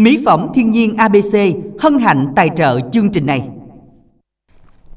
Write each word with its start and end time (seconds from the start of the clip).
Mỹ 0.00 0.22
phẩm 0.24 0.46
thiên 0.54 0.70
nhiên 0.70 0.96
ABC 0.96 1.36
hân 1.78 1.98
hạnh 1.98 2.26
tài 2.36 2.50
trợ 2.56 2.80
chương 2.92 3.10
trình 3.10 3.26
này. 3.26 3.42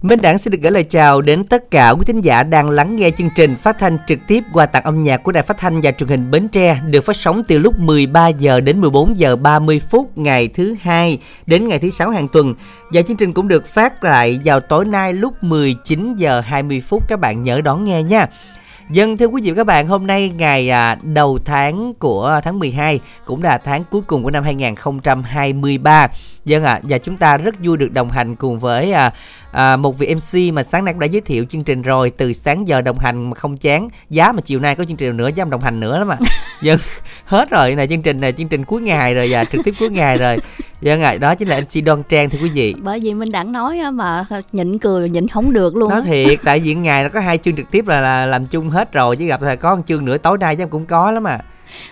Minh 0.02 0.22
Đảng 0.22 0.38
xin 0.38 0.52
được 0.52 0.58
gửi 0.62 0.72
lời 0.72 0.84
chào 0.84 1.22
đến 1.22 1.44
tất 1.44 1.72
cả 1.72 1.90
quý 1.90 2.02
thính 2.06 2.22
giả 2.22 2.44
đang 2.44 2.70
lắng 2.70 2.96
nghe 2.96 3.12
chương 3.12 3.30
trình 3.36 3.56
phát 3.56 3.80
thanh 3.80 3.98
trực 4.08 4.20
tiếp 4.28 4.44
qua 4.54 4.66
tặng 4.66 4.84
âm 4.84 5.04
nhạc 5.04 5.24
của 5.24 5.32
Đài 5.32 5.44
Phát 5.44 5.58
thanh 5.58 5.82
và 5.82 5.92
Truyền 5.92 6.10
hình 6.10 6.32
Bến 6.32 6.48
Tre, 6.48 6.80
được 6.90 7.02
phát 7.02 7.16
sóng 7.16 7.42
từ 7.48 7.58
lúc 7.58 7.80
13 7.80 8.28
giờ 8.28 8.62
đến 8.62 8.82
14 8.82 9.18
giờ 9.18 9.36
30 9.36 9.82
phút 9.90 10.18
ngày 10.18 10.48
thứ 10.48 10.76
hai 10.82 11.20
đến 11.46 11.68
ngày 11.68 11.80
thứ 11.80 11.90
sáu 11.90 12.10
hàng 12.10 12.28
tuần. 12.28 12.56
Và 12.92 13.02
chương 13.02 13.18
trình 13.18 13.34
cũng 13.34 13.48
được 13.48 13.68
phát 13.68 14.04
lại 14.04 14.40
vào 14.44 14.60
tối 14.60 14.86
nay 14.86 15.14
lúc 15.14 15.44
19 15.44 16.16
giờ 16.16 16.42
20 16.42 16.82
phút 16.82 17.08
các 17.10 17.20
bạn 17.20 17.44
nhớ 17.44 17.62
đón 17.62 17.84
nghe 17.84 18.04
nha. 18.04 18.28
Dân 18.90 19.18
thưa 19.18 19.26
quý 19.26 19.42
vị 19.42 19.52
và 19.52 19.56
các 19.56 19.64
bạn, 19.64 19.88
hôm 19.88 20.08
nay 20.08 20.32
ngày 20.38 20.70
à, 20.70 20.98
đầu 21.02 21.40
tháng 21.46 21.94
của 21.94 22.40
tháng 22.44 22.60
12 22.60 23.00
cũng 23.26 23.44
là 23.44 23.58
tháng 23.58 23.84
cuối 23.92 24.02
cùng 24.08 24.24
của 24.24 24.32
năm 24.32 24.44
2023. 24.44 26.08
Dân 26.46 26.64
ạ, 26.64 26.74
à, 26.74 26.80
và 26.84 26.98
chúng 26.98 27.18
ta 27.18 27.38
rất 27.38 27.56
vui 27.60 27.78
được 27.78 27.94
đồng 27.94 28.10
hành 28.10 28.36
cùng 28.36 28.60
với 28.60 28.92
à, 28.92 29.12
à, 29.52 29.78
một 29.78 29.98
vị 29.98 30.16
MC 30.16 30.54
mà 30.54 30.64
sáng 30.64 30.86
nay 30.86 30.94
cũng 30.94 31.00
đã 31.00 31.08
giới 31.08 31.22
thiệu 31.22 31.46
chương 31.50 31.64
trình 31.64 31.82
rồi. 31.82 32.10
Từ 32.18 32.34
sáng 32.34 32.68
giờ 32.68 32.82
đồng 32.82 33.00
hành 33.00 33.30
mà 33.30 33.36
không 33.36 33.58
chán 33.58 33.90
giá 34.10 34.32
mà 34.32 34.42
chiều 34.42 34.60
nay 34.60 34.76
có 34.76 34.86
chương 34.86 34.98
trình 34.98 35.18
nữa 35.18 35.30
dám 35.36 35.50
đồng 35.50 35.62
hành 35.62 35.80
nữa 35.80 35.98
lắm 35.98 36.08
mà 36.08 36.18
dân 36.62 36.80
hết 37.26 37.50
rồi 37.50 37.76
này 37.76 37.88
chương 37.88 38.02
trình 38.02 38.22
này 38.22 38.32
chương 38.32 38.48
trình 38.48 38.66
cuối 38.66 38.82
ngày 38.82 39.14
rồi 39.14 39.28
và 39.30 39.46
trực 39.46 39.62
tiếp 39.66 39.74
cuối 39.80 39.90
ngày 39.90 40.18
rồi. 40.18 40.38
Dân 40.82 41.02
ạ 41.02 41.18
đó 41.18 41.36
chính 41.36 41.48
là 41.48 41.62
MC 41.62 41.86
Đoan 41.86 42.04
Trang 42.04 42.30
thưa 42.30 42.40
quý 42.44 42.50
vị. 42.50 42.76
Bởi 42.82 43.00
vì 43.00 43.14
mình 43.14 43.32
đặng 43.32 43.52
nói 43.52 43.82
mà 43.94 44.26
nhịn 44.52 44.80
cười 44.80 45.10
nhịn 45.10 45.28
không 45.28 45.54
được 45.54 45.76
luôn 45.76 45.90
nói 45.90 46.02
thiệt 46.02 46.40
tại 46.44 46.60
vì 46.60 46.74
ngày 46.76 47.04
nó 47.04 47.10
có 47.10 47.20
hai 47.20 47.38
chương 47.38 47.56
trực 47.56 47.72
tiếp 47.72 47.88
là, 47.88 48.02
là 48.02 48.26
làm 48.26 48.48
chung 48.48 48.70
hết 48.70 48.94
rồi 48.94 49.16
chứ 49.16 49.26
gặp 49.26 49.42
là 49.42 49.56
có 49.56 49.76
một 49.76 49.82
chương 49.88 50.06
nữa 50.06 50.18
tối 50.18 50.38
nay 50.38 50.56
chắc 50.56 50.70
cũng 50.70 50.86
có 50.86 51.12
lắm 51.12 51.28
à 51.28 51.40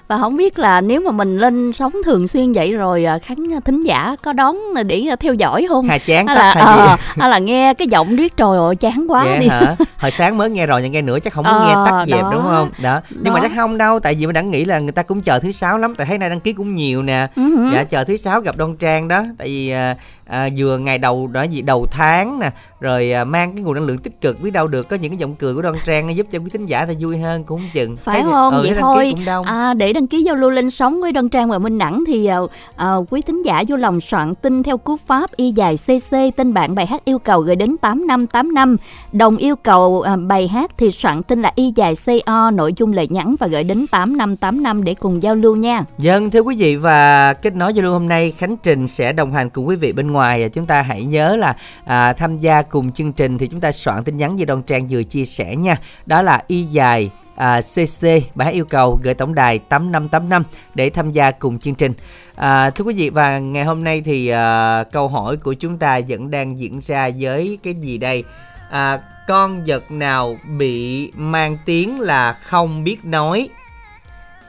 và 0.08 0.18
không 0.18 0.38
biết 0.38 0.60
là 0.60 0.82
nếu 0.82 1.02
mà 1.02 1.12
mình 1.12 1.38
lên 1.38 1.74
sóng 1.74 1.94
thường 2.06 2.28
xuyên 2.28 2.54
vậy 2.54 2.74
rồi 2.74 3.06
à, 3.06 3.18
khán 3.18 3.38
thính 3.66 3.84
giả 3.84 4.16
có 4.24 4.34
đón 4.34 4.58
để 4.86 5.06
theo 5.20 5.34
dõi 5.34 5.66
không? 5.70 5.88
Hà 5.88 5.98
chán 5.98 6.28
hay 6.28 6.36
là 6.36 6.52
à, 6.52 6.98
hay 7.20 7.30
là 7.30 7.38
nghe 7.40 7.74
cái 7.74 7.88
giọng 7.88 8.16
riết 8.16 8.38
trời 8.38 8.58
ơi 8.58 8.76
chán 8.76 9.06
quá 9.10 9.24
Vậy 9.24 9.40
đi. 9.40 9.48
hả? 9.48 9.76
Hồi 9.98 10.12
sáng 10.12 10.38
mới 10.38 10.50
nghe 10.50 10.66
rồi 10.66 10.82
nhưng 10.82 10.92
nghe 10.92 11.02
nữa 11.02 11.20
chắc 11.24 11.34
không 11.34 11.46
muốn 11.46 11.54
à, 11.54 11.68
nghe 11.68 11.92
tắt 11.92 12.04
dẹp 12.08 12.26
đúng 12.32 12.44
không? 12.44 12.72
Đó. 12.84 13.02
Nhưng 13.10 13.24
đó. 13.24 13.32
mà 13.32 13.40
chắc 13.42 13.52
không 13.56 13.78
đâu 13.78 14.00
tại 14.00 14.16
vì 14.16 14.26
mình 14.26 14.34
đã 14.34 14.42
nghĩ 14.42 14.66
là 14.66 14.80
người 14.80 14.92
ta 14.92 15.04
cũng 15.04 15.22
chờ 15.22 15.40
thứ 15.40 15.52
sáu 15.52 15.78
lắm 15.78 15.96
tại 15.96 16.08
thấy 16.08 16.18
nay 16.18 16.30
đăng 16.30 16.40
ký 16.40 16.54
cũng 16.54 16.76
nhiều 16.76 17.04
nè. 17.04 17.28
Uh-huh. 17.36 17.74
dạ 17.74 17.84
chờ 17.84 18.04
thứ 18.04 18.18
sáu 18.18 18.42
gặp 18.42 18.58
đoan 18.58 18.76
trang 18.76 19.08
đó. 19.08 19.24
Tại 19.38 19.48
vì 19.48 19.70
à, 19.70 19.96
à, 20.28 20.50
vừa 20.58 20.78
ngày 20.78 20.98
đầu 20.98 21.30
đó 21.34 21.44
gì 21.44 21.62
đầu 21.62 21.88
tháng 21.92 22.40
nè 22.40 22.50
rồi 22.80 23.12
à, 23.12 23.24
mang 23.24 23.54
cái 23.56 23.64
nguồn 23.64 23.76
năng 23.76 23.86
lượng 23.86 23.98
tích 23.98 24.22
cực 24.22 24.42
biết 24.42 24.52
đâu 24.52 24.68
được 24.68 24.90
có 24.90 24.96
những 24.96 25.12
cái 25.12 25.18
giọng 25.18 25.36
cười 25.36 25.56
của 25.56 25.62
đoan 25.62 25.76
trang 25.86 26.18
giúp 26.18 26.28
cho 26.32 26.40
quý 26.40 26.50
thính 26.54 26.66
giả 26.66 26.86
ta 26.86 26.94
vui 27.00 27.18
hơn 27.18 27.44
cũng 27.44 27.62
chừng. 27.74 27.98
Phải 27.98 28.22
thấy, 28.22 28.32
không? 28.32 28.54
ừ, 28.54 28.62
vậy 28.62 28.78
thôi. 28.80 29.14
à, 29.46 29.71
để 29.74 29.94
đăng 29.94 30.08
ký 30.08 30.24
giao 30.24 30.36
lưu 30.36 30.50
lên 30.50 30.70
sóng 30.70 31.02
với 31.02 31.12
đoan 31.12 31.30
trang 31.30 31.50
và 31.50 31.60
minh 31.60 31.78
đẳng 31.78 32.04
thì 32.08 32.30
à, 32.76 32.96
quý 33.10 33.22
thính 33.22 33.46
giả 33.46 33.64
vô 33.68 33.76
lòng 33.76 34.02
soạn 34.02 34.36
tin 34.36 34.64
theo 34.64 34.78
cú 34.78 34.98
pháp 34.98 35.32
y 35.36 35.52
dài 35.52 35.76
cc 35.78 36.16
tên 36.36 36.54
bạn 36.54 36.76
bài 36.76 36.86
hát 36.86 37.06
yêu 37.06 37.20
cầu 37.20 37.42
gửi 37.42 37.56
đến 37.56 37.78
tám 37.78 38.08
năm 38.08 38.28
tám 38.28 38.54
năm. 38.54 38.78
Đồng 39.12 39.38
yêu 39.38 39.56
cầu 39.56 40.02
à, 40.02 40.16
bài 40.16 40.48
hát 40.48 40.72
thì 40.78 40.92
soạn 40.92 41.24
tin 41.24 41.42
là 41.42 41.52
y 41.56 41.74
dài 41.76 41.96
co 42.26 42.52
nội 42.52 42.74
dung 42.78 42.94
lời 42.94 43.08
nhắn 43.08 43.36
và 43.40 43.48
gửi 43.48 43.64
đến 43.64 43.86
tám 43.88 44.18
năm 44.18 44.38
tám 44.38 44.64
năm 44.64 44.84
để 44.84 44.94
cùng 44.94 45.24
giao 45.24 45.36
lưu 45.36 45.56
nha. 45.56 45.84
Dân 45.98 46.30
thưa 46.30 46.40
quý 46.40 46.56
vị 46.56 46.76
và 46.76 47.34
kết 47.34 47.56
nối 47.56 47.74
giao 47.74 47.84
lưu 47.84 47.94
hôm 47.94 48.08
nay 48.08 48.32
khánh 48.32 48.58
trình 48.58 48.88
sẽ 48.88 49.14
đồng 49.14 49.34
hành 49.34 49.50
cùng 49.50 49.68
quý 49.68 49.76
vị 49.76 49.92
bên 49.92 50.12
ngoài. 50.12 50.42
Và 50.42 50.48
chúng 50.48 50.66
ta 50.66 50.82
hãy 50.82 51.04
nhớ 51.04 51.36
là 51.36 51.56
à, 51.86 52.14
tham 52.14 52.38
gia 52.38 52.62
cùng 52.62 52.92
chương 52.92 53.14
trình 53.14 53.38
thì 53.38 53.48
chúng 53.48 53.60
ta 53.60 53.72
soạn 53.72 54.04
tin 54.04 54.18
nhắn 54.18 54.36
như 54.36 54.46
Đoan 54.46 54.62
Trang 54.62 54.88
vừa 54.88 55.04
chia 55.04 55.26
sẻ 55.26 55.56
nha. 55.56 55.78
Đó 56.06 56.22
là 56.22 56.44
y 56.48 56.64
dài 56.64 57.10
à, 57.42 57.62
CC 57.62 58.08
bài 58.36 58.54
yêu 58.54 58.66
cầu 58.66 59.00
gửi 59.04 59.14
tổng 59.14 59.36
đài 59.36 59.60
8585 59.60 60.44
để 60.76 60.90
tham 60.90 61.12
gia 61.12 61.32
cùng 61.32 61.60
chương 61.60 61.76
trình. 61.76 61.94
À, 62.36 62.70
thưa 62.70 62.84
quý 62.84 62.94
vị 62.94 63.10
và 63.10 63.40
ngày 63.40 63.64
hôm 63.64 63.84
nay 63.84 64.02
thì 64.06 64.28
à, 64.28 64.84
câu 64.84 65.08
hỏi 65.08 65.38
của 65.38 65.54
chúng 65.54 65.78
ta 65.78 66.00
vẫn 66.08 66.32
đang 66.32 66.58
diễn 66.60 66.80
ra 66.82 67.10
với 67.20 67.60
cái 67.64 67.74
gì 67.74 67.98
đây? 67.98 68.24
À, 68.70 69.02
con 69.28 69.64
vật 69.66 69.84
nào 69.92 70.38
bị 70.58 71.12
mang 71.16 71.58
tiếng 71.66 72.00
là 72.00 72.34
không 72.34 72.84
biết 72.84 73.06
nói? 73.06 73.50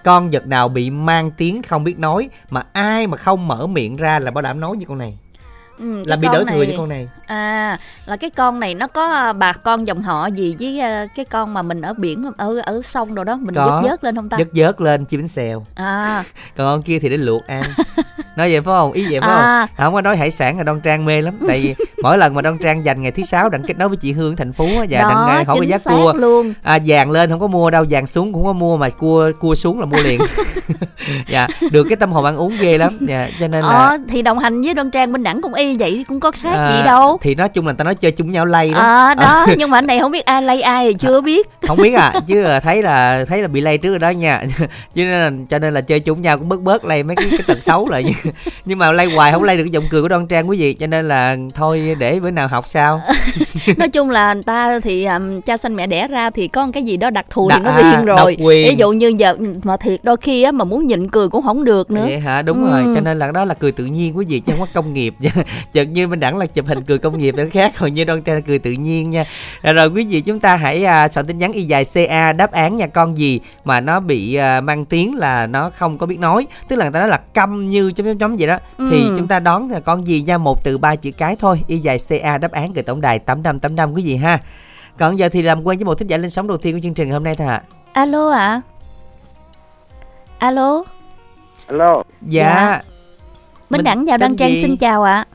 Con 0.04 0.28
vật 0.28 0.46
nào 0.46 0.68
bị 0.68 0.90
mang 0.90 1.30
tiếng 1.30 1.62
không 1.62 1.84
biết 1.84 1.98
nói 1.98 2.28
mà 2.50 2.62
ai 2.72 3.06
mà 3.06 3.16
không 3.16 3.48
mở 3.48 3.66
miệng 3.66 3.96
ra 3.96 4.18
là 4.18 4.30
bảo 4.30 4.42
đảm 4.42 4.60
nói 4.60 4.76
như 4.76 4.86
con 4.88 4.98
này? 4.98 5.18
Ừ, 5.78 6.04
là 6.06 6.16
bị 6.16 6.28
đỡ 6.32 6.44
thừa 6.48 6.64
cho 6.64 6.72
con 6.76 6.88
này. 6.88 7.08
À 7.26 7.78
là 8.06 8.16
cái 8.16 8.30
con 8.30 8.60
này 8.60 8.74
nó 8.74 8.86
có 8.86 9.06
à, 9.06 9.32
bà 9.32 9.52
con 9.52 9.86
dòng 9.86 10.02
họ 10.02 10.26
gì 10.26 10.56
với 10.60 10.80
à, 10.80 11.06
cái 11.16 11.24
con 11.24 11.54
mà 11.54 11.62
mình 11.62 11.80
ở 11.80 11.94
biển 11.94 12.24
ở 12.36 12.60
ở 12.64 12.82
sông 12.84 13.14
rồi 13.14 13.24
đó 13.24 13.36
mình 13.36 13.54
có. 13.54 13.80
dớt 13.82 13.90
dớt 13.90 14.04
lên 14.04 14.16
không 14.16 14.28
ta? 14.28 14.38
Dớt 14.38 14.48
dớt 14.52 14.80
lên 14.80 15.04
chim 15.04 15.20
bánh 15.20 15.28
xèo. 15.28 15.64
À. 15.74 16.24
Còn 16.56 16.66
con 16.66 16.82
kia 16.82 16.98
thì 16.98 17.08
để 17.08 17.16
luộc 17.16 17.46
ăn. 17.46 17.62
Nói 18.36 18.52
vậy 18.52 18.60
phải 18.60 18.72
không? 18.72 18.92
Ý 18.92 19.06
vậy 19.10 19.20
phải 19.20 19.30
à. 19.30 19.66
không? 19.66 19.84
Không 19.84 19.94
có 19.94 20.00
nói 20.00 20.16
hải 20.16 20.30
sản 20.30 20.58
là 20.58 20.62
đoan 20.62 20.80
trang 20.80 21.04
mê 21.04 21.20
lắm. 21.20 21.38
Tại 21.48 21.60
vì 21.60 21.74
mỗi 22.02 22.18
lần 22.18 22.34
mà 22.34 22.42
đoan 22.42 22.58
trang 22.58 22.84
dành 22.84 23.02
ngày 23.02 23.10
thứ 23.12 23.22
sáu 23.22 23.48
đặng 23.48 23.62
kết 23.62 23.78
nối 23.78 23.88
với 23.88 23.96
chị 23.96 24.12
hương 24.12 24.36
thành 24.36 24.52
phố 24.52 24.66
và 24.90 25.00
đó, 25.00 25.08
đặng 25.08 25.44
hỏi 25.44 25.56
cái 25.60 25.68
giá 25.68 25.78
cua. 25.78 26.12
luôn. 26.16 26.54
À, 26.62 26.78
vàng 26.86 27.10
lên 27.10 27.30
không 27.30 27.40
có 27.40 27.46
mua 27.46 27.70
đâu 27.70 27.84
vàng 27.90 28.06
xuống 28.06 28.32
cũng 28.32 28.44
có 28.44 28.52
mua 28.52 28.76
mà 28.76 28.88
cua 28.88 29.32
cua 29.40 29.54
xuống 29.54 29.80
là 29.80 29.86
mua 29.86 30.02
liền. 30.02 30.20
Dạ 31.28 31.48
được 31.70 31.86
cái 31.88 31.96
tâm 31.96 32.12
hồn 32.12 32.24
ăn 32.24 32.36
uống 32.36 32.52
ghê 32.60 32.78
lắm. 32.78 32.92
Dạ 33.00 33.28
cho 33.40 33.48
nên 33.48 33.60
là 33.60 33.68
ờ, 33.68 33.98
thì 34.08 34.22
đồng 34.22 34.38
hành 34.38 34.62
với 34.62 34.74
đoan 34.74 34.90
trang 34.90 35.12
bên 35.12 35.22
đẳng 35.22 35.42
cũng 35.42 35.54
y 35.62 35.74
vậy 35.78 36.04
cũng 36.08 36.20
có 36.20 36.32
sát 36.34 36.54
à, 36.54 36.68
gì 36.68 36.84
đâu. 36.84 37.18
thì 37.20 37.34
nói 37.34 37.48
chung 37.48 37.66
là 37.66 37.72
ta 37.72 37.84
nói 37.84 37.94
chơi 37.94 38.12
chung 38.12 38.30
nhau 38.30 38.46
lay 38.46 38.70
đó. 38.70 38.80
À, 38.80 39.14
đó 39.14 39.46
nhưng 39.58 39.70
mà 39.70 39.78
anh 39.78 39.86
này 39.86 40.00
không 40.00 40.10
biết 40.10 40.24
ai 40.24 40.42
lay 40.42 40.62
ai 40.62 40.86
thì 40.88 40.94
chưa 40.98 41.20
biết 41.20 41.48
không 41.68 41.78
biết 41.78 41.92
à 41.92 42.12
chứ 42.26 42.44
thấy 42.62 42.82
là 42.82 43.24
thấy 43.24 43.42
là 43.42 43.48
bị 43.48 43.60
lay 43.60 43.78
trước 43.78 43.90
rồi 43.90 43.98
đó 43.98 44.10
nha. 44.10 44.42
Cho 44.94 45.02
nên 45.02 45.10
là, 45.10 45.30
cho 45.50 45.58
nên 45.58 45.74
là 45.74 45.80
chơi 45.80 46.00
chung 46.00 46.22
nhau 46.22 46.38
cũng 46.38 46.48
bớt 46.48 46.62
bớt 46.62 46.84
lay 46.84 47.02
mấy 47.02 47.16
cái, 47.16 47.26
cái 47.30 47.40
tật 47.46 47.62
xấu 47.62 47.88
lại. 47.88 48.14
Nhưng 48.64 48.78
mà 48.78 48.92
lay 48.92 49.06
hoài 49.06 49.32
không 49.32 49.42
lay 49.42 49.56
được 49.56 49.62
cái 49.62 49.70
giọng 49.70 49.84
cười 49.90 50.02
của 50.02 50.08
đoan 50.08 50.26
trang 50.26 50.48
quý 50.48 50.58
vị 50.58 50.74
cho 50.74 50.86
nên 50.86 51.08
là 51.08 51.36
thôi 51.54 51.96
để 51.98 52.20
bữa 52.20 52.30
nào 52.30 52.48
học 52.48 52.68
sao. 52.68 53.00
Nói 53.76 53.88
chung 53.88 54.10
là 54.10 54.34
người 54.34 54.42
ta 54.42 54.80
thì 54.80 55.04
um, 55.04 55.40
cha 55.40 55.56
sinh 55.56 55.76
mẹ 55.76 55.86
đẻ 55.86 56.08
ra 56.08 56.30
thì 56.30 56.48
có 56.48 56.68
cái 56.72 56.82
gì 56.82 56.96
đó 56.96 57.10
đặc 57.10 57.26
thù 57.30 57.48
Đa, 57.48 57.58
thì 57.58 57.64
nó 57.64 57.76
riêng 57.76 57.84
à, 57.84 58.02
rồi. 58.02 58.36
ví 58.38 58.74
dụ 58.78 58.92
như 58.92 59.14
giờ 59.18 59.36
mà 59.62 59.76
thiệt 59.76 60.00
đôi 60.02 60.16
khi 60.16 60.42
á 60.42 60.52
mà 60.52 60.64
muốn 60.64 60.86
nhịn 60.86 61.10
cười 61.10 61.28
cũng 61.28 61.42
không 61.42 61.64
được 61.64 61.90
nữa. 61.90 62.04
Vậy 62.04 62.20
hả? 62.20 62.42
Đúng 62.42 62.64
ừ. 62.64 62.70
rồi 62.70 62.94
cho 62.94 63.00
nên 63.00 63.18
là 63.18 63.32
đó 63.32 63.44
là 63.44 63.54
cười 63.54 63.72
tự 63.72 63.84
nhiên 63.84 64.16
quý 64.16 64.24
vị 64.28 64.40
chứ 64.40 64.52
không 64.52 64.60
có 64.60 64.66
công 64.74 64.94
nghiệp. 64.94 65.14
Chợt 65.72 65.84
như 65.84 66.06
mình 66.06 66.20
đẳng 66.20 66.36
là 66.36 66.46
chụp 66.46 66.66
hình 66.66 66.82
cười 66.82 66.98
công 66.98 67.18
nghiệp 67.18 67.34
nó 67.36 67.44
khác 67.52 67.72
còn 67.78 67.92
như 67.92 68.04
đoan 68.04 68.22
trang 68.22 68.34
là 68.34 68.40
cười 68.46 68.58
tự 68.58 68.72
nhiên 68.72 69.10
nha. 69.10 69.24
Rồi, 69.62 69.74
rồi 69.74 69.88
quý 69.88 70.04
vị 70.04 70.20
chúng 70.20 70.38
ta 70.38 70.56
hãy 70.56 70.84
à, 70.84 71.08
soạn 71.08 71.26
tin 71.26 71.38
nhắn 71.38 71.52
y 71.62 71.68
dài 71.68 71.84
ca 72.08 72.32
đáp 72.32 72.52
án 72.52 72.76
nha 72.76 72.86
con 72.86 73.18
gì 73.18 73.40
mà 73.64 73.80
nó 73.80 74.00
bị 74.00 74.34
à, 74.34 74.60
mang 74.60 74.84
tiếng 74.84 75.16
là 75.16 75.46
nó 75.46 75.70
không 75.70 75.98
có 75.98 76.06
biết 76.06 76.18
nói 76.18 76.46
tức 76.68 76.76
là 76.76 76.84
người 76.84 76.92
ta 76.92 77.00
nói 77.00 77.08
là 77.08 77.20
câm 77.34 77.70
như 77.70 77.92
chấm 77.92 78.06
chấm 78.06 78.18
chấm 78.18 78.36
vậy 78.36 78.48
đó 78.48 78.58
ừ. 78.78 78.88
thì 78.90 79.04
chúng 79.16 79.26
ta 79.26 79.40
đón 79.40 79.70
là 79.70 79.80
con 79.80 80.06
gì 80.06 80.22
nha 80.22 80.38
một 80.38 80.64
từ 80.64 80.78
ba 80.78 80.96
chữ 80.96 81.10
cái 81.10 81.36
thôi 81.38 81.62
y 81.66 81.78
dài 81.78 81.98
ca 82.08 82.38
đáp 82.38 82.52
án 82.52 82.72
gửi 82.72 82.82
tổng 82.82 83.00
đài 83.00 83.18
tám 83.18 83.42
năm 83.42 83.58
tám 83.58 83.76
năm 83.76 83.92
quý 83.92 84.02
vị 84.06 84.16
ha 84.16 84.38
còn 84.98 85.18
giờ 85.18 85.28
thì 85.28 85.42
làm 85.42 85.66
quen 85.66 85.78
với 85.78 85.84
một 85.84 85.94
thính 85.94 86.08
giả 86.08 86.16
lên 86.16 86.30
sóng 86.30 86.48
đầu 86.48 86.58
tiên 86.58 86.74
của 86.74 86.80
chương 86.82 86.94
trình 86.94 87.10
hôm 87.10 87.24
nay 87.24 87.34
thôi 87.34 87.46
ạ 87.46 87.62
à. 87.92 88.02
alo 88.02 88.30
ạ 88.30 88.38
à? 88.38 88.60
alo 90.38 90.82
alo 91.66 92.02
dạ, 92.20 92.54
dạ. 92.54 92.80
Minh 93.70 93.84
Đẳng 93.84 94.04
chào 94.06 94.18
Đăng 94.18 94.36
Trang 94.36 94.50
xin 94.62 94.76
chào 94.76 95.02
ạ. 95.02 95.14
À. 95.14 95.26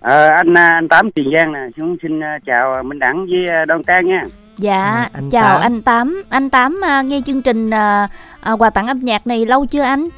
À, 0.00 0.36
anh 0.36 0.54
anh 0.54 0.88
Tám 0.88 1.10
Tiền 1.10 1.30
Giang 1.32 1.52
nè, 1.52 1.60
chúng 1.76 1.96
xin 2.02 2.20
chào 2.46 2.82
Minh 2.82 2.98
Đẳng 2.98 3.26
với 3.26 3.66
Đoan 3.66 3.82
Trang 3.82 4.06
nha. 4.06 4.20
Dạ, 4.60 4.82
à, 4.82 5.10
anh 5.12 5.30
chào 5.30 5.58
Tám. 5.58 5.62
anh 5.62 5.82
Tám. 5.82 6.22
Anh 6.28 6.50
Tám 6.50 6.80
uh, 6.82 7.04
nghe 7.04 7.20
chương 7.26 7.42
trình 7.42 7.70
uh, 7.70 8.10
uh, 8.52 8.62
quà 8.62 8.70
tặng 8.70 8.86
âm 8.86 9.00
nhạc 9.00 9.26
này 9.26 9.46
lâu 9.46 9.66
chưa 9.66 9.82
anh? 9.82 10.08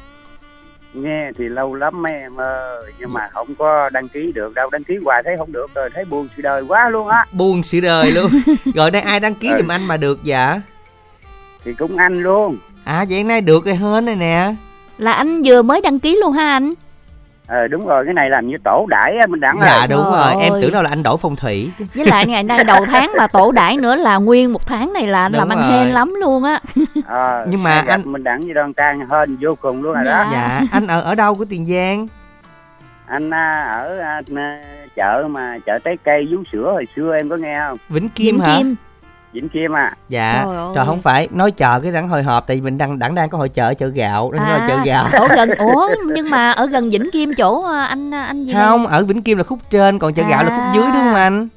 Nghe 0.93 1.31
thì 1.37 1.49
lâu 1.49 1.75
lắm 1.75 2.03
em 2.07 2.39
ơi, 2.39 2.91
nhưng 2.99 3.13
mà 3.13 3.29
không 3.33 3.55
có 3.55 3.89
đăng 3.89 4.09
ký 4.09 4.31
được 4.35 4.53
đâu, 4.53 4.69
đăng 4.69 4.83
ký 4.83 4.93
hoài 5.05 5.21
thấy 5.25 5.33
không 5.37 5.51
được 5.51 5.67
rồi, 5.75 5.89
thấy 5.93 6.05
buồn 6.05 6.27
sự 6.35 6.41
đời 6.41 6.63
quá 6.67 6.89
luôn 6.89 7.07
á. 7.07 7.25
Buồn 7.31 7.63
sự 7.63 7.79
đời 7.79 8.11
luôn. 8.11 8.31
rồi 8.75 8.91
đây 8.91 9.01
ai 9.01 9.19
đăng 9.19 9.35
ký 9.35 9.49
ừ. 9.49 9.57
giùm 9.57 9.71
anh 9.71 9.85
mà 9.85 9.97
được 9.97 10.23
dạ? 10.23 10.61
Thì 11.63 11.73
cũng 11.73 11.97
anh 11.97 12.23
luôn. 12.23 12.57
À 12.83 13.05
vậy 13.09 13.23
nay 13.23 13.41
được 13.41 13.65
rồi 13.65 13.75
hơn 13.75 14.05
này 14.05 14.15
nè. 14.15 14.53
Là 14.97 15.13
anh 15.13 15.41
vừa 15.45 15.61
mới 15.61 15.81
đăng 15.81 15.99
ký 15.99 16.17
luôn 16.21 16.33
ha 16.33 16.51
anh? 16.51 16.73
Ờ 17.53 17.67
đúng 17.67 17.87
rồi 17.87 18.05
cái 18.05 18.13
này 18.13 18.29
làm 18.29 18.47
như 18.47 18.57
tổ 18.63 18.85
đãi 18.89 19.27
mình 19.29 19.39
đặng 19.39 19.57
dạ 19.61 19.77
rồi. 19.77 19.87
đúng 19.87 20.11
rồi 20.11 20.33
em 20.41 20.53
tưởng 20.61 20.71
đâu 20.71 20.83
là 20.83 20.89
anh 20.89 21.03
đổ 21.03 21.17
phong 21.17 21.35
thủy 21.35 21.71
với 21.95 22.05
lại 22.05 22.25
ngày 22.25 22.43
nay 22.43 22.63
đầu 22.63 22.85
tháng 22.85 23.11
mà 23.17 23.27
tổ 23.27 23.51
đãi 23.51 23.77
nữa 23.77 23.95
là 23.95 24.17
nguyên 24.17 24.53
một 24.53 24.67
tháng 24.67 24.93
này 24.93 25.07
là 25.07 25.29
đúng 25.29 25.37
làm 25.39 25.49
ăn 25.49 25.71
hên 25.71 25.87
lắm 25.87 26.13
luôn 26.21 26.43
á. 26.43 26.59
À, 27.07 27.45
nhưng 27.49 27.63
mà 27.63 27.83
anh 27.87 28.01
mình 28.05 28.23
đặng 28.23 28.41
với 28.41 28.53
đoan 28.53 28.73
trang 28.73 29.07
hơn 29.09 29.37
vô 29.41 29.55
cùng 29.61 29.83
luôn 29.83 29.93
rồi 29.93 30.03
dạ. 30.05 30.23
đó 30.23 30.29
dạ 30.31 30.61
anh 30.71 30.87
ở 30.87 31.01
ở 31.01 31.15
đâu 31.15 31.35
của 31.35 31.45
tiền 31.49 31.65
giang? 31.65 32.07
Anh 33.05 33.29
à, 33.29 33.61
ở 33.61 33.99
à, 33.99 34.21
chợ 34.95 35.27
mà 35.29 35.57
chợ 35.65 35.79
trái 35.79 35.97
cây 36.03 36.27
vú 36.31 36.43
sữa 36.51 36.71
hồi 36.71 36.87
xưa 36.95 37.15
em 37.17 37.29
có 37.29 37.35
nghe 37.35 37.55
không? 37.67 37.77
Vĩnh 37.89 38.09
kim 38.09 38.35
vĩnh 38.35 38.43
hả? 38.43 38.57
Kim 38.57 38.75
Vĩnh 39.33 39.49
Kim 39.49 39.75
à 39.75 39.93
dạ 40.09 40.43
trời, 40.45 40.55
trời 40.75 40.85
không 40.85 41.01
phải. 41.01 41.27
Nói 41.31 41.51
chợ 41.51 41.79
cái 41.79 41.91
đẳng 41.91 42.07
hồi 42.07 42.23
hộp 42.23 42.47
tại 42.47 42.57
vì 42.57 42.61
mình 42.61 42.77
đang 42.77 42.99
đẳng 42.99 43.15
đang 43.15 43.29
có 43.29 43.37
hội 43.37 43.49
chợ 43.49 43.73
chợ 43.73 43.87
gạo 43.87 44.31
đang 44.31 44.43
à, 44.45 44.65
chợ 44.67 44.77
gạo. 44.85 45.05
ở 45.11 45.27
gần 45.35 45.49
ủa 45.57 45.89
nhưng 46.15 46.29
mà 46.29 46.51
ở 46.51 46.65
gần 46.65 46.89
Vĩnh 46.89 47.09
Kim 47.13 47.33
chỗ 47.37 47.63
ờ, 47.63 47.79
anh 47.83 48.11
anh 48.11 48.45
gì 48.45 48.53
không 48.53 48.83
đây? 48.83 48.93
ở 48.93 49.03
Vĩnh 49.05 49.21
Kim 49.23 49.37
là 49.37 49.43
khúc 49.43 49.59
trên 49.69 49.99
còn 49.99 50.13
chợ 50.13 50.23
à. 50.23 50.29
gạo 50.29 50.43
là 50.43 50.49
khúc 50.49 50.75
dưới 50.75 50.83
đúng 50.93 51.03
không 51.03 51.13
anh? 51.15 51.47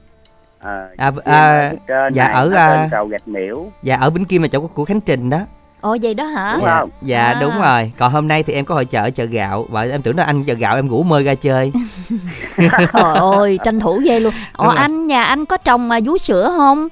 À, 0.58 0.88
à, 0.96 1.12
à, 1.24 1.72
dạ 2.12 2.24
ở 2.24 2.50
à, 2.54 2.88
cầu 2.90 3.06
gạch 3.06 3.28
miễu. 3.28 3.66
dạ 3.82 3.96
ở 3.96 4.10
Vĩnh 4.10 4.24
Kim 4.24 4.42
là 4.42 4.48
chỗ 4.48 4.60
của 4.60 4.84
Khánh 4.84 5.00
Trình 5.00 5.30
đó. 5.30 5.38
Ồ 5.80 5.96
vậy 6.02 6.14
đó 6.14 6.24
hả? 6.24 6.52
Đúng 6.52 6.64
dạ, 6.64 6.78
không? 6.80 6.88
dạ 7.02 7.24
À. 7.24 7.38
đúng 7.40 7.60
rồi. 7.60 7.92
Còn 7.98 8.12
hôm 8.12 8.28
nay 8.28 8.42
thì 8.42 8.52
em 8.52 8.64
có 8.64 8.74
hội 8.74 8.84
chợ 8.84 9.10
chợ 9.10 9.24
gạo. 9.24 9.66
Và 9.70 9.82
em 9.82 10.02
tưởng 10.02 10.16
là 10.16 10.24
anh 10.24 10.44
chợ 10.44 10.54
gạo 10.54 10.76
em 10.76 10.88
ngủ 10.88 11.02
mơ 11.02 11.22
ra 11.22 11.34
chơi. 11.34 11.72
Trời 12.92 13.14
ơi 13.14 13.58
tranh 13.64 13.80
thủ 13.80 14.00
ghê 14.04 14.20
luôn. 14.20 14.34
Ồ 14.56 14.68
anh 14.68 15.06
nhà 15.06 15.24
anh 15.24 15.46
có 15.46 15.56
trồng 15.56 15.88
mà 15.88 15.98
vú 16.04 16.18
sữa 16.18 16.54
không 16.56 16.88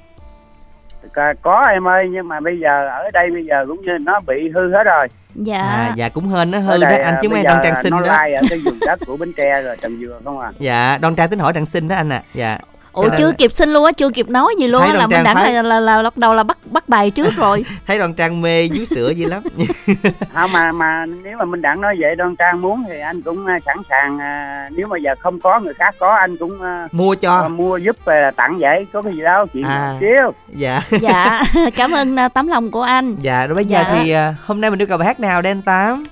có, 1.15 1.33
có 1.41 1.65
em 1.71 1.87
ơi 1.87 2.09
nhưng 2.11 2.27
mà 2.27 2.39
bây 2.39 2.59
giờ 2.59 2.87
ở 2.87 3.09
đây 3.13 3.31
bây 3.31 3.45
giờ 3.45 3.65
cũng 3.67 3.81
như 3.81 3.97
nó 4.05 4.19
bị 4.27 4.49
hư 4.55 4.73
hết 4.73 4.83
rồi. 4.83 5.07
Dạ. 5.35 5.61
À, 5.61 5.93
dạ 5.95 6.09
cũng 6.09 6.27
hên 6.27 6.51
nó 6.51 6.57
Ở 6.57 6.61
hư 6.61 6.77
đó. 6.77 6.87
anh 6.87 7.15
à, 7.15 7.19
chứ 7.21 7.29
mấy 7.29 7.43
đang 7.43 7.59
trang 7.63 7.75
sinh 7.83 7.91
nó 7.91 8.01
đó. 8.01 8.07
lai 8.07 8.33
ở 8.33 8.41
cái 8.49 8.59
vùng 8.65 8.79
đất 8.87 8.99
của 9.07 9.17
bến 9.17 9.33
tre 9.37 9.61
rồi 9.61 9.77
trồng 9.81 9.97
dừa 10.01 10.19
không 10.23 10.39
à. 10.39 10.51
Dạ 10.59 10.97
đoan 11.01 11.15
trang 11.15 11.29
tính 11.29 11.39
hỏi 11.39 11.53
đang 11.53 11.65
sinh 11.65 11.87
đó 11.87 11.95
anh 11.95 12.09
ạ. 12.09 12.21
À. 12.25 12.29
dạ 12.33 12.57
ủa 12.95 13.09
chưa 13.17 13.27
là- 13.27 13.33
kịp 13.37 13.51
xin 13.51 13.69
luôn 13.69 13.85
á 13.85 13.91
chưa 13.91 14.09
kịp 14.09 14.29
nói 14.29 14.53
gì 14.59 14.67
luôn 14.67 14.81
á 14.81 14.87
là 14.87 14.93
Đoàn 14.93 15.09
mình 15.09 15.23
đẳng 15.23 15.35
thấy- 15.35 15.53
là, 15.53 15.61
là, 15.61 15.79
là, 15.79 16.01
bắt 16.03 16.17
đầu 16.17 16.33
là 16.33 16.43
bắt 16.43 16.57
bắt 16.71 16.89
bài 16.89 17.11
trước 17.11 17.33
rồi. 17.37 17.65
Thấy 17.87 17.99
đoan 17.99 18.13
trang 18.13 18.41
mê 18.41 18.67
vú 18.67 18.85
sữa 18.85 19.09
dữ 19.09 19.25
lắm. 19.29 19.43
Không 20.33 20.51
mà 20.51 20.71
mà 20.71 21.05
nếu 21.05 21.37
mà 21.37 21.45
mình 21.45 21.61
đặng 21.61 21.81
nói 21.81 21.93
vậy 21.99 22.15
đoan 22.15 22.35
trang 22.35 22.61
muốn 22.61 22.83
thì 22.87 22.99
anh 22.99 23.21
cũng 23.21 23.45
à, 23.45 23.57
sẵn 23.65 23.77
sàng 23.89 24.19
à, 24.19 24.67
nếu 24.71 24.87
mà 24.87 24.97
giờ 24.97 25.15
không 25.19 25.39
có 25.39 25.59
người 25.59 25.73
khác 25.73 25.95
có 25.99 26.15
anh 26.15 26.37
cũng 26.37 26.61
à, 26.61 26.87
mua 26.91 27.15
cho. 27.15 27.39
à, 27.41 27.47
mua 27.47 27.77
giúp 27.77 27.95
à, 28.05 28.31
tặng 28.35 28.57
vậy 28.59 28.87
có 28.93 29.01
cái 29.01 29.13
gì 29.13 29.21
đâu 29.21 29.45
chuyện 29.53 29.63
À. 29.63 29.93
xíu. 29.99 30.31
Dạ. 30.49 30.81
Dạ 31.01 31.41
cảm 31.75 31.91
ơn 31.91 32.15
à, 32.19 32.29
tấm 32.29 32.47
lòng 32.47 32.71
của 32.71 32.81
anh. 32.81 33.15
Dạ 33.21 33.47
rồi 33.47 33.55
bây 33.55 33.65
giờ 33.65 33.79
Dạ. 33.83 33.91
thì 34.03 34.11
à, 34.11 34.35
hôm 34.45 34.61
nay 34.61 34.69
mình 34.69 34.81
yêu 34.81 34.87
cầu 34.87 34.97
bài 34.97 35.07
hát 35.07 35.19
nào 35.19 35.41
đen 35.41 35.61
tám? 35.61 36.05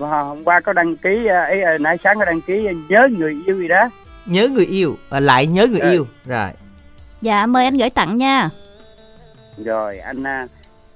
Hôm 0.00 0.44
qua 0.44 0.60
có 0.60 0.72
đăng 0.72 0.96
ký 0.96 1.26
ấy 1.26 1.62
nãy 1.80 1.96
sáng 2.04 2.18
có 2.18 2.24
đăng 2.24 2.40
ký 2.40 2.68
nhớ 2.88 3.08
người 3.18 3.36
yêu 3.46 3.56
gì 3.60 3.68
đó 3.68 3.88
nhớ 4.26 4.48
người 4.48 4.66
yêu 4.66 4.96
à, 5.10 5.20
lại 5.20 5.46
nhớ 5.46 5.66
người 5.66 5.80
Ừ. 5.80 5.90
yêu. 5.92 6.06
Rồi. 6.24 6.50
Dạ 7.20 7.46
mời 7.46 7.64
anh 7.64 7.76
gửi 7.76 7.90
tặng 7.90 8.16
nha. 8.16 8.50
Rồi 9.64 9.98
anh 9.98 10.22
à, 10.26 10.46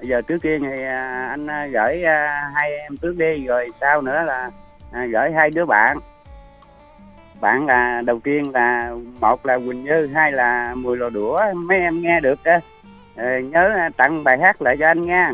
giờ 0.01 0.23
trước 0.23 0.39
tiên 0.43 0.63
thì 0.63 0.83
à, 0.85 1.27
anh 1.31 1.47
à, 1.47 1.67
gửi 1.67 2.03
à, 2.05 2.51
hai 2.55 2.71
em 2.79 2.97
trước 2.97 3.15
đi 3.19 3.47
rồi 3.47 3.69
sau 3.81 4.03
nữa 4.03 4.23
là 4.27 4.51
à, 4.93 5.07
gửi 5.13 5.33
hai 5.33 5.51
đứa 5.51 5.65
bạn. 5.65 5.99
Bạn 7.41 7.67
là 7.67 8.03
đầu 8.07 8.21
tiên 8.25 8.51
là 8.55 8.91
một 9.21 9.47
là 9.47 9.59
quỳnh 9.59 9.85
như 9.85 10.07
hai 10.15 10.33
là 10.33 10.75
mùi 10.75 10.97
lò 10.97 11.11
đũa 11.11 11.41
mấy 11.55 11.79
em 11.79 12.01
nghe 12.03 12.21
được 12.21 12.39
Ờ, 13.17 13.39
nhớ 13.39 13.69
à, 13.77 13.91
tặng 13.97 14.25
bài 14.25 14.39
hát 14.39 14.63
lại 14.63 14.77
cho 14.77 14.87
anh 14.87 15.03
nha. 15.03 15.33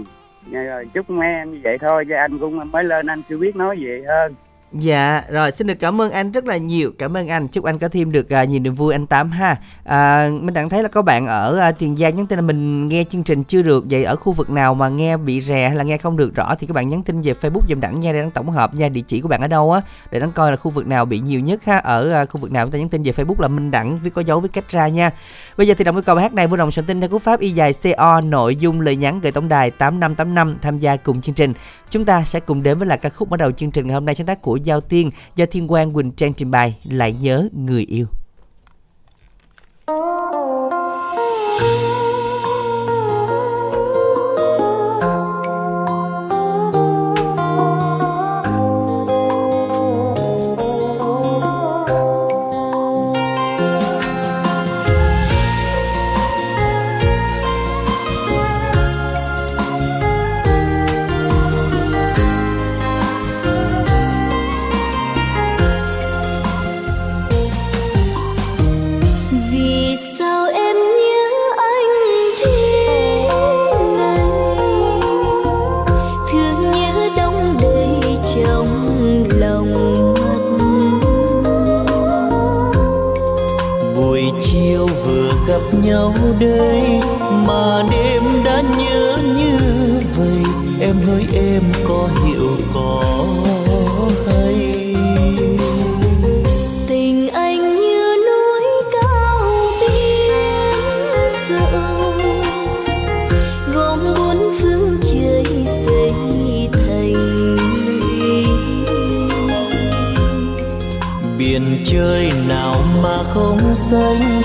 Rồi 0.52 0.86
chúc 0.94 1.10
mấy 1.10 1.28
em 1.28 1.50
như 1.50 1.60
vậy 1.64 1.78
thôi 1.78 2.04
chứ 2.08 2.14
anh 2.14 2.38
cũng 2.38 2.70
mới 2.72 2.84
lên 2.84 3.06
anh 3.06 3.22
chưa 3.28 3.38
biết 3.38 3.56
nói 3.56 3.78
gì 3.78 4.02
hơn 4.08 4.34
Dạ, 4.78 5.22
rồi 5.30 5.50
xin 5.50 5.66
được 5.66 5.74
cảm 5.74 6.00
ơn 6.00 6.10
anh 6.10 6.32
rất 6.32 6.44
là 6.46 6.56
nhiều. 6.56 6.92
Cảm 6.98 7.16
ơn 7.16 7.28
anh. 7.28 7.48
Chúc 7.48 7.64
anh 7.64 7.78
có 7.78 7.88
thêm 7.88 8.12
được 8.12 8.32
à, 8.32 8.44
nhiều 8.44 8.60
niềm 8.60 8.74
vui 8.74 8.94
anh 8.94 9.06
Tám 9.06 9.30
ha. 9.30 9.56
À, 9.84 10.30
mình 10.40 10.54
đang 10.54 10.68
thấy 10.68 10.82
là 10.82 10.88
có 10.88 11.02
bạn 11.02 11.26
ở 11.26 11.58
à, 11.58 11.72
Tiền 11.72 11.96
Giang 11.96 12.16
nhắn 12.16 12.26
tin 12.26 12.38
là 12.38 12.42
mình 12.42 12.86
nghe 12.86 13.04
chương 13.04 13.22
trình 13.22 13.44
chưa 13.44 13.62
được. 13.62 13.84
Vậy 13.90 14.04
ở 14.04 14.16
khu 14.16 14.32
vực 14.32 14.50
nào 14.50 14.74
mà 14.74 14.88
nghe 14.88 15.16
bị 15.16 15.40
rè 15.40 15.68
hay 15.68 15.76
là 15.76 15.84
nghe 15.84 15.98
không 15.98 16.16
được 16.16 16.34
rõ 16.34 16.54
thì 16.58 16.66
các 16.66 16.74
bạn 16.74 16.88
nhắn 16.88 17.02
tin 17.02 17.20
về 17.20 17.34
Facebook 17.40 17.60
giùm 17.68 17.80
đẳng 17.80 18.00
nha 18.00 18.12
để 18.12 18.20
đăng 18.20 18.30
tổng 18.30 18.50
hợp 18.50 18.74
nha 18.74 18.88
địa 18.88 19.00
chỉ 19.00 19.20
của 19.20 19.28
bạn 19.28 19.40
ở 19.40 19.46
đâu 19.46 19.72
á 19.72 19.80
để 20.10 20.20
đăng 20.20 20.32
coi 20.32 20.50
là 20.50 20.56
khu 20.56 20.70
vực 20.70 20.86
nào 20.86 21.04
bị 21.04 21.20
nhiều 21.20 21.40
nhất 21.40 21.64
ha. 21.64 21.78
Ở 21.78 22.10
à, 22.10 22.26
khu 22.26 22.40
vực 22.40 22.52
nào 22.52 22.64
chúng 22.66 22.72
ta 22.72 22.78
nhắn 22.78 22.88
tin 22.88 23.02
về 23.02 23.12
Facebook 23.12 23.40
là 23.40 23.48
Minh 23.48 23.70
Đẳng 23.70 23.96
với 23.96 24.10
có 24.10 24.22
dấu 24.22 24.40
với 24.40 24.48
cách 24.48 24.68
ra 24.68 24.88
nha. 24.88 25.10
Bây 25.56 25.66
giờ 25.66 25.74
thì 25.78 25.84
đồng 25.84 25.94
với 25.94 26.04
câu 26.04 26.14
bài 26.14 26.22
hát 26.22 26.34
này 26.34 26.46
vui 26.46 26.58
lòng 26.58 26.70
soạn 26.70 26.86
tin 26.86 27.00
theo 27.00 27.10
cú 27.10 27.18
pháp 27.18 27.40
y 27.40 27.50
dài 27.50 27.72
CO 27.82 28.20
nội 28.20 28.56
dung 28.56 28.80
lời 28.80 28.96
nhắn 28.96 29.20
gửi 29.20 29.32
tổng 29.32 29.48
đài 29.48 29.70
8585 29.70 30.58
tham 30.62 30.78
gia 30.78 30.96
cùng 30.96 31.20
chương 31.20 31.34
trình. 31.34 31.52
Chúng 31.90 32.04
ta 32.04 32.24
sẽ 32.24 32.40
cùng 32.40 32.62
đến 32.62 32.78
với 32.78 32.88
là 32.88 32.96
ca 32.96 33.08
khúc 33.08 33.30
mở 33.30 33.36
đầu 33.36 33.52
chương 33.52 33.70
trình 33.70 33.86
ngày 33.86 33.94
hôm 33.94 34.04
nay 34.04 34.14
sáng 34.14 34.26
tác 34.26 34.42
của 34.42 34.58
Giao 34.66 34.80
Tiên 34.80 35.10
do 35.36 35.46
Thiên 35.46 35.68
Quang 35.68 35.92
Quỳnh 35.92 36.12
Trang 36.12 36.34
trình 36.34 36.50
bày 36.50 36.76
Lại 36.84 37.14
nhớ 37.20 37.48
người 37.52 37.84
yêu. 37.88 38.06
Nhau 85.96 86.14
đây 86.40 87.00
mà 87.46 87.82
đêm 87.90 88.22
đã 88.44 88.62
nhớ 88.78 89.18
như 89.36 89.58
vậy. 90.16 90.42
Em 90.80 90.96
hỡi 91.06 91.26
em 91.34 91.62
có 91.88 92.08
hiểu 92.24 92.56
có 92.74 93.02
hay. 94.26 94.94
Tình 96.86 97.28
anh 97.28 97.76
như 97.76 98.16
núi 98.26 98.92
cao 98.92 99.52
biển 99.80 100.72
rộng 101.48 102.20
Gom 103.74 103.98
bốn 104.04 104.54
phương 104.60 104.98
trời 105.12 105.44
xây 105.64 106.12
thành 106.72 107.14
lũy 107.86 108.44
biển 111.38 111.82
trời 111.84 112.32
nào 112.48 112.74
mà 113.02 113.18
không 113.34 113.74
xanh 113.74 114.42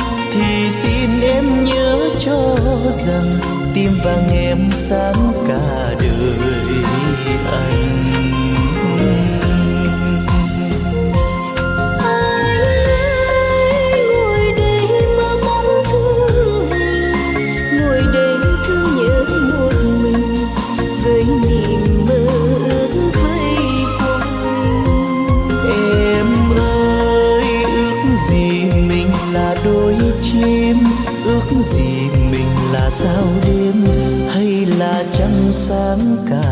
rằng 2.91 3.31
tim 3.73 3.91
vàng 4.03 4.27
em 4.27 4.69
sáng 4.73 5.33
cả 5.47 5.95
đời 5.99 6.33
anh. 7.51 7.90
Là 35.51 35.58
trăng 35.58 35.98
sáng 35.98 36.17
cả 36.29 36.41
đường 36.41 36.50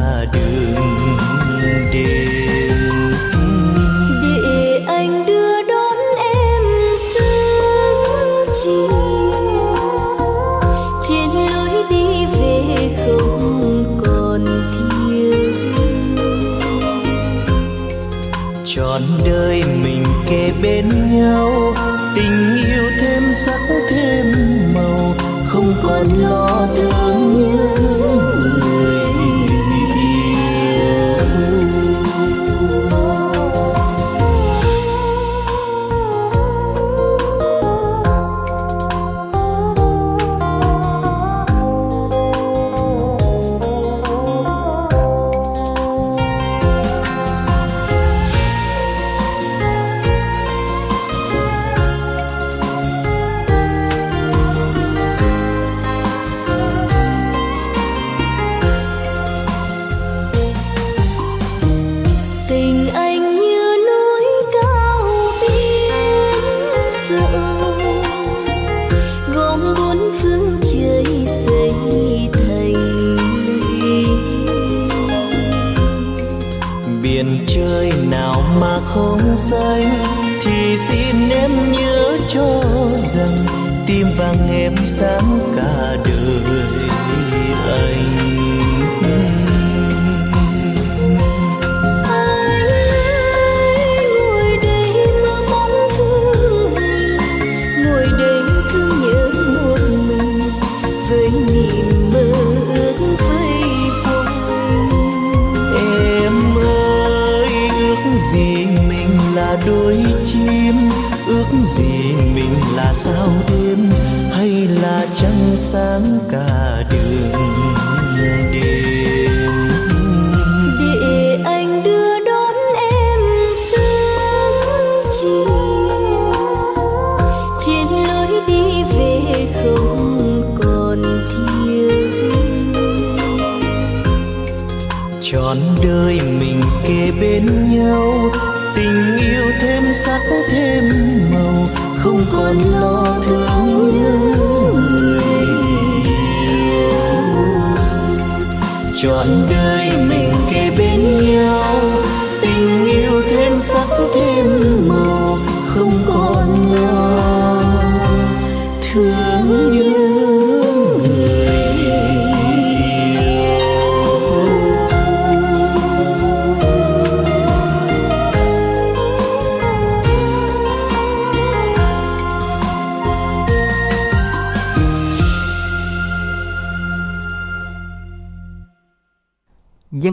trọn 149.02 149.28
đời 149.50 149.92
mình 150.10 150.32
kề 150.52 150.72
bên 150.78 151.18
nhau. 151.18 151.69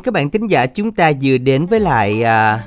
Các 0.06 0.12
bạn 0.12 0.30
thính 0.30 0.46
giả 0.46 0.66
chúng 0.66 0.92
ta 0.92 1.12
vừa 1.22 1.38
đến 1.38 1.66
với 1.66 1.80
lại 1.80 2.22
à, 2.22 2.60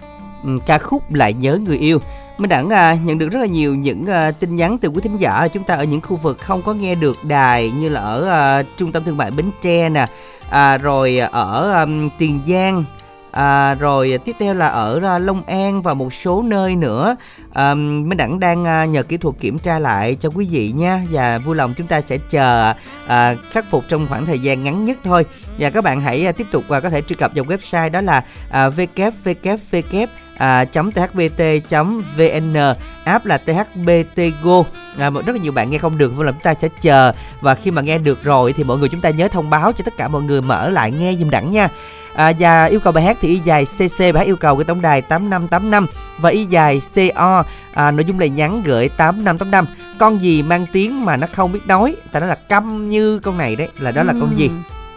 ừ, 0.44 0.50
ca 0.66 0.78
khúc 0.78 1.14
Lại 1.14 1.34
nhớ 1.34 1.60
người 1.66 1.78
yêu. 1.78 2.00
Mình 2.38 2.50
đã 2.50 2.64
à, 2.70 2.98
nhận 3.04 3.18
được 3.18 3.30
rất 3.32 3.40
là 3.40 3.46
nhiều 3.46 3.76
những 3.76 4.06
à, 4.06 4.32
tin 4.32 4.56
nhắn 4.56 4.78
từ 4.78 4.90
quý 4.90 5.02
thính 5.04 5.18
giả 5.18 5.48
chúng 5.48 5.64
ta 5.64 5.76
ở 5.76 5.84
những 5.84 6.02
khu 6.02 6.16
vực 6.16 6.40
không 6.40 6.62
có 6.62 6.74
nghe 6.74 6.96
được 6.96 7.18
đài 7.24 7.72
như 7.72 7.90
là 7.90 8.02
ở 8.02 8.30
à, 8.30 8.64
trung 8.78 8.92
tâm 8.92 9.04
thương 9.04 9.18
mại 9.18 9.32
Bến 9.32 9.46
Tre 9.62 9.90
nè, 9.90 10.06
à, 10.50 10.78
rồi 10.78 11.18
ở 11.18 11.72
à, 11.74 11.86
Tiền 12.18 12.40
Giang, 12.48 12.84
à, 13.32 13.76
rồi 13.76 14.20
tiếp 14.26 14.36
theo 14.40 14.54
là 14.54 14.68
ở 14.68 15.00
à, 15.04 15.20
Long 15.20 15.44
An 15.44 15.82
và 15.82 15.94
một 15.94 16.14
số 16.14 16.42
nơi 16.42 16.76
nữa 16.76 17.16
à, 17.54 17.74
Minh 17.74 18.18
Đẳng 18.18 18.40
đang 18.40 18.66
à, 18.66 18.86
nhờ 18.86 19.04
kỹ 19.04 19.18
thuật 19.18 19.36
kiểm 19.40 19.58
tra 19.58 19.80
lại 19.80 20.16
cho 20.20 20.30
quý 20.30 20.48
vị 20.52 20.72
nha 20.72 21.02
và 21.12 21.38
vui 21.38 21.56
lòng 21.56 21.74
chúng 21.78 21.88
ta 21.88 22.02
sẽ 22.02 22.18
chờ 22.30 22.74
à, 23.08 23.36
khắc 23.52 23.66
phục 23.72 23.84
trong 23.88 24.08
khoảng 24.08 24.26
thời 24.26 24.40
gian 24.40 24.64
ngắn 24.64 24.86
nhất 24.86 24.98
thôi 25.04 25.26
và 25.60 25.70
các 25.70 25.84
bạn 25.84 26.02
hãy 26.02 26.26
à, 26.26 26.32
tiếp 26.32 26.48
tục 26.52 26.64
và 26.68 26.80
có 26.80 26.90
thể 26.90 27.02
truy 27.02 27.16
cập 27.16 27.32
vào 27.36 27.46
website 27.46 27.92
đó 27.92 28.02
là 28.02 28.24
à, 28.50 28.70
www 28.70 30.08
à, 30.38 30.66
.thbt.vn 30.66 32.58
app 33.04 33.26
là 33.26 33.38
thbt 33.38 34.22
go. 34.44 34.64
À, 34.98 35.10
rất 35.10 35.36
là 35.36 35.42
nhiều 35.42 35.52
bạn 35.52 35.70
nghe 35.70 35.78
không 35.78 35.98
được 35.98 36.14
và 36.16 36.26
là 36.26 36.32
chúng 36.32 36.42
ta 36.42 36.54
sẽ 36.62 36.68
chờ. 36.82 37.12
Và 37.42 37.56
khi 37.56 37.72
mà 37.72 37.82
nghe 37.82 37.98
được 37.98 38.24
rồi 38.24 38.54
thì 38.54 38.64
mọi 38.64 38.78
người 38.78 38.90
chúng 38.90 39.02
ta 39.02 39.10
nhớ 39.10 39.28
thông 39.28 39.50
báo 39.50 39.72
cho 39.72 39.84
tất 39.84 39.98
cả 39.98 40.08
mọi 40.08 40.22
người 40.22 40.42
mở 40.42 40.70
lại 40.70 40.92
nghe 40.92 41.16
dùm 41.16 41.30
đẳng 41.30 41.52
nha. 41.52 41.70
À, 42.14 42.34
và 42.40 42.66
yêu 42.66 42.80
cầu 42.80 42.94
bài 42.94 43.04
hát 43.04 43.18
thì 43.22 43.28
y 43.28 43.40
dài 43.40 43.66
cc 43.66 44.00
bài 44.00 44.14
hát 44.14 44.26
yêu 44.26 44.36
cầu 44.36 44.56
cái 44.56 44.66
tổng 44.66 44.82
đài 44.82 45.02
8585 45.02 45.88
và 46.18 46.30
y 46.30 46.46
dài 46.46 46.82
co 47.16 47.44
à, 47.74 47.92
nội 47.92 48.06
dung 48.06 48.20
lời 48.20 48.30
nhắn 48.30 48.64
gửi 48.64 48.90
8585 48.90 49.66
con 50.00 50.22
gì 50.22 50.44
mang 50.44 50.66
tiếng 50.72 51.06
mà 51.06 51.18
nó 51.18 51.28
không 51.34 51.52
biết 51.52 51.68
nói? 51.68 51.96
Ta 52.12 52.20
nói 52.20 52.30
là 52.30 52.36
câm 52.36 52.90
như 52.90 53.20
con 53.20 53.38
này 53.38 53.56
đấy 53.56 53.70
là 53.80 53.92
đó 53.92 54.04
là 54.04 54.14
con 54.20 54.38
gì? 54.38 54.50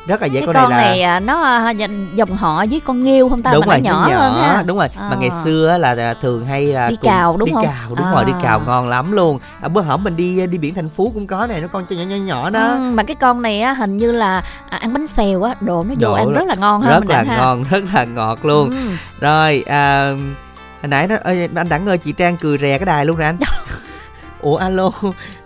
Rất 0.06 0.20
là 0.20 0.26
dễ 0.26 0.40
cái 0.40 0.46
con, 0.46 0.54
con 0.54 0.70
này 0.70 0.80
là 0.80 0.88
này 0.88 1.02
à, 1.02 1.20
nó 1.20 1.42
à, 1.42 1.72
dòng 2.14 2.36
họ 2.36 2.64
với 2.70 2.80
con 2.80 3.00
nghêu 3.04 3.28
không 3.28 3.42
ta 3.42 3.52
đúng 3.52 3.66
mà 3.66 3.74
rồi 3.74 3.80
nó 3.84 3.90
nhỏ, 3.90 4.06
nhỏ 4.10 4.18
hơn 4.18 4.42
ha 4.42 4.62
đúng 4.66 4.78
rồi 4.78 4.88
à. 4.98 5.08
mà 5.10 5.16
ngày 5.16 5.30
xưa 5.44 5.78
là, 5.78 5.94
là 5.94 6.14
thường 6.14 6.46
hay 6.46 6.66
là 6.66 6.88
Đi 6.88 6.96
cùng- 6.96 7.10
cào, 7.10 7.36
đúng 7.38 7.46
đi 7.48 7.52
không? 7.54 7.64
cào 7.66 7.94
đúng 7.96 8.12
rồi 8.12 8.24
đi 8.24 8.32
À. 8.32 8.38
cào 8.42 8.60
ngon 8.66 8.88
lắm 8.88 9.12
luôn 9.12 9.38
à, 9.60 9.68
bữa 9.68 9.80
hổm 9.80 10.04
mình 10.04 10.16
đi 10.16 10.46
đi 10.46 10.58
biển 10.58 10.74
thành 10.74 10.88
phú 10.88 11.10
cũng 11.14 11.26
có 11.26 11.46
này 11.46 11.60
nó 11.60 11.68
con 11.72 11.84
nhỏ 11.90 12.02
nhỏ 12.04 12.16
nhỏ 12.16 12.50
đó 12.50 12.60
Ừ, 12.72 12.78
mà 12.94 13.02
cái 13.02 13.14
con 13.16 13.42
này 13.42 13.60
á 13.60 13.72
hình 13.72 13.96
như 13.96 14.12
là 14.12 14.42
à, 14.70 14.78
ăn 14.78 14.92
bánh 14.92 15.06
xèo 15.06 15.42
á 15.42 15.54
đồ 15.60 15.84
nó 15.88 15.94
vô 15.94 16.00
Đồ 16.00 16.12
ăn 16.12 16.32
rất- 16.32 16.44
là 16.46 16.54
ngon 16.54 16.82
ha 16.82 16.90
rất 16.90 17.06
là 17.08 17.24
ha. 17.28 17.36
ngon 17.36 17.64
rất 17.70 17.82
là 17.94 18.04
ngọt 18.04 18.44
luôn 18.44 18.70
Ừ. 18.70 18.76
rồi 19.20 19.64
à, 19.66 20.10
hồi 20.80 20.88
nãy 20.88 21.06
nó 21.08 21.16
ơi, 21.24 21.48
anh 21.54 21.68
đẳng 21.68 21.86
ơi 21.86 21.98
chị 21.98 22.12
trang 22.12 22.36
cười 22.36 22.58
rè 22.58 22.78
cái 22.78 22.86
đài 22.86 23.04
luôn 23.06 23.18
nè 23.18 23.24
anh 23.26 23.36
ủa 24.40 24.56
alo 24.56 24.90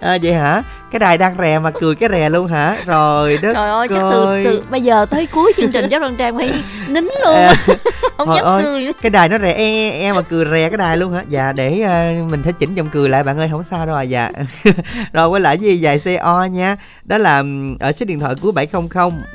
à, 0.01 0.19
vậy 0.23 0.35
hả 0.35 0.63
cái 0.99 1.09
đài 1.09 1.19
đang 1.19 1.35
rè 1.39 1.59
mà 1.59 1.71
cười 1.71 1.95
cái 1.95 2.09
rè 2.13 2.29
luôn 2.29 2.47
hả? 2.47 2.77
Rồi 2.87 3.39
đất 3.43 3.53
trời 3.55 3.71
ơi 3.71 3.89
chắc 3.89 4.01
từ 4.13 4.45
từ 4.45 4.63
bây 4.71 4.83
giờ 4.83 5.07
tới 5.11 5.27
cuối 5.27 5.53
chương 5.57 5.73
trình 5.73 5.87
chắc 5.91 6.01
Đoan 6.01 6.17
Trang 6.17 6.37
phải 6.37 6.53
nín 6.89 7.05
luôn. 7.25 7.35
À, 7.35 7.55
không 8.17 8.35
dám 8.35 8.45
ơi, 8.45 8.63
cười 8.65 8.93
cái 9.03 9.11
đài 9.11 9.29
nó 9.29 9.39
rè 9.39 9.53
e, 9.53 9.91
e, 9.91 9.91
e 9.91 10.13
mà 10.13 10.23
cười 10.23 10.45
rè 10.45 10.69
cái 10.69 10.79
đài 10.79 10.97
luôn 10.97 11.13
hả? 11.13 11.23
Dạ 11.29 11.53
để 11.53 11.81
à, 11.81 12.13
mình 12.31 12.43
thể 12.43 12.53
chỉnh 12.59 12.75
giọng 12.75 12.89
cười 12.93 13.09
lại 13.09 13.23
bạn 13.23 13.39
ơi 13.39 13.49
không 13.51 13.63
sao 13.63 13.87
đâu 13.87 13.97
à 13.97 14.03
dạ. 14.03 14.31
Rồi 15.13 15.29
quay 15.29 15.41
lại 15.41 15.59
với 15.61 15.81
dài 15.81 16.01
co 16.23 16.45
nha. 16.45 16.77
Đó 17.05 17.19
là 17.19 17.43
ở 17.81 17.93
số 17.93 18.07
điện 18.07 18.21
thoại 18.21 18.35
cuối 18.43 18.53
700 18.53 18.89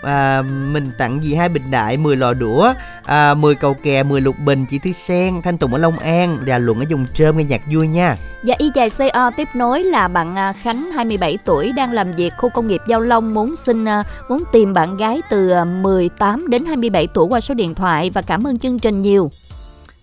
à, 0.04 0.42
mình 0.72 0.92
tặng 0.98 1.24
gì 1.24 1.36
hai 1.36 1.50
bình 1.50 1.64
đại 1.72 1.98
10 1.98 2.16
lò 2.16 2.34
đũa 2.34 2.74
à, 3.06 3.34
10 3.34 3.56
cầu 3.56 3.74
kè 3.74 4.04
10 4.04 4.22
lục 4.22 4.36
bình 4.46 4.66
chị 4.70 4.80
Thư 4.80 4.92
Sen 4.92 5.42
Thanh 5.42 5.58
Tùng 5.58 5.74
ở 5.74 5.78
Long 5.78 6.00
An 6.00 6.38
và 6.48 6.58
Luận 6.58 6.80
ở 6.80 6.86
vùng 6.90 7.06
trơm 7.14 7.38
nghe 7.38 7.44
nhạc 7.44 7.62
vui 7.74 7.88
nha. 7.88 8.16
Và 8.44 8.56
y 8.58 8.72
dài 8.76 8.90
CO 8.90 9.32
tiếp 9.38 9.48
nối 9.54 9.84
là 9.84 10.08
bạn 10.08 10.36
à, 10.36 10.54
Khánh 10.54 10.92
27 10.92 11.38
tuổi 11.46 11.51
tuổi 11.52 11.72
đang 11.72 11.92
làm 11.92 12.14
việc 12.14 12.34
khu 12.38 12.50
công 12.50 12.68
nghiệp 12.68 12.82
Giao 12.88 13.00
Long 13.00 13.34
muốn 13.34 13.56
xin 13.56 13.86
à, 13.86 14.04
muốn 14.30 14.44
tìm 14.52 14.74
bạn 14.74 14.98
gái 14.98 15.22
từ 15.30 15.50
à, 15.50 15.66
18 15.66 16.48
đến 16.48 16.66
27 16.66 17.08
tuổi 17.08 17.26
qua 17.26 17.42
số 17.42 17.54
điện 17.54 17.76
thoại 17.76 18.10
và 18.10 18.22
cảm 18.22 18.48
ơn 18.48 18.58
chương 18.58 18.80
trình 18.80 19.02
nhiều 19.02 19.32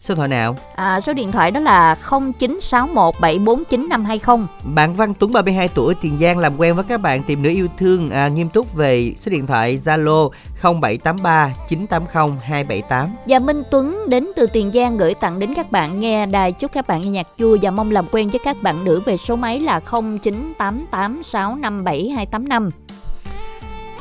số 0.01 0.15
thoại 0.15 0.29
nào 0.29 0.57
À, 0.75 1.01
số 1.01 1.13
điện 1.13 1.33
thoại 1.33 1.51
đó 1.51 1.61
là 1.61 1.97
0961749520. 2.09 4.47
Bạn 4.65 4.95
Văn 4.95 5.15
Tuấn 5.15 5.33
32 5.33 5.69
tuổi 5.69 5.95
Tiền 6.01 6.19
Giang 6.21 6.39
làm 6.39 6.57
quen 6.57 6.75
với 6.75 6.85
các 6.89 7.01
bạn 7.01 7.23
tìm 7.23 7.43
nữ 7.43 7.51
yêu 7.51 7.69
thương 7.79 8.11
à, 8.11 8.29
nghiêm 8.29 8.49
túc 8.49 8.75
về 8.75 9.15
số 9.17 9.31
điện 9.31 9.47
thoại 9.47 9.81
Zalo 9.85 10.31
0783 10.63 11.51
980 11.69 12.37
278. 12.43 13.09
Và 13.27 13.39
Minh 13.39 13.63
Tuấn 13.71 13.99
đến 14.09 14.29
từ 14.37 14.47
Tiền 14.47 14.71
Giang 14.75 14.97
gửi 14.97 15.15
tặng 15.15 15.39
đến 15.39 15.55
các 15.55 15.73
bạn 15.73 16.01
nghe 16.01 16.27
đài 16.27 16.53
chúc 16.53 16.73
các 16.73 16.87
bạn 16.87 17.01
nghe 17.01 17.11
nhạc 17.11 17.27
vui 17.39 17.59
và 17.63 17.71
mong 17.71 17.91
làm 17.91 18.05
quen 18.13 18.31
với 18.31 18.41
các 18.45 18.57
bạn 18.63 18.85
nữ 18.85 19.03
về 19.05 19.17
số 19.17 19.37
máy 19.37 19.61
là 19.61 19.81
0988657285. 19.91 22.71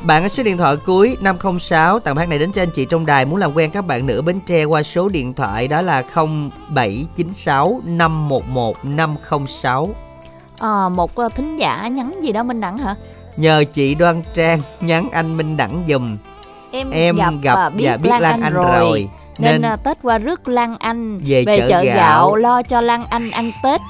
Bạn 0.04 0.24
ở 0.24 0.30
số 0.30 0.44
điện 0.44 0.58
thoại 0.58 0.76
cuối 0.86 1.18
506 1.22 2.00
tặng 2.00 2.16
hát 2.16 2.30
này 2.30 2.40
đến 2.40 2.52
cho 2.52 2.62
anh 2.62 2.70
chị 2.72 2.86
trong 2.86 3.06
đài 3.06 3.26
muốn 3.26 3.40
làm 3.40 3.54
quen 3.54 3.72
các 3.72 3.86
bạn 3.88 4.06
nữ 4.06 4.22
Bến 4.22 4.40
Tre 4.46 4.64
qua 4.64 4.84
số 4.84 5.10
điện 5.10 5.34
thoại 5.34 5.68
đó 5.68 5.82
là 5.82 6.04
0796 6.16 7.82
511 7.86 8.78
506. 8.84 9.90
À, 10.60 10.90
một 10.90 11.16
à, 11.16 11.30
thính 11.30 11.60
giả 11.60 11.88
nhắn 11.88 12.24
gì 12.24 12.32
đó 12.32 12.44
Minh 12.44 12.62
Đẳng 12.62 12.78
hả? 12.78 12.96
Nhờ 13.38 13.64
chị 13.74 13.96
Đoan 13.96 14.22
Trang 14.34 14.62
nhắn 14.82 15.10
anh 15.12 15.38
Minh 15.38 15.58
Đẳng 15.58 15.84
dùm. 15.88 16.18
Em, 16.72 16.92
Em 16.92 17.16
gặp, 17.42 17.56
và 17.56 17.70
biết, 17.70 17.86
và 17.86 17.98
biết 17.98 18.10
Lan, 18.10 18.22
Lan 18.22 18.32
Anh 18.32 18.42
Anh 18.42 18.54
rồi. 18.54 18.66
rồi. 18.66 19.10
Nên, 19.40 19.62
Nên 19.62 19.80
Tết 19.84 19.98
qua 20.02 20.18
rước 20.18 20.48
Lan 20.48 20.78
Anh 20.80 21.20
về, 21.26 21.46
chợ, 21.46 21.68
chợ 21.70 21.84
gạo, 21.84 21.96
gạo 21.96 22.36
lo 22.36 22.64
cho 22.64 22.82
Lan 22.82 23.04
Anh 23.10 23.32
ăn 23.32 23.52
Tết 23.64 23.82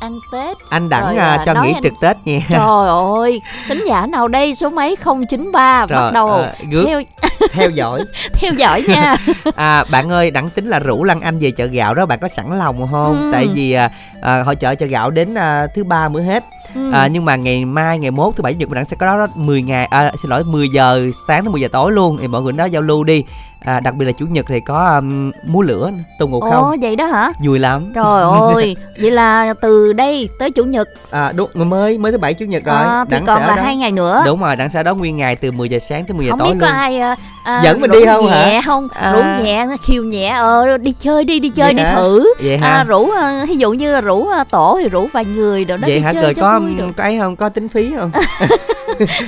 ăn 0.00 0.12
Tết. 0.32 0.56
anh 0.70 0.88
Đẳng 0.88 1.04
Rồi, 1.04 1.16
à, 1.16 1.26
à, 1.26 1.42
cho 1.46 1.62
nghỉ 1.62 1.72
anh- 1.72 1.82
trực 1.82 1.92
Tết 2.00 2.16
nha. 2.24 2.38
Trời 2.48 2.88
ơi, 3.20 3.40
thính 3.68 3.84
giả 3.88 4.06
nào 4.06 4.28
đây? 4.28 4.54
Số 4.54 4.70
máy 4.70 4.96
093 5.28 5.86
bắt 5.86 5.90
Rồi, 5.90 6.12
đầu. 6.12 6.32
à, 6.32 6.52
gước. 6.70 6.84
Theo 6.86 7.00
theo 7.52 7.70
dõi. 7.70 8.00
Theo 8.32 8.52
dõi 8.52 8.84
nha. 8.88 9.16
À 9.56 9.84
bạn 9.90 10.10
ơi 10.12 10.30
đặng 10.30 10.48
tính 10.50 10.66
là 10.66 10.78
rủ 10.78 11.04
lăng 11.04 11.20
anh 11.20 11.38
về 11.38 11.50
chợ 11.50 11.66
gạo 11.66 11.94
đó 11.94 12.06
bạn 12.06 12.18
có 12.18 12.28
sẵn 12.28 12.58
lòng 12.58 12.88
không? 12.92 13.14
Ừ. 13.16 13.30
tại 13.32 13.46
vì 13.54 13.72
à, 13.72 13.90
à, 14.22 14.42
hội 14.42 14.56
chợ 14.56 14.74
chợ 14.74 14.86
gạo 14.86 15.10
đến 15.10 15.34
à, 15.34 15.66
thứ 15.74 15.84
ba 15.84 16.08
mới 16.08 16.22
hết 16.22 16.44
ừ. 16.74 16.90
à, 16.92 17.06
nhưng 17.06 17.24
mà 17.24 17.36
ngày 17.36 17.64
mai 17.64 17.98
ngày 17.98 18.10
mốt 18.10 18.36
thứ 18.36 18.42
bảy 18.42 18.54
nhật 18.54 18.70
đặng 18.70 18.84
sẽ 18.84 18.96
có 19.00 19.06
đó, 19.06 19.16
đó 19.16 19.26
10 19.34 19.62
ngày 19.62 19.86
à, 19.86 20.12
xin 20.22 20.30
lỗi 20.30 20.42
10 20.44 20.68
giờ 20.68 21.06
sáng 21.28 21.44
đến 21.44 21.52
10 21.52 21.60
giờ 21.60 21.68
tối 21.72 21.92
luôn. 21.92 22.16
Thì 22.20 22.28
mọi 22.28 22.42
người 22.42 22.52
đó 22.52 22.64
giao 22.64 22.82
lưu 22.82 23.04
đi. 23.04 23.24
À, 23.64 23.80
đặc 23.80 23.94
biệt 23.94 24.04
là 24.06 24.12
chủ 24.12 24.26
nhật 24.26 24.46
thì 24.48 24.60
có 24.60 24.94
um, 24.94 25.30
múa 25.46 25.62
lửa 25.62 25.90
tôn 26.18 26.30
ngộ 26.30 26.40
không? 26.40 26.52
ồ 26.52 26.76
vậy 26.80 26.96
đó 26.96 27.06
hả? 27.06 27.32
Vui 27.44 27.58
lắm. 27.58 27.92
Trời 27.94 28.22
ơi 28.54 28.76
vậy 29.00 29.10
là 29.10 29.54
từ 29.60 29.92
đây 29.92 30.28
tới 30.38 30.50
chủ 30.50 30.64
nhật. 30.64 30.88
À 31.10 31.32
đúng 31.36 31.50
mới 31.54 31.98
mới 31.98 32.12
thứ 32.12 32.18
bảy 32.18 32.34
chủ 32.34 32.44
nhật 32.46 32.64
rồi. 32.64 32.76
À, 32.76 33.04
thì 33.10 33.16
còn 33.26 33.42
là 33.42 33.54
hai 33.54 33.76
ngày 33.76 33.92
nữa. 33.92 34.22
Đúng 34.26 34.40
rồi 34.40 34.56
đằng 34.56 34.70
sau 34.70 34.82
đó 34.82 34.94
nguyên 34.94 35.16
ngày 35.16 35.36
từ 35.36 35.52
10 35.52 35.68
giờ 35.68 35.78
sáng 35.78 36.04
tới 36.06 36.16
10 36.16 36.26
giờ 36.26 36.30
không 36.30 36.38
tối 36.38 36.48
biết 36.48 36.54
luôn. 36.60 36.60
có 36.60 36.66
ai 36.66 37.00
à, 37.46 37.60
dẫn 37.64 37.80
mình 37.80 37.90
đi 37.90 38.04
không 38.04 38.26
nhẹ 38.26 38.54
hả 38.54 38.60
không? 38.66 38.88
À. 38.94 39.12
rủ 39.12 39.44
nhẹ 39.44 39.66
khiêu 39.82 40.02
nhẹ 40.02 40.28
ờ 40.28 40.76
đi 40.76 40.92
chơi 41.00 41.24
đi 41.24 41.38
đi 41.40 41.48
chơi 41.48 41.66
vậy 41.66 41.74
đi 41.74 41.82
hả? 41.82 41.94
thử. 41.94 42.34
Vậy 42.42 42.58
hả? 42.58 42.68
À, 42.68 42.84
rủ 42.84 43.10
ví 43.48 43.56
dụ 43.56 43.72
như 43.72 43.92
là 43.92 44.00
rủ 44.00 44.28
tổ 44.50 44.78
thì 44.82 44.88
rủ 44.88 45.08
vài 45.12 45.24
người 45.24 45.64
rồi 45.64 45.78
đó 45.78 45.86
vậy 45.88 45.96
đi 45.96 46.04
hả? 46.04 46.12
chơi 46.12 46.22
rồi 46.22 46.34
cho 46.34 46.55
có 46.62 46.86
được. 46.86 46.96
ấy 46.96 47.18
không? 47.18 47.36
Có 47.36 47.48
tính 47.48 47.68
phí 47.68 47.92
không? 47.96 48.10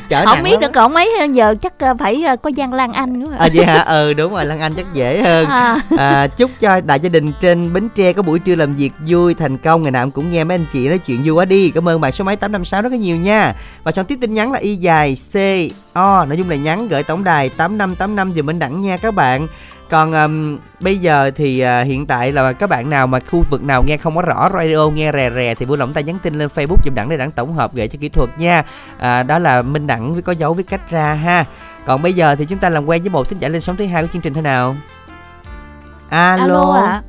Chở 0.08 0.26
không 0.26 0.42
biết 0.42 0.56
được 0.60 0.72
còn 0.74 0.94
mấy 0.94 1.10
giờ 1.32 1.54
chắc 1.60 1.78
à, 1.78 1.94
phải 1.94 2.24
à, 2.26 2.36
có 2.36 2.50
gian 2.50 2.72
lan 2.72 2.92
anh 2.92 3.20
nữa 3.20 3.36
à 3.38 3.48
vậy 3.54 3.64
hả? 3.64 3.78
Ừ 3.78 4.12
đúng 4.12 4.32
rồi 4.32 4.44
lan 4.44 4.60
anh 4.60 4.72
chắc 4.74 4.86
dễ 4.94 5.22
hơn. 5.22 5.46
À. 5.46 5.78
à, 5.98 6.26
chúc 6.26 6.50
cho 6.60 6.80
đại 6.80 7.00
gia 7.00 7.08
đình 7.08 7.32
trên 7.40 7.72
bến 7.72 7.88
tre 7.94 8.12
có 8.12 8.22
buổi 8.22 8.38
trưa 8.38 8.54
làm 8.54 8.74
việc 8.74 8.92
vui 9.06 9.34
thành 9.34 9.58
công. 9.58 9.82
Ngày 9.82 9.90
nào 9.90 10.02
em 10.02 10.10
cũng 10.10 10.30
nghe 10.30 10.44
mấy 10.44 10.54
anh 10.54 10.66
chị 10.72 10.88
nói 10.88 10.98
chuyện 10.98 11.22
vui 11.24 11.34
quá 11.34 11.44
đi. 11.44 11.70
Cảm 11.70 11.88
ơn 11.88 12.00
bạn 12.00 12.12
số 12.12 12.24
máy 12.24 12.36
tám 12.36 12.52
năm 12.52 12.64
sáu 12.64 12.82
rất 12.82 12.92
là 12.92 12.98
nhiều 12.98 13.16
nha. 13.16 13.54
Và 13.82 13.92
xong 13.92 14.06
tiếp 14.06 14.18
tin 14.20 14.34
nhắn 14.34 14.52
là 14.52 14.58
y 14.58 14.76
dài 14.76 15.14
c 15.32 15.36
o 15.92 16.24
nội 16.24 16.38
dung 16.38 16.50
là 16.50 16.56
nhắn 16.56 16.88
gửi 16.88 17.02
tổng 17.02 17.24
đài 17.24 17.48
tám 17.48 17.78
năm 17.78 17.94
tám 17.94 18.16
năm 18.16 18.32
giùm 18.32 18.46
bên 18.46 18.58
đẳng 18.58 18.80
nha 18.80 18.96
các 18.96 19.14
bạn 19.14 19.48
còn 19.90 20.12
um, 20.12 20.58
bây 20.80 20.98
giờ 20.98 21.30
thì 21.36 21.64
uh, 21.64 21.86
hiện 21.86 22.06
tại 22.06 22.32
là 22.32 22.52
các 22.52 22.70
bạn 22.70 22.90
nào 22.90 23.06
mà 23.06 23.20
khu 23.20 23.44
vực 23.50 23.62
nào 23.62 23.82
nghe 23.86 23.96
không 23.96 24.16
có 24.16 24.22
rõ 24.22 24.48
radio 24.54 24.88
nghe 24.88 25.12
rè 25.12 25.30
rè 25.36 25.54
thì 25.54 25.66
vui 25.66 25.78
lòng 25.78 25.92
tay 25.92 26.02
nhắn 26.02 26.18
tin 26.22 26.34
lên 26.34 26.48
facebook 26.54 26.76
giùm 26.84 26.94
đẳng 26.94 27.08
để 27.08 27.16
đẳng 27.16 27.30
tổng 27.30 27.54
hợp 27.54 27.74
gửi 27.74 27.88
cho 27.88 27.98
kỹ 28.00 28.08
thuật 28.08 28.30
nha. 28.38 28.62
À, 28.98 29.22
đó 29.22 29.38
là 29.38 29.62
minh 29.62 29.86
đẳng 29.86 30.12
với 30.12 30.22
có 30.22 30.32
dấu 30.32 30.54
viết 30.54 30.68
cách 30.68 30.90
ra 30.90 31.14
ha. 31.14 31.44
Còn 31.86 32.02
bây 32.02 32.12
giờ 32.12 32.36
thì 32.38 32.44
chúng 32.44 32.58
ta 32.58 32.68
làm 32.68 32.86
quen 32.86 33.02
với 33.02 33.10
một 33.10 33.28
thính 33.28 33.38
giả 33.38 33.48
lên 33.48 33.60
sóng 33.60 33.76
thứ 33.76 33.86
hai 33.86 34.02
của 34.02 34.08
chương 34.12 34.22
trình 34.22 34.34
thế 34.34 34.42
nào? 34.42 34.76
Alo, 36.08 36.44
alo 36.44 36.72
ạ. 36.72 37.02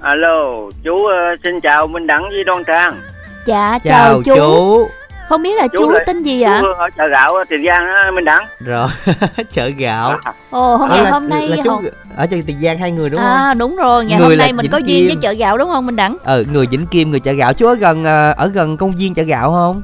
Alo 0.00 0.68
chú 0.84 0.94
uh, 0.94 1.38
xin 1.44 1.60
chào 1.60 1.86
minh 1.86 2.06
đẳng 2.06 2.22
với 2.22 2.44
đoan 2.44 2.64
trang. 2.64 3.00
Dạ 3.46 3.78
chào, 3.84 4.22
chào 4.22 4.22
chú. 4.24 4.36
chú 4.36 4.88
không 5.32 5.42
biết 5.42 5.56
là 5.56 5.66
Chú 5.68 5.78
chú, 5.78 5.92
tên 6.06 6.22
gì 6.22 6.42
chú 6.42 6.48
ạ? 6.50 6.60
Hương 6.62 6.78
ở 6.78 6.90
chợ 6.96 7.08
gạo 7.08 7.44
tiền 7.48 7.64
giang 7.66 7.86
á 7.96 8.10
minh 8.14 8.24
đẳng. 8.24 8.44
Rồi 8.60 8.88
chợ 9.50 9.70
gạo. 9.78 10.18
Ồ 10.50 10.76
hôm 10.76 10.88
Ủa 10.90 10.94
ngày 10.96 11.10
hôm 11.10 11.28
nay 11.28 11.48
là 11.48 11.56
chú 11.64 11.70
hồng- 11.70 11.84
ở 12.16 12.26
chợ 12.26 12.36
tiền 12.46 12.60
giang 12.62 12.78
hai 12.78 12.90
người 12.92 13.10
đúng 13.10 13.20
không? 13.20 13.28
à 13.28 13.54
đúng 13.54 13.76
rồi 13.76 14.04
ngày 14.04 14.18
Người 14.18 14.28
hôm 14.28 14.38
nay 14.38 14.52
mình 14.52 14.62
Vĩnh 14.62 14.70
có 14.70 14.78
duyên 14.78 15.06
với 15.06 15.16
chợ 15.22 15.32
gạo 15.32 15.58
đúng 15.58 15.68
không 15.68 15.86
mình 15.86 15.96
đẳng? 15.96 16.16
Ờ 16.24 16.44
người 16.52 16.66
vĩnh 16.70 16.86
kim 16.86 17.10
người 17.10 17.20
chợ 17.20 17.32
gạo. 17.32 17.52
Chú 17.52 17.66
ở 17.66 17.74
gần 17.74 18.04
ờ, 18.04 18.34
ở 18.36 18.46
gần 18.46 18.76
công 18.76 18.92
viên 18.92 19.14
chợ 19.14 19.22
gạo 19.22 19.50
không? 19.52 19.82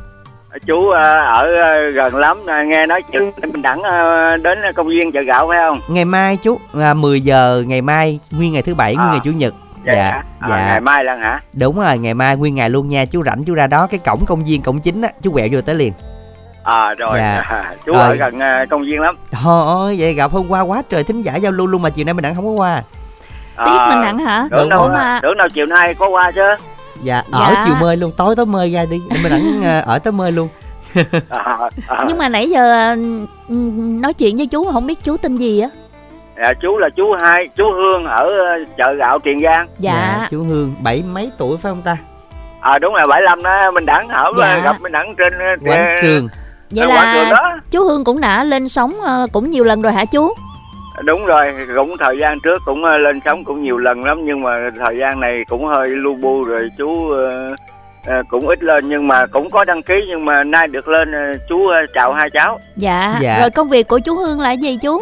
Chú 0.67 0.91
ở 0.91 1.49
gần 1.95 2.17
lắm. 2.17 2.37
Nghe 2.67 2.87
nói 2.87 3.03
chuyện 3.13 3.33
minh 3.43 3.63
đẳng 3.63 3.83
đến 4.43 4.59
công 4.77 4.89
viên 4.89 5.13
chợ 5.13 5.21
gạo 5.23 5.49
phải 5.49 5.59
không? 5.59 5.79
Ngày 5.89 6.05
mai 6.05 6.39
chú 6.43 6.59
à, 6.81 6.95
10 6.95 7.21
giờ 7.21 7.63
ngày 7.67 7.81
mai 7.83 8.19
nguyên 8.31 8.53
ngày 8.53 8.63
thứ 8.63 8.75
bảy 8.75 8.95
nguyên 8.97 9.09
À. 9.09 9.11
ngày 9.13 9.21
chủ 9.25 9.31
nhật 9.31 9.55
Dạ 9.95 10.11
hả? 10.11 10.23
À, 10.41 10.49
dạ. 10.49 10.67
ngày 10.67 10.81
mai 10.81 11.05
lần 11.05 11.21
hả? 11.21 11.41
Đúng 11.53 11.79
rồi 11.79 11.99
ngày 11.99 12.15
mai 12.15 12.37
nguyên 12.37 12.55
ngày 12.55 12.71
luôn 12.71 12.89
nha. 12.89 13.05
Chú 13.05 13.23
rảnh 13.25 13.45
chú 13.45 13.55
ra 13.55 13.67
đó 13.67 13.87
cái 13.87 14.01
cổng 14.07 14.25
công 14.27 14.45
viên 14.45 14.63
cổng 14.63 14.81
chính 14.81 15.03
á 15.03 15.09
chú 15.23 15.33
quẹo 15.33 15.49
vô 15.53 15.61
tới 15.61 15.75
liền. 15.75 15.93
À 16.65 16.95
rồi. 16.95 17.19
Dạ. 17.19 17.43
à, 17.49 17.75
chú 17.87 17.93
Rồi. 17.93 18.03
ở 18.03 18.15
gần 18.15 18.41
ờ, 18.41 18.67
công 18.71 18.83
viên 18.83 19.01
lắm. 19.01 19.17
Trời 19.33 19.63
ơi 19.67 19.97
vậy 19.99 20.15
gặp 20.15 20.31
hôm 20.31 20.49
qua 20.49 20.61
quá 20.61 20.83
trời 20.91 21.05
thính 21.05 21.23
giả 21.23 21.37
giao 21.37 21.53
lưu 21.53 21.67
luôn 21.67 21.83
mà 21.83 21.91
chiều 21.91 22.05
nay 22.05 22.15
mình 22.15 22.23
đặng 22.23 22.35
không 22.35 22.45
có 22.47 22.51
qua. 22.53 22.83
À, 23.57 23.89
mình 23.91 24.03
đẳng 24.03 24.19
hả? 24.19 24.49
tưởng 24.51 24.61
Đúng 24.61 24.69
đâu 24.69 24.89
mà. 24.89 25.21
Tưởng 25.23 25.37
đâu 25.39 25.49
chiều 25.55 25.67
nay 25.67 25.95
có 25.95 26.09
qua 26.09 26.31
chứ? 26.31 26.43
Dạ 27.03 27.23
ở 27.33 27.53
Dạ. 27.55 27.63
chiều 27.67 27.75
mơi 27.81 27.97
luôn 27.97 28.13
tối 28.17 28.37
tối 28.37 28.47
mơi 28.47 28.73
ra 28.73 28.85
đi 28.91 29.01
mình 29.23 29.33
đặng 29.33 29.61
ờ, 29.65 29.81
ở 29.87 29.99
tới 29.99 30.13
mơi 30.13 30.33
luôn. 30.33 30.49
À, 31.29 31.59
à, 31.89 32.05
nhưng 32.09 32.19
mà 32.19 32.29
nãy 32.29 32.51
giờ 32.51 32.91
ừ, 33.49 33.55
nói 34.01 34.15
chuyện 34.15 34.37
với 34.37 34.47
chú 34.47 34.73
không 34.73 34.87
biết 34.87 34.99
chú 35.05 35.17
tên 35.17 35.37
gì 35.37 35.61
á 35.61 35.69
dạ, 36.43 36.53
chú 36.63 36.79
là 36.79 36.89
chú 36.97 37.13
hai 37.21 37.49
chú 37.57 37.65
hương 37.73 38.05
ở 38.05 38.39
ờ, 38.47 38.59
chợ 38.77 38.93
gạo 38.93 39.19
tiền 39.19 39.41
giang. 39.41 39.69
Dạ. 39.79 40.27
Chú 40.31 40.45
hương 40.45 40.75
bảy 40.83 41.03
mấy 41.13 41.31
tuổi 41.39 41.57
phải 41.57 41.73
không 41.73 41.83
ta? 41.83 41.97
À 42.61 42.79
đúng 42.79 42.95
rồi 42.95 43.07
75 43.07 43.43
đó 43.43 43.71
mình 43.71 43.87
đẳng 43.87 44.09
hở 44.09 44.33
Dạ. 44.39 44.61
gặp 44.65 44.77
mình 44.81 44.93
đẳng 44.93 45.15
trên 45.19 45.33
ờ, 45.39 45.47
quán 45.71 45.97
trường. 46.03 46.29
vậy 46.71 46.87
ờ, 46.91 46.95
quán 46.97 47.15
trường 47.15 47.25
là 47.25 47.31
đó. 47.31 47.57
chú 47.71 47.85
hương 47.85 48.05
cũng 48.05 48.21
đã 48.21 48.45
lên 48.45 48.69
sóng 48.69 48.93
ờ, 49.07 49.27
cũng 49.33 49.51
nhiều 49.51 49.65
lần 49.65 49.83
rồi 49.83 49.93
hả 49.93 50.05
chú? 50.05 50.35
Đúng 51.05 51.27
rồi 51.27 51.55
cũng 51.77 51.97
thời 51.99 52.17
gian 52.21 52.39
trước 52.41 52.63
cũng 52.65 52.85
ờ, 52.85 52.99
lên 52.99 53.21
sóng 53.25 53.45
cũng 53.45 53.63
nhiều 53.63 53.79
lần 53.79 54.05
lắm 54.05 54.21
nhưng 54.25 54.43
mà 54.43 54.57
thời 54.79 54.97
gian 54.99 55.21
này 55.21 55.43
cũng 55.49 55.67
hơi 55.67 55.87
lu 55.89 56.15
bu 56.23 56.45
rồi 56.45 56.69
chú 56.79 57.11
ờ, 57.11 57.49
ờ, 58.07 58.23
cũng 58.29 58.49
ít 58.49 58.63
lên 58.63 58.89
nhưng 58.89 59.09
mà 59.09 59.27
cũng 59.27 59.51
có 59.51 59.65
đăng 59.65 59.83
ký 59.83 59.95
nhưng 60.09 60.25
mà 60.25 60.45
nay 60.45 60.67
được 60.69 60.89
lên 60.89 61.13
ờ, 61.13 61.39
chú 61.49 61.69
ờ, 61.69 61.87
chào 61.95 62.13
hai 62.13 62.31
cháu. 62.33 62.59
Dạ. 62.77 63.19
Dạ. 63.21 63.39
rồi 63.41 63.51
công 63.51 63.69
việc 63.69 63.89
của 63.89 63.99
chú 63.99 64.17
hương 64.17 64.41
là 64.41 64.53
gì 64.53 64.79
chú 64.83 64.99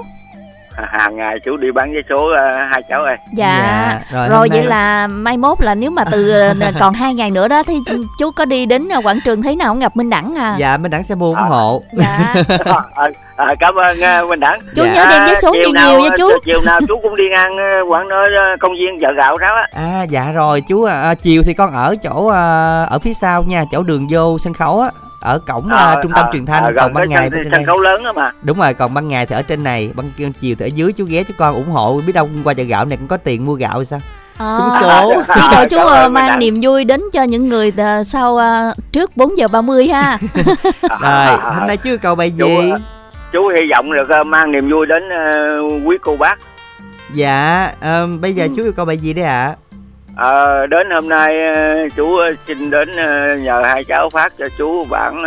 hàng 0.77 1.17
ngày 1.17 1.41
chú 1.45 1.57
đi 1.57 1.71
bán 1.71 1.93
vé 1.95 2.01
số 2.09 2.31
ờ, 2.39 2.53
hai 2.71 2.83
cháu 2.89 3.03
ơi. 3.03 3.17
Dạ, 3.37 4.01
rồi, 4.13 4.29
rồi 4.29 4.39
hôm 4.39 4.49
vậy 4.51 4.59
nay- 4.59 4.67
là 4.69 5.07
mai 5.07 5.37
mốt 5.37 5.61
là 5.61 5.75
nếu 5.75 5.91
mà 5.91 6.05
từ 6.13 6.31
ờ, 6.31 6.55
còn 6.81 6.95
hai 6.95 7.15
ngày 7.15 7.31
nữa 7.31 7.49
đó 7.49 7.63
thì 7.67 7.75
chú 8.19 8.31
có 8.31 8.45
đi 8.45 8.67
đến 8.67 8.89
ờ, 8.89 9.01
quảng 9.05 9.19
trường 9.25 9.43
thấy 9.43 9.57
nào 9.57 9.69
không? 9.69 9.79
Gặp 9.81 9.97
minh 9.97 10.11
đẳng 10.11 10.35
à? 10.39 10.57
Dạ 10.59 10.77
mình 10.77 10.91
đặng 10.91 11.05
sẽ 11.05 11.15
mua 11.15 11.27
ủng 11.27 11.37
À. 11.37 11.43
hộ. 11.49 11.83
Dạ. 11.93 12.35
À, 12.65 12.81
à, 12.95 13.07
à, 13.37 13.55
cảm 13.61 13.75
ơn 13.75 13.99
uh, 14.23 14.29
Minh 14.31 14.41
Đẳng. 14.41 14.59
Chú 14.77 14.83
Dạ. 14.85 14.93
nhớ 14.95 15.07
đem 15.11 15.25
vé 15.27 15.35
số 15.43 15.53
chiều 15.53 15.63
nhiều 15.63 15.91
nhiều 15.91 16.01
nha 16.01 16.09
chú. 16.19 16.31
chiều 16.45 16.61
nào 16.63 16.81
chú 16.89 16.99
cũng 17.03 17.17
đi 17.17 17.29
ngang 17.31 17.53
ờ, 17.57 17.65
quán 17.89 18.09
nơi 18.09 18.31
công 18.61 18.73
viên 18.73 19.01
chợ 19.01 19.13
gạo 19.13 19.37
đó 19.37 19.55
á. 19.57 19.67
À 19.75 20.03
dạ 20.03 20.33
rồi 20.35 20.61
chú 20.61 20.83
à, 20.85 21.01
à, 21.03 21.15
chiều 21.15 21.43
thì 21.47 21.55
con 21.55 21.73
ở 21.73 21.97
chỗ 22.03 22.27
à, 22.29 22.83
ở 22.91 22.99
phía 22.99 23.13
sau 23.15 23.43
nha 23.49 23.65
chỗ 23.73 23.83
đường 23.83 24.07
vô 24.11 24.39
sân 24.39 24.55
khấu 24.55 24.81
á 24.81 24.89
ở 25.21 25.39
cổng 25.39 25.69
à, 25.73 25.77
Ờ, 25.95 26.01
trung 26.03 26.13
tâm 26.15 26.25
ờ, 26.25 26.31
truyền 26.33 26.47
thanh 26.47 26.65
ờ, 26.65 26.73
còn 26.77 26.93
ban 26.95 27.09
ngày 27.09 27.31
sân, 27.31 27.43
sân 27.53 27.65
khấu 27.65 27.81
lớn 27.81 28.05
đó 28.05 28.13
mà. 28.13 28.31
Đúng 28.43 28.59
rồi 28.59 28.75
còn 28.75 28.95
ban 28.95 29.09
ngày 29.09 29.27
thì 29.27 29.35
ở 29.37 29.43
trên 29.43 29.65
này 29.65 29.91
ban 29.95 30.07
chiều 30.17 30.31
thì 30.59 30.67
ở 30.67 30.67
dưới 30.67 30.93
chú 30.93 31.05
ghé 31.09 31.23
chú 31.23 31.35
con 31.39 31.55
ủng 31.55 31.71
hộ 31.71 32.01
biết 32.07 32.13
đâu 32.13 32.29
qua 32.45 32.55
chợ 32.55 32.63
gạo 32.63 32.85
này 32.85 32.97
cũng 32.97 33.09
có 33.09 33.17
tiền 33.17 33.47
mua 33.47 33.55
gạo 33.55 33.85
sao? 33.85 34.01
À, 34.39 34.57
trúng 34.59 34.69
số. 34.81 35.15
biết 35.35 35.43
đâu 35.53 35.65
chú 35.71 35.77
ờ, 35.79 36.03
Minh 36.05 36.13
mang 36.13 36.29
Đẳng. 36.29 36.39
niềm 36.39 36.55
vui 36.63 36.85
đến 36.85 37.01
cho 37.13 37.23
những 37.23 37.49
người 37.49 37.73
ờ, 37.77 38.05
sau 38.05 38.37
ờ, 38.37 38.75
trước 38.93 39.17
4 39.17 39.39
giờ 39.39 39.49
30 39.49 39.89
ha. 39.89 40.19
Rồi 41.01 41.37
hôm 41.55 41.67
nay 41.67 41.77
chú 41.77 41.91
yêu 41.91 41.99
cầu 41.99 42.15
bài 42.15 42.33
Chú, 42.39 42.47
gì? 42.47 42.71
ờ, 42.71 42.79
chú 43.33 43.49
hy 43.49 43.71
vọng 43.71 43.93
được 43.93 44.09
ờ, 44.09 44.25
mang 44.25 44.53
niềm 44.53 44.71
vui 44.71 44.87
đến 44.87 45.03
ờ, 45.11 45.61
quý 45.85 45.97
cô 46.03 46.17
bác. 46.17 46.35
Dạ 47.15 47.71
ờ, 47.81 48.07
bây 48.21 48.33
giờ 48.35 48.45
Ừ. 48.45 48.51
chú 48.57 48.63
yêu 48.63 48.73
cầu 48.77 48.85
bài 48.85 48.97
gì 48.99 49.13
đấy 49.13 49.25
ạ 49.25 49.55
Ờ, 50.17 50.67
đến 50.67 50.91
hôm 50.91 51.09
nay 51.09 51.47
ờ, 51.55 51.89
chú 51.97 52.17
ờ, 52.17 52.33
xin 52.47 52.71
đến 52.71 52.89
nhờ 53.43 53.63
hai 53.65 53.85
cháu 53.85 54.11
phát 54.11 54.33
cho 54.39 54.47
chú 54.59 54.85
bản 54.91 55.23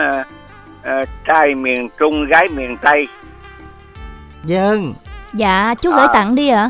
ờ, 0.84 1.02
trai 1.28 1.56
miền 1.56 1.90
Trung 2.00 2.26
gái 2.26 2.48
miền 2.56 2.78
Tây. 2.78 3.08
Dân 4.44 4.94
dạ 5.34 5.76
chú 5.82 5.92
gửi 5.92 6.06
À. 6.08 6.14
tặng 6.14 6.36
đi 6.36 6.50
ạ. 6.50 6.70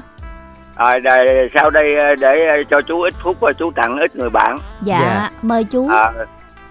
À, 0.76 1.00
đây, 1.00 1.50
sau 1.56 1.70
đây 1.70 2.16
để 2.16 2.64
cho 2.70 2.82
chú 2.82 3.02
ít 3.02 3.14
phút 3.24 3.42
ờ, 3.42 3.54
chú 3.54 3.72
tặng 3.76 3.98
ít 3.98 4.16
người 4.16 4.30
bạn. 4.30 4.58
Dạ, 4.82 5.00
Dạ. 5.00 5.30
mời 5.42 5.64
chú. 5.64 5.90
À, 5.90 6.12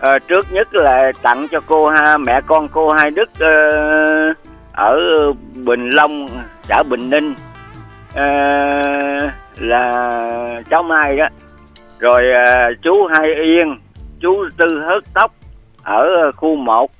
ờ, 0.01 0.19
trước 0.19 0.53
nhất 0.53 0.75
là 0.75 1.13
tặng 1.23 1.47
cho 1.53 1.61
cô 1.67 1.87
ha 1.89 2.17
mẹ 2.17 2.41
con 2.47 2.69
cô 2.69 2.93
Hai 2.93 3.11
Đức 3.11 3.31
ờ, 3.39 3.51
ở 4.73 4.97
Bình 5.67 5.91
Long 5.91 6.29
xã 6.69 6.83
Bình 6.83 7.11
Ninh. 7.11 7.35
Ờ, 8.15 8.25
là 9.61 10.63
cháu 10.71 10.83
Mai 10.83 11.17
đó. 11.17 11.27
Rồi 11.99 12.23
ờ, 12.47 12.75
chú 12.83 13.07
Hai 13.07 13.27
Yên 13.27 13.79
chú 14.21 14.49
Tư 14.57 14.81
Hớt 14.87 15.03
Tóc 15.15 15.33
ở 15.83 16.33
khu 16.37 16.57
1 16.57 16.91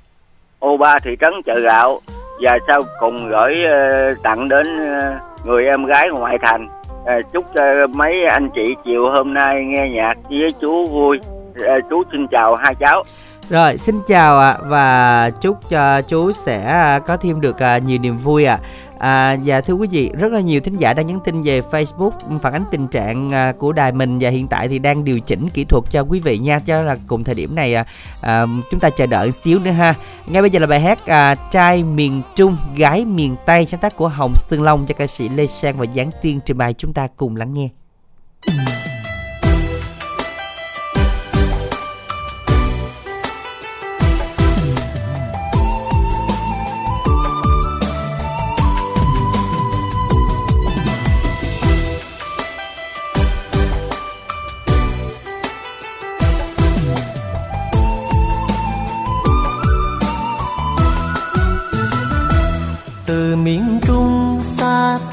ô 0.59 0.77
ba 0.77 0.99
thị 0.99 1.11
trấn 1.21 1.33
chợ 1.45 1.59
gạo. 1.59 1.99
Và 2.41 2.57
sau 2.67 2.81
cùng 2.99 3.29
gửi 3.29 3.53
ờ, 3.65 4.13
tặng 4.23 4.49
đến 4.49 4.67
ờ, 4.77 5.19
người 5.45 5.65
em 5.65 5.85
gái 5.85 6.07
ngoại 6.11 6.37
thành. 6.41 6.67
Ờ, 7.05 7.13
chúc 7.33 7.45
cho 7.55 7.87
mấy 7.87 8.13
anh 8.29 8.49
chị 8.55 8.75
chiều 8.85 9.11
hôm 9.11 9.33
nay 9.33 9.63
nghe 9.65 9.89
nhạc 9.95 10.13
với 10.29 10.47
chú 10.61 10.85
vui. 10.85 11.19
Ờ, 11.65 11.79
chú 11.89 12.03
xin 12.11 12.27
chào 12.27 12.55
hai 12.55 12.75
cháu. 12.75 13.03
Rồi, 13.49 13.77
xin 13.77 13.95
chào 14.07 14.39
ạ. 14.39 14.55
Và 14.65 15.29
chúc 15.41 15.69
cho 15.69 16.01
chú 16.01 16.31
sẽ 16.31 16.99
có 17.05 17.17
thêm 17.17 17.41
được 17.41 17.55
nhiều 17.85 17.99
niềm 17.99 18.17
vui 18.17 18.45
ạ. 18.45 18.57
À. 18.61 18.65
À, 18.99 19.37
và 19.45 19.61
thưa 19.61 19.73
quý 19.73 19.87
vị, 19.91 20.11
rất 20.19 20.31
là 20.31 20.39
nhiều 20.39 20.61
thính 20.61 20.77
giả 20.77 20.93
đang 20.93 21.05
nhắn 21.05 21.19
tin 21.25 21.41
về 21.41 21.61
Facebook 21.61 22.39
phản 22.41 22.53
ánh 22.53 22.63
tình 22.71 22.87
trạng 22.87 23.31
à, 23.31 23.51
của 23.51 23.71
đài 23.71 23.91
mình 23.91 24.19
và 24.19 24.29
hiện 24.29 24.47
tại 24.47 24.67
thì 24.67 24.79
đang 24.79 25.03
điều 25.03 25.19
chỉnh 25.19 25.49
kỹ 25.49 25.65
thuật 25.65 25.83
cho 25.89 26.01
quý 26.01 26.19
vị 26.19 26.37
nha, 26.37 26.59
cho 26.59 26.81
là 26.81 26.97
cùng 27.07 27.23
thời 27.23 27.35
điểm 27.35 27.55
này 27.55 27.75
à, 27.75 27.85
à, 28.21 28.45
chúng 28.71 28.79
ta 28.79 28.89
chờ 28.89 29.05
đợi 29.05 29.31
xíu 29.31 29.59
nữa 29.59 29.71
ha. 29.71 29.95
Ngay 30.27 30.41
bây 30.41 30.51
giờ 30.51 30.59
là 30.59 30.67
bài 30.67 30.79
hát 30.79 31.05
à, 31.05 31.35
trai 31.35 31.83
miền 31.83 32.21
Trung, 32.35 32.57
gái 32.75 33.05
miền 33.05 33.35
Tây 33.45 33.65
sáng 33.65 33.79
tác 33.79 33.95
của 33.95 34.07
Hồng 34.07 34.33
Sương 34.35 34.63
Long 34.63 34.85
cho 34.85 34.93
ca 34.97 35.07
sĩ 35.07 35.29
Lê 35.29 35.47
Sang 35.47 35.77
và 35.77 35.85
Giáng 35.95 36.11
Tiên 36.21 36.39
trình 36.45 36.57
bày 36.57 36.73
chúng 36.73 36.93
ta 36.93 37.07
cùng 37.15 37.35
lắng 37.35 37.53
nghe. 37.53 37.69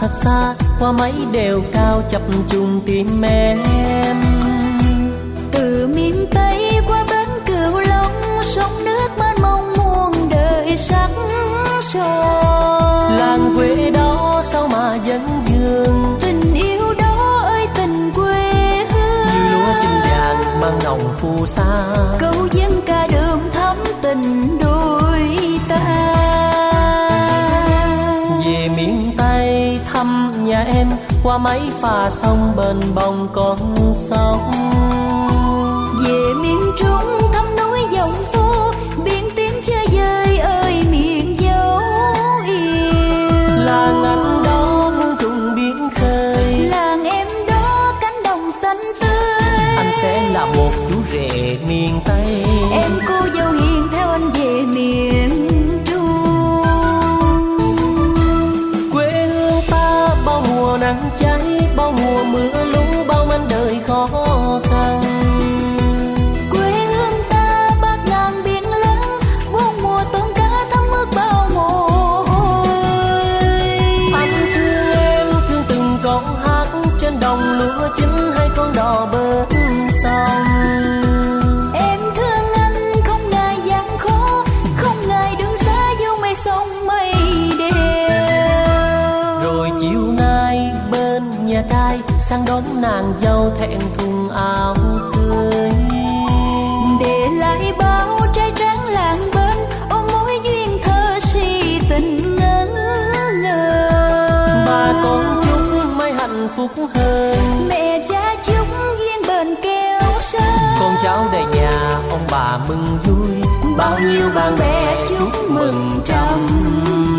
Thật 0.06 0.14
xa 0.14 0.54
qua 0.80 0.92
mấy 0.92 1.12
đèo 1.32 1.62
cao 1.72 2.02
chập 2.08 2.22
trùng 2.50 2.80
tim 2.86 3.22
em. 3.22 3.58
Từ 5.52 5.88
miền 5.94 6.26
tây 6.30 6.80
qua 6.88 7.04
bến 7.10 7.28
cửu 7.46 7.80
long 7.80 8.42
sông 8.42 8.84
nước 8.84 9.08
mênh 9.18 9.42
mông 9.42 9.72
muôn 9.78 10.28
đời 10.30 10.76
sắc 10.76 11.10
son. 11.80 13.16
Làng 13.18 13.54
quê 13.56 13.90
đó 13.90 14.42
sao 14.44 14.68
mà 14.72 14.98
vẫn 15.06 15.22
dương 15.46 16.18
tình 16.20 16.54
yêu 16.54 16.94
đó 16.98 17.42
ơi 17.42 17.66
tình 17.74 18.10
quê 18.14 18.52
hương. 18.90 19.26
Như 19.26 19.52
lúa 19.52 19.72
chim 19.82 19.90
vàng 20.10 20.60
mang 20.60 20.78
nồng 20.84 21.14
phù 21.16 21.46
sa. 21.46 21.86
Câu 22.18 22.48
dân 22.52 22.80
ca 22.86 23.06
đường 23.06 23.40
thắm 23.52 23.76
tình 24.02 24.58
đôi 24.60 25.38
ta 25.68 26.35
thăm 29.96 30.32
nhà 30.44 30.58
em 30.60 30.90
qua 31.22 31.38
máy 31.38 31.60
phà 31.80 32.10
sông 32.10 32.52
bên 32.56 32.76
bồng 32.94 33.28
con 33.32 33.58
sông. 33.92 34.40
Phúc 106.56 106.70
hơn. 106.94 107.68
Mẹ 107.68 108.06
cha 108.08 108.34
chúc 108.44 108.66
duyên 108.98 109.28
bền 109.28 109.54
keo 109.62 110.00
sơn 110.20 110.42
con 110.80 110.94
cháu 111.02 111.26
đầy 111.32 111.44
nhà 111.54 111.98
ông 112.10 112.26
bà 112.30 112.58
mừng 112.68 112.98
vui. 113.04 113.48
Bao 113.76 113.98
nhiêu 113.98 114.30
bạn 114.34 114.56
bè 114.58 115.04
chúc 115.08 115.50
mừng 115.50 116.00
trăm 116.04 116.46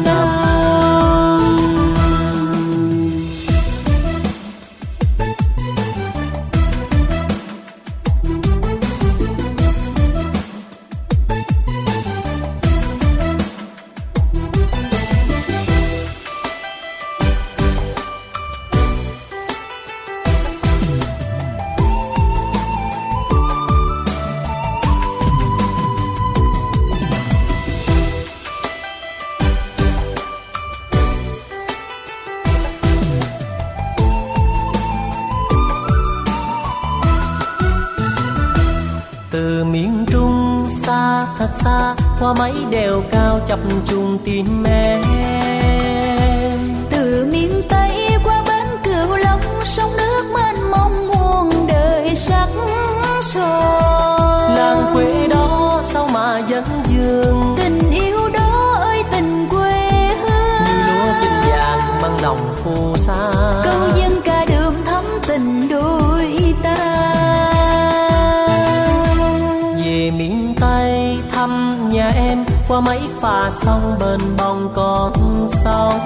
năm 0.06 0.57
hoa 42.20 42.34
máy 42.34 42.54
đều 42.70 43.04
cao 43.12 43.40
chập 43.46 43.60
trùng 43.88 44.18
tim 44.26 44.64
em. 44.64 45.17
Mấy 72.82 73.00
phà 73.22 73.50
sông 73.52 73.96
bên 74.00 74.20
bông 74.38 74.70
con 74.76 75.14
sông. 75.48 76.00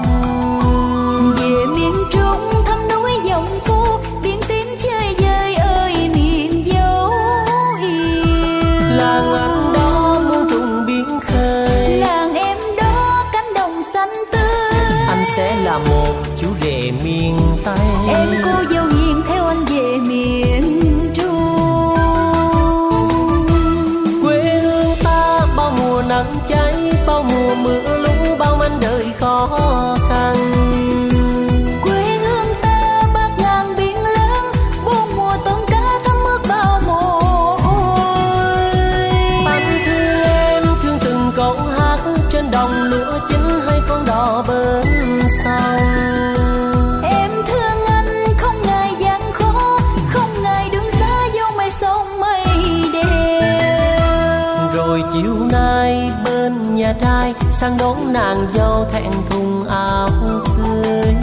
Sang 57.62 57.78
đón 57.80 58.13
nàng 58.13 58.47
dâu 58.54 58.86
thẹn 58.91 59.12
thùng 59.30 59.67
áo 59.67 60.10
cưới. 60.58 61.15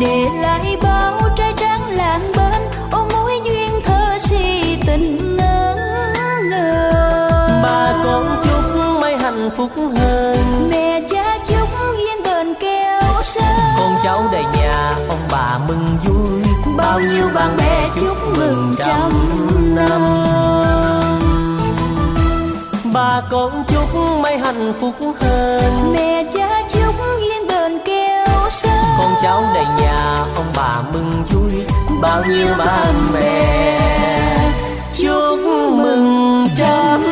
Để 0.00 0.28
lại 0.40 0.76
bao 0.82 1.20
trai 1.36 1.52
tráng 1.56 1.90
làng 1.90 2.20
bên 2.36 2.62
ôm 2.90 3.08
mối 3.12 3.40
duyên 3.44 3.80
thơ 3.84 4.18
si 4.18 4.76
tình 4.86 5.36
ngẩn 5.36 5.76
ngơ 6.50 6.92
bà 7.62 8.02
con 8.04 8.42
chúc 8.44 8.64
mấy 9.00 9.16
hạnh 9.16 9.50
phúc 9.56 9.70
hơn. 9.76 10.38
Mẹ 10.70 11.00
cha 11.10 11.38
chúc 11.44 11.68
duyên 11.96 12.22
bền 12.24 12.54
keo 12.60 13.02
sơn 13.22 13.44
con 13.78 13.96
cháu 14.02 14.22
đầy 14.32 14.44
nhà 14.44 14.94
ông 15.08 15.28
bà 15.32 15.58
mừng 15.68 15.86
vui. 16.04 16.42
Bao 16.76 17.00
nhiêu 17.00 17.28
bạn 17.34 17.56
bè 17.56 17.88
chúc 18.00 18.16
mừng 18.36 18.74
trăm 18.78 19.10
năm 19.74 20.19
con 23.30 23.64
chúc 23.68 23.88
mấy 24.22 24.38
hạnh 24.38 24.72
phúc 24.80 24.94
hơn. 25.20 25.92
Mẹ 25.92 26.24
cha 26.32 26.62
chúc 26.68 26.94
duyên 27.20 27.48
bền 27.48 27.78
keo 27.84 28.26
sơn 28.50 28.84
con 28.98 29.14
cháu 29.22 29.42
đầy 29.54 29.64
nhà 29.64 30.24
ông 30.34 30.52
bà 30.56 30.82
mừng 30.92 31.24
vui 31.30 31.52
bao 32.00 32.24
nhiêu 32.24 32.46
bạn 32.58 32.94
bè. 33.14 33.78
Chúc 34.92 35.38
mừng 35.72 36.46
trăm 36.58 37.09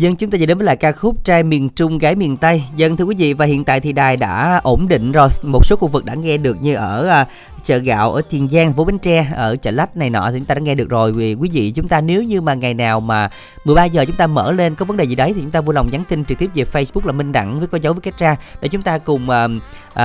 Dân 0.00 0.16
chúng 0.16 0.30
ta 0.30 0.38
sẽ 0.40 0.46
đến 0.46 0.58
với 0.58 0.64
lại 0.64 0.76
ca 0.76 0.92
khúc 0.92 1.24
Trai 1.24 1.42
miền 1.42 1.68
Trung, 1.68 1.98
gái 1.98 2.14
miền 2.14 2.36
Tây. 2.36 2.62
Dân 2.76 2.96
thưa 2.96 3.04
quý 3.04 3.14
vị, 3.18 3.32
và 3.32 3.46
hiện 3.46 3.64
tại 3.64 3.80
thì 3.80 3.92
đài 3.92 4.16
đã 4.16 4.60
ổn 4.62 4.88
định 4.88 5.12
rồi. 5.12 5.28
Một 5.42 5.66
số 5.66 5.76
khu 5.76 5.88
vực 5.88 6.04
đã 6.04 6.14
nghe 6.14 6.36
được 6.36 6.56
như 6.62 6.74
ở 6.74 7.06
à, 7.06 7.26
chợ 7.62 7.78
gạo 7.78 8.12
ở 8.12 8.22
Tiền 8.30 8.48
Giang, 8.48 8.72
Phố 8.72 8.84
Bến 8.84 8.98
Tre, 8.98 9.26
ở 9.34 9.56
chợ 9.56 9.70
Lách 9.70 9.96
này 9.96 10.10
nọ 10.10 10.30
thì 10.30 10.38
chúng 10.38 10.46
ta 10.46 10.54
đã 10.54 10.60
nghe 10.60 10.74
được 10.74 10.88
rồi. 10.88 11.12
Vì 11.12 11.34
quý 11.34 11.50
vị 11.52 11.70
chúng 11.70 11.88
ta 11.88 12.00
nếu 12.00 12.22
như 12.22 12.40
mà 12.40 12.54
ngày 12.54 12.74
nào 12.74 13.00
mà 13.00 13.30
13 13.64 13.84
giờ 13.84 14.04
chúng 14.04 14.16
ta 14.16 14.26
mở 14.26 14.52
lên 14.52 14.74
có 14.74 14.84
vấn 14.84 14.96
đề 14.96 15.04
gì 15.04 15.14
đấy 15.14 15.32
thì 15.34 15.40
chúng 15.40 15.50
ta 15.50 15.60
vui 15.60 15.74
lòng 15.74 15.88
nhắn 15.92 16.04
tin 16.08 16.24
trực 16.24 16.38
tiếp 16.38 16.50
về 16.54 16.64
Facebook 16.72 17.06
là 17.06 17.12
Minh 17.12 17.32
Đẳng 17.32 17.58
với 17.58 17.68
có 17.68 17.78
dấu 17.78 17.92
với 17.92 18.00
cách 18.00 18.18
ra 18.18 18.36
để 18.60 18.68
chúng 18.68 18.82
ta 18.82 18.98
cùng 18.98 19.28
uh, 19.28 19.50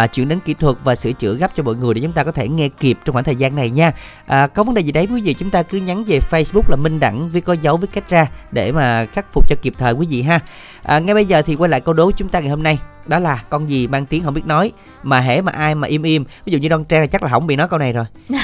uh, 0.04 0.14
chuyển 0.14 0.28
đến 0.28 0.40
kỹ 0.46 0.54
thuật 0.54 0.76
và 0.84 0.96
sửa 0.96 1.12
chữa 1.12 1.34
gấp 1.34 1.52
cho 1.56 1.64
mọi 1.64 1.76
người 1.76 1.94
để 1.94 2.02
chúng 2.02 2.12
ta 2.12 2.24
có 2.24 2.32
thể 2.32 2.48
nghe 2.48 2.70
kịp 2.70 2.98
trong 3.06 3.14
khoảng 3.14 3.26
thời 3.26 3.36
gian 3.36 3.56
này 3.56 3.70
nha. 3.70 3.92
À, 4.26 4.48
có 4.48 4.64
vấn 4.64 4.76
đề 4.76 4.82
gì 4.82 4.92
đấy 4.92 5.08
quý 5.12 5.22
vị 5.22 5.34
chúng 5.34 5.50
ta 5.50 5.64
cứ 5.64 5.78
nhắn 5.78 6.04
về 6.08 6.20
Facebook 6.32 6.70
là 6.70 6.76
Minh 6.76 7.00
Đẳng 7.00 7.30
với 7.30 7.42
có 7.42 7.54
dấu 7.54 7.78
với 7.78 7.88
cách 7.88 8.10
ra 8.10 8.28
để 8.52 8.72
mà 8.72 9.06
khắc 9.06 9.26
phục 9.34 9.50
cho 9.50 9.56
kịp 9.62 9.74
thời 9.78 9.94
quý 9.94 10.08
vị 10.10 10.22
ha. 10.22 10.40
À, 10.84 11.00
ngay 11.00 11.16
bây 11.16 11.26
giờ 11.26 11.42
thì 11.42 11.56
quay 11.56 11.70
lại 11.70 11.82
câu 11.82 11.94
đố 11.94 12.12
chúng 12.12 12.30
ta 12.30 12.40
ngày 12.40 12.50
hôm 12.50 12.64
nay 12.64 12.80
đó 13.08 13.20
là 13.20 13.44
con 13.50 13.70
gì 13.70 13.88
mang 13.88 14.06
tiếng 14.06 14.24
không 14.24 14.34
biết 14.34 14.46
nói, 14.46 14.72
mà 15.04 15.20
hễ 15.20 15.42
mà 15.42 15.52
ai 15.52 15.76
mà 15.76 15.88
im 15.88 16.04
im. 16.04 16.24
Ví 16.46 16.52
dụ 16.52 16.58
như 16.58 16.70
Đoan 16.70 16.86
Trang 16.86 17.10
chắc 17.10 17.24
là 17.24 17.30
không 17.30 17.48
bị 17.48 17.56
nói 17.56 17.68
câu 17.68 17.80
này 17.80 17.94
rồi. 17.94 18.06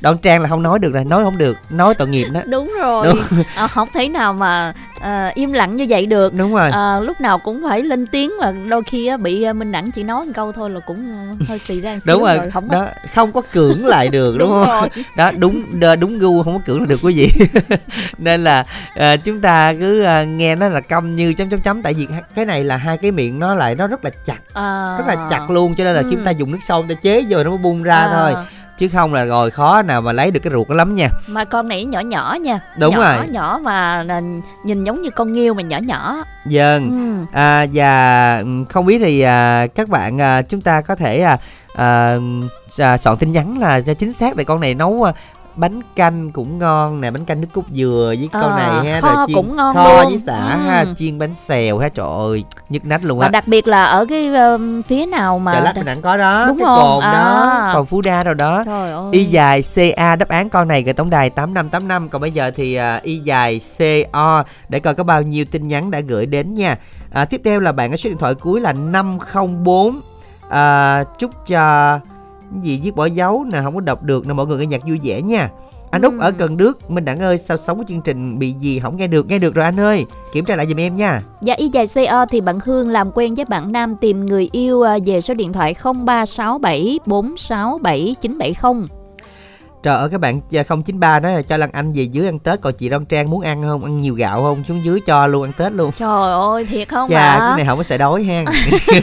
Đoan 0.00 0.18
Trang 0.18 0.42
là 0.42 0.48
không 0.48 0.62
nói 0.62 0.78
được 0.78 0.92
rồi 0.92 1.04
nói 1.04 1.24
không 1.24 1.38
được 1.38 1.58
nói 1.70 1.94
tội 1.94 2.08
nghiệp 2.08 2.26
đó 2.32 2.40
đúng 2.46 2.72
rồi 2.80 3.06
đúng. 3.06 3.42
À, 3.54 3.66
không 3.66 3.88
thể 3.94 4.08
nào 4.08 4.32
mà 4.32 4.72
à, 5.00 5.32
im 5.34 5.52
lặng 5.52 5.76
như 5.76 5.86
vậy 5.88 6.06
được 6.06 6.34
đúng 6.34 6.54
rồi 6.54 6.70
à, 6.70 7.00
lúc 7.00 7.20
nào 7.20 7.38
cũng 7.38 7.62
phải 7.68 7.82
lên 7.82 8.06
tiếng 8.06 8.32
mà 8.40 8.52
đôi 8.52 8.82
khi 8.82 9.06
á, 9.06 9.16
bị 9.16 9.52
minh 9.52 9.72
đẳng 9.72 9.90
chỉ 9.90 10.02
nói 10.02 10.26
một 10.26 10.32
câu 10.34 10.52
thôi 10.52 10.70
là 10.70 10.80
cũng 10.80 11.32
hơi 11.48 11.58
xì 11.58 11.80
ra 11.80 11.98
đúng 12.06 12.22
rồi, 12.22 12.38
rồi 12.38 12.50
không 12.50 12.68
đó 12.68 12.80
có... 12.80 13.08
không 13.14 13.32
có 13.32 13.42
cưỡng 13.52 13.86
lại 13.86 14.08
được 14.08 14.36
đúng, 14.38 14.50
đúng 14.50 14.64
không 14.66 14.80
rồi. 14.80 15.04
đó 15.16 15.30
đúng 15.38 15.80
đúng 16.00 16.18
gu 16.18 16.42
không 16.42 16.54
có 16.54 16.60
cưỡng 16.66 16.78
lại 16.78 16.86
được 16.88 17.00
quý 17.02 17.14
vị 17.14 17.46
nên 18.18 18.44
là 18.44 18.64
à, 18.94 19.16
chúng 19.16 19.38
ta 19.38 19.74
cứ 19.80 20.02
à, 20.02 20.24
nghe 20.24 20.56
nó 20.56 20.68
là 20.68 20.80
câm 20.80 21.16
như 21.16 21.34
chấm 21.34 21.48
chấm 21.48 21.60
chấm 21.60 21.82
tại 21.82 21.94
vì 21.94 22.08
cái 22.34 22.46
này 22.46 22.64
là 22.64 22.76
hai 22.76 22.96
cái 22.96 23.10
miệng 23.10 23.38
nó 23.38 23.54
lại 23.54 23.74
nó 23.74 23.86
rất 23.86 24.04
là 24.04 24.10
chặt 24.24 24.40
à. 24.54 24.96
rất 24.98 25.04
là 25.06 25.26
chặt 25.30 25.50
luôn 25.50 25.74
cho 25.76 25.84
nên 25.84 25.94
là 25.94 26.00
ừ. 26.00 26.08
chúng 26.10 26.24
ta 26.24 26.30
dùng 26.30 26.52
nước 26.52 26.58
sâu 26.60 26.84
để 26.88 26.94
chế 26.94 27.24
vô 27.28 27.42
nó 27.44 27.50
mới 27.50 27.58
bung 27.58 27.82
ra 27.82 27.96
à. 27.96 28.10
thôi 28.12 28.44
chứ 28.78 28.88
không 28.88 29.14
là 29.14 29.24
rồi 29.24 29.50
khó 29.50 29.82
nào 29.82 30.00
mà 30.00 30.12
lấy 30.12 30.30
được 30.30 30.40
cái 30.40 30.52
ruột 30.52 30.68
nó 30.68 30.74
lắm 30.74 30.94
nha. 30.94 31.08
Mà 31.26 31.44
con 31.44 31.68
này 31.68 31.84
nhỏ 31.84 32.00
nhỏ 32.00 32.36
nha. 32.40 32.60
Đúng 32.78 32.94
nhỏ, 32.94 33.16
rồi. 33.16 33.28
nhỏ 33.28 33.58
mà 33.62 34.02
nhìn 34.64 34.84
giống 34.84 35.02
như 35.02 35.10
con 35.10 35.32
nghêu 35.32 35.54
mà 35.54 35.62
nhỏ 35.62 35.78
nhỏ. 35.78 36.16
Vâng. 36.44 36.90
Ừ. 36.90 37.38
à, 37.38 37.66
và 37.72 38.38
ừ, 38.38 38.64
không 38.68 38.86
biết 38.86 38.98
thì 38.98 39.20
à, 39.20 39.66
các 39.74 39.88
bạn 39.88 40.20
à, 40.20 40.42
chúng 40.42 40.60
ta 40.60 40.80
có 40.80 40.96
thể 40.96 41.20
à, 41.20 41.38
à, 41.76 42.16
à, 42.78 42.98
soạn 42.98 43.16
tin 43.16 43.32
nhắn 43.32 43.58
là 43.58 43.80
cho 43.80 43.94
chính 43.94 44.12
xác 44.12 44.36
để 44.36 44.44
con 44.44 44.60
này 44.60 44.74
nấu 44.74 45.02
à, 45.02 45.12
bánh 45.56 45.80
canh 45.96 46.32
cũng 46.32 46.58
ngon 46.58 47.00
nè 47.00 47.10
bánh 47.10 47.24
canh 47.24 47.40
nước 47.40 47.48
cốt 47.52 47.62
dừa 47.72 48.14
với 48.18 48.28
à, 48.32 48.40
câu 48.40 48.50
này 48.50 48.92
ha 48.92 49.00
kho 49.00 49.14
rồi 49.14 49.26
chiên 49.26 49.36
cũng 49.36 49.56
ngon 49.56 49.74
kho 49.74 50.00
luôn. 50.00 50.08
với 50.08 50.18
xả 50.18 50.54
ừ. 50.54 50.60
ha 50.68 50.84
chiên 50.96 51.18
bánh 51.18 51.34
xèo 51.46 51.78
ha 51.78 51.88
trời 51.88 52.06
ơi 52.16 52.44
nhức 52.68 52.84
nách 52.84 53.04
luôn 53.04 53.20
á 53.20 53.28
đặc 53.28 53.44
biệt 53.46 53.68
là 53.68 53.84
ở 53.84 54.06
cái 54.08 54.30
uh, 54.30 54.86
phía 54.86 55.06
nào 55.06 55.38
mà 55.38 55.52
chợ 55.52 55.60
lách 55.60 55.76
mình 55.84 56.00
có 56.02 56.16
đó 56.16 56.44
đúng 56.48 56.58
cái 56.58 56.66
không? 56.66 56.78
cồn 56.78 57.02
à. 57.02 57.12
đó 57.12 57.70
còn 57.74 57.86
phú 57.86 58.00
đa 58.00 58.24
đâu 58.24 58.34
đó 58.34 58.62
trời 58.66 58.90
ơi. 58.90 59.08
y 59.12 59.24
dài 59.24 59.62
ca 59.96 60.16
đáp 60.16 60.28
án 60.28 60.48
con 60.48 60.68
này 60.68 60.82
gửi 60.82 60.94
tổng 60.94 61.10
đài 61.10 61.30
tám 61.30 61.54
năm 61.54 61.68
tám 61.68 61.88
năm 61.88 62.08
còn 62.08 62.20
bây 62.20 62.30
giờ 62.30 62.50
thì 62.56 62.78
uh, 62.96 63.02
y 63.02 63.18
dài 63.18 63.60
co 64.12 64.44
để 64.68 64.80
coi 64.80 64.94
có 64.94 65.04
bao 65.04 65.22
nhiêu 65.22 65.44
tin 65.44 65.68
nhắn 65.68 65.90
đã 65.90 66.00
gửi 66.00 66.26
đến 66.26 66.54
nha 66.54 66.76
à, 67.16 67.24
tiếp 67.24 67.40
theo 67.44 67.60
là 67.60 67.72
bạn 67.72 67.90
có 67.90 67.96
số 67.96 68.10
điện 68.10 68.18
thoại 68.18 68.34
cuối 68.34 68.60
là 68.60 68.72
504 68.72 70.00
à, 70.50 71.04
chúc 71.18 71.30
cho 71.46 71.98
gì 72.60 72.80
viết 72.82 72.94
bỏ 72.96 73.06
dấu 73.06 73.44
nè 73.52 73.58
không 73.62 73.74
có 73.74 73.80
đọc 73.80 74.02
được 74.02 74.26
nè 74.26 74.34
mọi 74.34 74.46
người 74.46 74.58
nghe 74.58 74.66
nhạc 74.66 74.82
vui 74.86 75.00
vẻ 75.02 75.22
nha. 75.22 75.50
Anh 75.90 76.02
út 76.02 76.14
ở 76.18 76.32
cần 76.32 76.56
đước 76.56 76.90
minh 76.90 77.04
đẳng 77.04 77.20
ơi 77.20 77.38
sao 77.38 77.56
sống 77.56 77.78
của 77.78 77.84
chương 77.88 78.00
trình 78.00 78.38
bị 78.38 78.52
gì 78.52 78.78
không 78.78 78.96
nghe 78.96 79.06
được? 79.06 79.28
Nghe 79.28 79.38
được 79.38 79.54
rồi 79.54 79.64
anh 79.64 79.80
ơi 79.80 80.06
kiểm 80.32 80.44
tra 80.44 80.56
lại 80.56 80.66
giùm 80.66 80.80
em 80.80 80.94
nha. 80.94 81.22
Dạ 81.42 81.54
y 81.54 81.68
dài 81.68 81.86
co 81.94 82.26
thì 82.26 82.40
bạn 82.40 82.58
hương 82.64 82.88
làm 82.88 83.10
quen 83.14 83.34
với 83.34 83.44
bạn 83.44 83.72
nam 83.72 83.96
tìm 83.96 84.26
người 84.26 84.48
yêu 84.52 84.82
à, 84.82 84.98
về 85.06 85.20
số 85.20 85.34
điện 85.34 85.52
thoại 85.52 85.74
0367 85.82 86.98
467 87.06 88.16
970 88.20 88.95
Trời 89.82 89.96
ơi 89.96 90.08
các 90.12 90.20
bạn 90.20 90.40
093 90.50 91.20
nói 91.20 91.32
là 91.34 91.42
cho 91.42 91.56
Lan 91.56 91.70
Anh 91.72 91.92
về 91.92 92.02
dưới 92.02 92.26
ăn 92.26 92.38
Tết 92.38 92.60
Còn 92.60 92.72
chị 92.72 92.88
Đoan 92.88 93.04
Trang 93.04 93.30
muốn 93.30 93.40
ăn 93.42 93.62
không? 93.62 93.84
Ăn 93.84 94.00
nhiều 94.00 94.14
gạo 94.14 94.42
không? 94.42 94.64
Xuống 94.68 94.84
dưới 94.84 95.00
cho 95.06 95.26
luôn 95.26 95.42
ăn 95.42 95.52
Tết 95.52 95.72
luôn 95.72 95.90
Trời 95.98 96.32
ơi 96.32 96.66
thiệt 96.70 96.88
không 96.88 97.10
Chà 97.10 97.20
ạ? 97.20 97.38
cái 97.38 97.56
này 97.56 97.66
không 97.66 97.76
có 97.78 97.82
sợ 97.82 97.98
đói 97.98 98.22
ha 98.24 98.44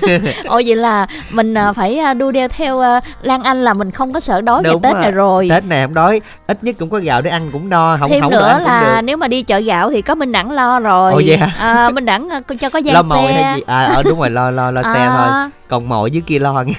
Ôi 0.47 0.63
vậy 0.65 0.75
là 0.75 1.07
mình 1.31 1.53
à, 1.53 1.73
phải 1.73 1.97
à, 1.99 2.13
đu 2.13 2.31
đeo 2.31 2.47
theo 2.47 2.79
à, 2.79 3.01
Lan 3.21 3.43
Anh 3.43 3.63
là 3.63 3.73
mình 3.73 3.91
không 3.91 4.13
có 4.13 4.19
sợ 4.19 4.41
đói 4.41 4.63
Đúng 4.63 4.81
Tết 4.81 4.93
rồi. 4.93 5.01
này 5.01 5.11
rồi 5.11 5.47
Tết 5.49 5.65
này 5.65 5.81
không 5.81 5.93
đói 5.93 6.21
Ít 6.47 6.63
nhất 6.63 6.75
cũng 6.79 6.89
có 6.89 6.99
gạo 6.99 7.21
để 7.21 7.31
ăn 7.31 7.49
cũng 7.51 7.69
no 7.69 7.97
không 7.99 8.09
Thêm 8.09 8.21
không 8.21 8.31
nữa 8.31 8.59
là 8.63 9.01
nếu 9.01 9.17
mà 9.17 9.27
đi 9.27 9.43
chợ 9.43 9.59
gạo 9.59 9.89
thì 9.89 10.01
có 10.01 10.15
Minh 10.15 10.31
Đẳng 10.31 10.51
lo 10.51 10.79
rồi 10.79 11.13
Ồ 11.13 11.21
vậy 11.25 11.37
hả? 11.37 11.51
À, 11.59 11.89
Minh 11.89 12.05
Đẳng 12.05 12.29
cho 12.61 12.69
có 12.69 12.79
gian 12.83 12.95
lo 12.95 13.01
xe 13.03 13.07
mồi 13.09 13.33
hay 13.33 13.55
gì? 13.55 13.63
À 13.67 13.83
ờ, 13.95 14.03
đúng 14.03 14.19
rồi 14.19 14.29
lo 14.29 14.51
lo 14.51 14.71
lo 14.71 14.81
à. 14.83 14.93
xe 14.93 15.09
thôi 15.17 15.49
Còn 15.67 15.89
mồi 15.89 16.11
dưới 16.11 16.23
kia 16.25 16.39
lo 16.39 16.63
nghe 16.63 16.73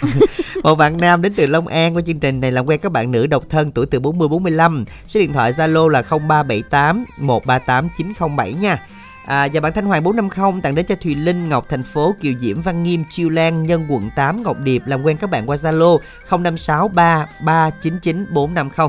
một 0.64 0.74
bạn 0.74 0.96
nam 0.96 1.22
đến 1.22 1.32
từ 1.36 1.46
Long 1.46 1.66
An 1.66 1.94
của 1.94 2.00
chương 2.00 2.20
trình 2.20 2.40
này 2.40 2.52
làm 2.52 2.66
quen 2.66 2.80
các 2.82 2.92
bạn 2.92 3.10
nữ 3.10 3.26
độc 3.26 3.48
thân 3.48 3.70
tuổi 3.70 3.86
từ 3.86 4.00
40 4.00 4.28
45. 4.28 4.84
Số 5.06 5.20
điện 5.20 5.32
thoại 5.32 5.52
Zalo 5.52 5.88
là 5.88 6.02
0378 6.02 7.04
138 7.18 7.88
907 7.98 8.52
nha. 8.52 8.86
À, 9.26 9.48
và 9.52 9.60
bạn 9.60 9.72
Thanh 9.72 9.86
Hoàng 9.86 10.04
450 10.04 10.60
tặng 10.62 10.74
đến 10.74 10.86
cho 10.86 10.94
Thùy 10.94 11.14
Linh, 11.14 11.48
Ngọc 11.48 11.66
Thành 11.68 11.82
phố, 11.82 12.14
Kiều 12.20 12.32
Diễm, 12.38 12.60
Văn 12.60 12.82
Nghiêm, 12.82 13.04
Chiêu 13.10 13.28
Lan, 13.28 13.62
Nhân 13.62 13.84
quận 13.88 14.10
8, 14.16 14.42
Ngọc 14.42 14.56
Điệp 14.60 14.82
làm 14.86 15.02
quen 15.02 15.16
các 15.16 15.30
bạn 15.30 15.46
qua 15.46 15.56
Zalo 15.56 15.98
0563 16.30 17.26
399 17.44 18.26
450. 18.32 18.88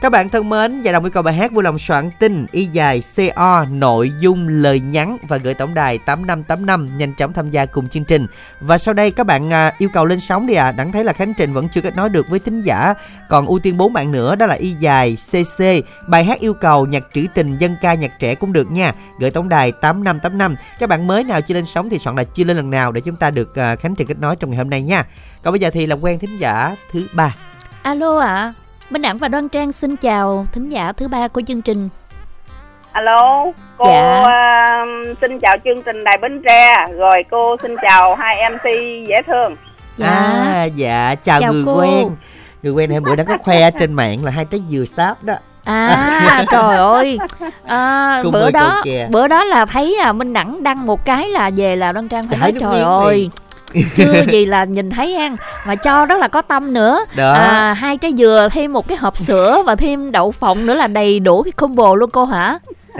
Các 0.00 0.12
bạn 0.12 0.28
thân 0.28 0.48
mến, 0.48 0.82
và 0.82 0.92
đồng 0.92 1.04
yêu 1.04 1.10
cầu 1.10 1.22
bài 1.22 1.34
hát 1.34 1.52
vui 1.52 1.64
lòng 1.64 1.78
soạn 1.78 2.10
tin 2.18 2.46
y 2.52 2.64
dài 2.64 3.00
CO 3.16 3.64
nội 3.70 4.12
dung 4.18 4.48
lời 4.48 4.80
nhắn 4.80 5.18
và 5.28 5.36
gửi 5.36 5.54
tổng 5.54 5.74
đài 5.74 5.98
8585 5.98 6.98
nhanh 6.98 7.14
chóng 7.14 7.32
tham 7.32 7.50
gia 7.50 7.66
cùng 7.66 7.88
chương 7.88 8.04
trình. 8.04 8.26
Và 8.60 8.78
sau 8.78 8.94
đây 8.94 9.10
các 9.10 9.26
bạn 9.26 9.52
à, 9.52 9.72
yêu 9.78 9.88
cầu 9.92 10.04
lên 10.04 10.20
sóng 10.20 10.46
đi 10.46 10.54
ạ. 10.54 10.64
À. 10.64 10.72
Đặng 10.72 10.92
thấy 10.92 11.04
là 11.04 11.12
Khánh 11.12 11.34
Trình 11.34 11.52
vẫn 11.52 11.68
chưa 11.68 11.80
kết 11.80 11.96
nối 11.96 12.08
được 12.08 12.28
với 12.28 12.38
thính 12.38 12.62
giả. 12.62 12.94
Còn 13.28 13.46
ưu 13.46 13.58
tiên 13.58 13.76
bốn 13.76 13.92
bạn 13.92 14.12
nữa 14.12 14.36
đó 14.36 14.46
là 14.46 14.54
y 14.54 14.72
dài 14.72 15.16
CC. 15.30 15.64
Bài 16.08 16.24
hát 16.24 16.40
yêu 16.40 16.54
cầu 16.54 16.86
nhạc 16.86 17.02
trữ 17.12 17.26
tình 17.34 17.58
dân 17.58 17.76
ca 17.82 17.94
nhạc 17.94 18.18
trẻ 18.18 18.34
cũng 18.34 18.52
được 18.52 18.70
nha. 18.70 18.92
Gửi 19.20 19.30
tổng 19.30 19.48
đài 19.48 19.72
8585. 19.72 20.56
Các 20.78 20.88
bạn 20.88 21.06
mới 21.06 21.24
nào 21.24 21.40
chưa 21.40 21.54
lên 21.54 21.64
sóng 21.64 21.90
thì 21.90 21.98
soạn 21.98 22.16
là 22.16 22.24
chưa 22.24 22.44
lên 22.44 22.56
lần 22.56 22.70
nào 22.70 22.92
để 22.92 23.00
chúng 23.00 23.16
ta 23.16 23.30
được 23.30 23.54
à, 23.54 23.76
Khánh 23.76 23.94
Trình 23.94 24.06
kết 24.06 24.18
nối 24.20 24.36
trong 24.36 24.50
ngày 24.50 24.58
hôm 24.58 24.70
nay 24.70 24.82
nha. 24.82 25.06
Còn 25.42 25.52
bây 25.52 25.60
giờ 25.60 25.70
thì 25.70 25.86
làm 25.86 26.00
quen 26.00 26.18
thính 26.18 26.40
giả 26.40 26.76
thứ 26.92 27.06
ba. 27.12 27.34
Alo 27.82 28.18
ạ. 28.18 28.34
À. 28.34 28.65
Minh 28.90 29.02
Đẳng 29.02 29.18
và 29.18 29.28
Đoan 29.28 29.48
Trang 29.48 29.72
xin 29.72 29.96
chào 29.96 30.46
thính 30.52 30.68
giả 30.68 30.92
thứ 30.92 31.08
ba 31.08 31.28
của 31.28 31.42
chương 31.46 31.62
trình. 31.62 31.88
Alo, 32.92 33.44
cô 33.78 33.86
dạ. 33.86 34.22
uh, 34.82 35.18
xin 35.20 35.38
chào 35.38 35.56
chương 35.64 35.82
trình 35.82 36.04
Đài 36.04 36.18
Bến 36.22 36.42
Tre, 36.48 36.74
rồi 36.98 37.22
cô 37.30 37.56
xin 37.62 37.76
chào 37.82 38.14
hai 38.14 38.50
MC 38.50 38.64
dễ 39.08 39.22
thương. 39.26 39.56
Dạ. 39.96 40.06
À, 40.06 40.64
dạ, 40.64 41.14
chào, 41.14 41.40
chào 41.40 41.52
người 41.52 41.62
cô. 41.66 41.80
quen. 41.80 42.16
Người 42.62 42.72
quen 42.72 42.90
hôm 42.90 43.02
bữa 43.02 43.14
đã 43.14 43.24
có 43.24 43.36
khoe 43.42 43.70
trên 43.70 43.92
mạng 43.92 44.24
là 44.24 44.30
hai 44.30 44.44
trái 44.44 44.60
dừa 44.68 44.84
sáp 44.84 45.24
đó. 45.24 45.34
À 45.64 46.44
trời 46.50 46.76
ơi 46.76 47.18
à, 47.66 48.22
bữa 48.32 48.50
đó 48.50 48.82
bữa 49.10 49.28
đó 49.28 49.44
là 49.44 49.66
thấy 49.66 49.96
à, 50.02 50.12
Minh 50.12 50.32
Đẳng 50.32 50.62
đăng 50.62 50.86
một 50.86 51.04
cái 51.04 51.28
là 51.28 51.50
về 51.56 51.76
là 51.76 51.92
Đoan 51.92 52.08
Trang 52.08 52.28
phải 52.28 52.52
nói 52.52 52.60
trời 52.60 52.82
ơi 52.82 53.16
liền 53.16 53.30
chưa 53.96 54.24
gì 54.32 54.46
là 54.46 54.64
nhìn 54.64 54.90
thấy 54.90 55.16
ăn 55.16 55.36
mà 55.66 55.74
cho 55.74 56.06
rất 56.06 56.18
là 56.18 56.28
có 56.28 56.42
tâm 56.42 56.72
nữa. 56.72 57.04
Đó. 57.16 57.32
à 57.32 57.72
hai 57.72 57.96
trái 57.96 58.12
dừa 58.12 58.48
thêm 58.52 58.72
một 58.72 58.88
cái 58.88 58.98
hộp 58.98 59.16
sữa 59.16 59.62
và 59.66 59.74
thêm 59.74 60.12
đậu 60.12 60.30
phộng 60.30 60.66
nữa 60.66 60.74
là 60.74 60.86
đầy 60.86 61.20
đủ 61.20 61.42
cái 61.42 61.52
combo 61.52 61.94
luôn 61.94 62.10
cô 62.10 62.24
hả? 62.24 62.58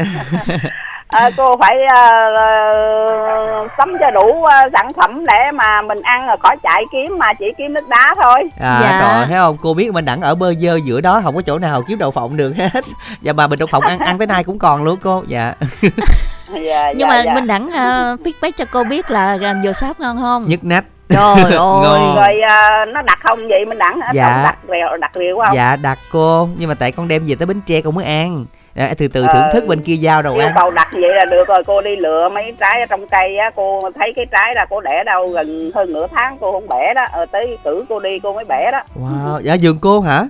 À, 1.09 1.31
cô 1.37 1.57
phải 1.61 1.77
uh, 1.85 3.71
sắm 3.79 3.93
cho 4.01 4.11
đủ 4.11 4.29
uh, 4.29 4.51
sản 4.73 4.93
phẩm 4.97 5.27
để 5.27 5.51
mà 5.55 5.83
mình 5.83 6.03
ăn 6.03 6.27
rồi 6.27 6.37
khỏi 6.43 6.57
chạy 6.63 6.85
kiếm 6.93 7.19
mà 7.19 7.35
chỉ 7.35 7.47
kiếm 7.59 7.75
nước 7.75 7.89
đá 7.89 8.15
thôi. 8.23 8.49
À 8.61 8.79
dạ. 8.83 9.17
rồi 9.17 9.27
thấy 9.27 9.37
không? 9.37 9.57
Cô 9.63 9.75
biết 9.75 9.93
mình 9.93 10.05
đặng 10.05 10.21
ở 10.21 10.35
bơ 10.35 10.55
dơ 10.55 10.79
giữa 10.85 11.01
đó 11.01 11.21
không 11.25 11.35
có 11.35 11.43
chỗ 11.43 11.59
nào 11.59 11.83
kiếm 11.89 11.99
đậu 11.99 12.11
phộng 12.11 12.37
được 12.37 12.57
hết. 12.57 12.85
Và 13.23 13.33
mà 13.33 13.47
mình 13.47 13.59
đậu 13.59 13.67
phộng 13.67 13.83
ăn 13.83 13.99
ăn 13.99 14.19
tới 14.19 14.27
nay 14.27 14.45
cũng 14.45 14.59
còn 14.59 14.85
luôn 14.85 14.99
cô. 15.03 15.25
Dạ 15.29 15.53
dạ, 16.65 16.91
nhưng 16.91 16.99
dạ, 17.01 17.09
mà 17.09 17.23
dạ. 17.25 17.35
mình 17.35 17.47
đẳng 17.47 17.67
uh, 17.67 18.21
feedback 18.27 18.51
cho 18.57 18.65
cô 18.73 18.85
biết 18.85 19.11
là 19.11 19.39
dừa 19.63 19.73
sáp 19.73 20.01
ngon 20.01 20.21
không? 20.21 20.45
Nhức 20.49 20.65
nách. 20.65 20.85
Trời 21.09 21.43
ơi. 21.57 22.01
Rồi 22.17 22.41
uh, 22.41 22.89
nó 22.95 23.03
đặt 23.03 23.19
không 23.23 23.39
vậy 23.49 23.65
mình 23.65 23.79
đẳng 23.79 24.01
dạ. 24.15 24.43
đặt 24.45 24.59
rượu 24.69 24.97
đặt 25.01 25.15
rượu 25.15 25.41
không? 25.47 25.57
Dạ 25.57 25.77
đặt 25.77 25.99
cô. 26.13 26.49
Nhưng 26.59 26.69
mà 26.69 26.75
tại 26.75 26.93
con 26.93 27.09
đem 27.09 27.25
về 27.27 27.35
tới 27.39 27.47
bến 27.47 27.61
tre 27.67 27.81
con 27.81 27.95
mới 27.95 28.05
ăn. 28.05 28.45
À, 28.75 28.95
từ 28.99 29.09
từ 29.09 29.27
thưởng 29.33 29.45
thức 29.53 29.65
bên 29.67 29.83
kia 29.83 29.95
giao 29.95 30.23
đâu 30.23 30.39
ăn. 30.39 30.53
cầu 30.55 30.71
đặt 30.71 30.89
vậy 30.93 31.15
là 31.15 31.25
được 31.25 31.49
rồi. 31.49 31.65
Cô 31.67 31.81
đi 31.81 31.97
lựa 31.97 32.29
mấy 32.29 32.55
trái 32.61 32.81
ở 32.81 32.87
trong 32.87 33.07
cây 33.07 33.39
á. 33.39 33.51
Cô 33.55 33.91
thấy 33.95 34.13
cái 34.17 34.27
trái 34.31 34.53
là 34.55 34.67
cô 34.71 34.81
để 34.81 35.05
đâu 35.07 35.29
gần 35.29 35.71
hơn 35.75 35.93
nửa 35.93 36.07
tháng 36.13 36.37
cô 36.41 36.53
không 36.53 36.69
bẻ 36.69 36.95
đó. 36.95 37.05
Ờ, 37.13 37.27
tới 37.27 37.59
cử 37.65 37.85
cô 37.89 38.01
đi 38.01 38.19
cô 38.19 38.33
mới 38.33 38.45
bẻ 38.45 38.71
đó. 38.71 38.81
Wow. 39.01 39.41
Dạ 39.43 39.55
giường 39.55 39.79
cô 39.81 40.01
hả 40.01 40.23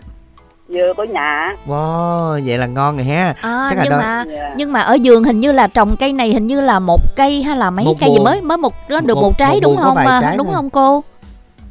dừa 0.68 0.92
của 0.96 1.04
nhà 1.04 1.54
wow 1.66 2.40
vậy 2.46 2.58
là 2.58 2.66
ngon 2.66 2.96
rồi 2.96 3.04
ha 3.06 3.34
à, 3.42 3.70
Chắc 3.74 3.80
nhưng 3.84 3.92
mà 3.98 4.14
yeah. 4.14 4.26
Dạ. 4.28 4.54
nhưng 4.56 4.72
mà 4.72 4.80
ở 4.80 4.94
giường 4.94 5.24
hình 5.24 5.40
như 5.40 5.52
là 5.52 5.66
trồng 5.66 5.96
cây 5.96 6.12
này 6.12 6.32
hình 6.32 6.46
như 6.46 6.60
là 6.60 6.78
một 6.78 7.00
cây 7.16 7.42
hay 7.42 7.56
là 7.56 7.70
mấy 7.70 7.84
một 7.84 7.94
cây 8.00 8.08
buồn. 8.08 8.18
gì 8.18 8.24
mới 8.24 8.40
mới 8.40 8.56
một 8.56 8.72
nó 8.88 9.00
được 9.00 9.14
một, 9.14 9.20
một 9.22 9.32
trái 9.38 9.50
một 9.54 9.60
đúng 9.62 9.76
không 9.76 9.94
mà 9.94 10.34
đúng 10.36 10.50
không 10.52 10.70
cô 10.70 11.04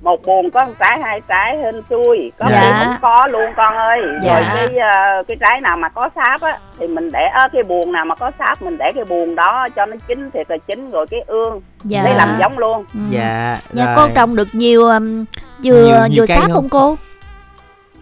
một 0.02 0.20
buồn 0.26 0.50
có 0.52 0.66
một 0.66 0.72
trái 0.80 1.00
hai 1.04 1.22
trái 1.30 1.58
hên 1.58 1.76
xui 1.90 2.32
có 2.40 2.48
Dạ. 2.52 2.84
không 2.86 2.96
có 3.02 3.28
luôn 3.28 3.50
con 3.56 3.76
ơi 3.76 4.02
Dạ. 4.24 4.34
rồi 4.34 4.44
cái 4.56 4.78
ờ, 4.78 5.24
cái 5.28 5.38
trái 5.40 5.62
nào 5.62 5.78
mà 5.78 5.90
có 5.90 6.10
sáp 6.16 6.42
á 6.42 6.60
thì 6.80 6.88
mình 6.88 7.10
để 7.14 7.28
ở 7.34 7.48
cái 7.54 7.64
buồn 7.64 7.92
nào 7.92 8.06
mà 8.06 8.16
có 8.16 8.32
sáp 8.40 8.62
mình 8.62 8.78
để 8.78 8.92
cái 8.96 9.06
buồn 9.06 9.36
đó 9.36 9.68
cho 9.76 9.86
nó 9.86 9.96
chín 10.08 10.30
thiệt 10.34 10.52
là 10.52 10.58
chín 10.68 10.92
rồi 10.92 11.06
cái 11.12 11.22
ương 11.28 11.62
dạ 11.84 12.02
để 12.06 12.14
làm 12.14 12.38
giống 12.40 12.58
luôn 12.60 12.86
Ừ. 12.94 13.00
Dạ 13.10 13.58
dạ 13.74 13.86
rồi. 13.86 13.94
cô 13.96 14.14
trồng 14.16 14.36
được 14.36 14.48
nhiều 14.54 14.88
um, 14.88 15.26
dừa 15.60 15.72
Nhiều- 15.74 16.08
nhiều 16.10 16.26
dừa 16.28 16.34
sáp 16.36 16.42
không? 16.42 16.52
không 16.52 16.70
cô 16.70 16.96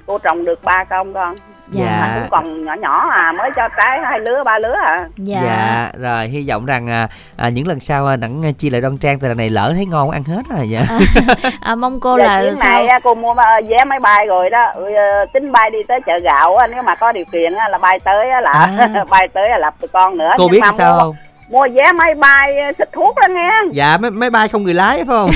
cô 0.06 0.18
trồng 0.18 0.46
được 0.46 0.63
ba 0.63 0.84
công 0.89 1.13
con. 1.13 1.36
Dạ. 1.72 1.98
mà 2.02 2.12
cũng 2.20 2.30
còn 2.32 2.66
nhỏ 2.66 2.74
nhỏ 2.74 3.10
à 3.10 3.32
mới 3.38 3.50
cho 3.56 3.68
trái 3.78 4.00
hai 4.04 4.20
lứa 4.20 4.44
ba 4.46 4.60
lứa 4.60 4.76
à. 4.88 5.08
Dạ, 5.18 5.42
Dạ. 5.44 5.89
rồi 6.00 6.28
hy 6.28 6.46
vọng 6.50 6.66
rằng 6.66 6.89
à, 6.89 7.08
à, 7.38 7.50
những 7.50 7.68
lần 7.68 7.80
sau 7.80 8.08
à, 8.08 8.16
đặng 8.16 8.46
à, 8.46 8.52
chia 8.58 8.70
lại 8.70 8.82
đoan 8.82 8.98
trang 8.98 9.20
từ 9.20 9.28
lần 9.28 9.38
này 9.38 9.50
lỡ 9.50 9.72
thấy 9.76 9.86
ngon 9.86 10.12
ăn 10.12 10.24
hết 10.24 10.42
rồi 10.58 10.70
dạ 10.70 10.82
à, 11.62 11.76
mong 11.76 12.00
cô 12.00 12.18
Giờ 12.18 12.24
là 12.24 12.56
sao 12.56 12.70
này 12.72 12.88
á, 12.88 13.00
cô 13.04 13.16
mua 13.16 13.34
ờ, 13.34 13.62
vé 13.70 13.84
máy 13.86 14.00
bay 14.00 14.26
rồi 14.28 14.50
đó. 14.50 14.66
Ừ, 14.76 14.86
tính 15.34 15.52
bay 15.52 15.70
đi 15.70 15.80
tới 15.88 16.00
chợ 16.06 16.13
gạo 16.24 16.56
á, 16.56 16.68
nếu 16.68 16.84
mà 16.84 16.96
có 16.96 17.12
điều 17.12 17.26
kiện 17.32 17.54
á, 17.56 17.70
là 17.70 17.78
bay 17.78 18.00
tới 18.04 18.30
á, 18.30 18.42
là 18.42 18.52
À. 18.52 19.04
bay 19.10 19.28
tới 19.34 19.50
là 19.50 19.58
lập 19.58 19.74
tụi 19.82 19.88
con 19.88 20.18
nữa. 20.18 20.32
Cô 20.38 20.44
Nhưng 20.44 20.52
biết 20.52 20.60
sao 20.78 21.00
không 21.00 21.16
mua 21.49 21.67
vé 21.73 21.91
máy 21.91 22.15
bay 22.15 22.58
ờ, 22.67 22.73
xịt 22.77 22.89
thuốc 22.91 23.15
đó 23.15 23.27
nghe. 23.29 23.49
Dạ 23.71 23.97
máy, 23.97 24.12
máy 24.12 24.29
bay 24.29 24.47
không 24.47 24.63
người 24.63 24.73
lái 24.73 24.97
phải 24.97 25.06
không? 25.06 25.29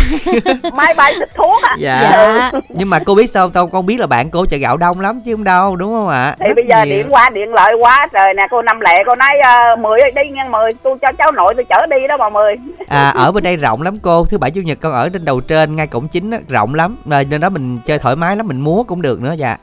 Máy 0.74 0.94
bay 0.94 1.14
xịt 1.20 1.30
thuốc 1.36 1.62
á 1.62 1.76
dạ. 1.80 2.00
dạ 2.02 2.52
nhưng 2.70 2.90
mà 2.90 3.00
cô 3.06 3.16
biết 3.16 3.30
sao 3.30 3.50
không? 3.50 3.70
Con 3.72 3.86
biết 3.86 4.00
là 4.00 4.08
bạn 4.08 4.30
cô 4.30 4.46
chợ 4.46 4.58
gạo 4.58 4.78
đông 4.78 5.00
lắm 5.00 5.22
chứ 5.26 5.36
không 5.36 5.44
đâu 5.44 5.76
đúng 5.76 5.94
không 5.94 6.08
ạ? 6.08 6.36
Thì 6.40 6.48
Rất 6.48 6.54
bây 6.56 6.66
giờ 6.70 6.86
nhiều. 6.86 6.98
điện 6.98 7.08
qua 7.10 7.30
điện 7.30 7.54
lợi 7.54 7.74
quá 7.74 8.08
trời 8.14 8.34
nè. 8.34 8.48
Cô 8.52 8.62
năm 8.62 8.80
lệ 8.80 9.04
cô 9.06 9.16
nói 9.16 9.30
uh, 9.74 9.80
mười 9.80 10.00
đi 10.16 10.30
nghe 10.30 10.44
mười. 10.44 10.72
Tôi 10.84 10.98
cho 11.02 11.12
cháu 11.18 11.32
nội 11.32 11.54
tôi 11.56 11.66
chở 11.70 11.86
đi 11.86 12.08
đó 12.08 12.18
mà 12.18 12.30
mười. 12.30 12.56
À 12.88 13.10
ở 13.10 13.32
bên 13.32 13.44
đây 13.44 13.56
rộng 13.56 13.82
lắm 13.82 13.98
cô. 14.02 14.26
Thứ 14.26 14.38
bảy 14.38 14.52
chủ 14.52 14.62
nhật 14.62 14.78
con 14.82 14.94
ở 14.94 15.10
trên 15.10 15.26
đầu 15.26 15.42
trên 15.42 15.76
ngay 15.76 15.88
cổng 15.88 16.08
chính 16.08 16.32
á, 16.32 16.38
rộng 16.50 16.74
lắm. 16.74 16.98
Rồi 17.06 17.26
nên 17.30 17.42
đó 17.42 17.50
mình 17.50 17.80
chơi 17.86 18.00
thoải 18.00 18.16
mái 18.16 18.36
lắm 18.36 18.48
mình 18.48 18.62
múa 18.62 18.84
cũng 18.84 19.02
được 19.02 19.22
nữa 19.22 19.34
dạ 19.38 19.58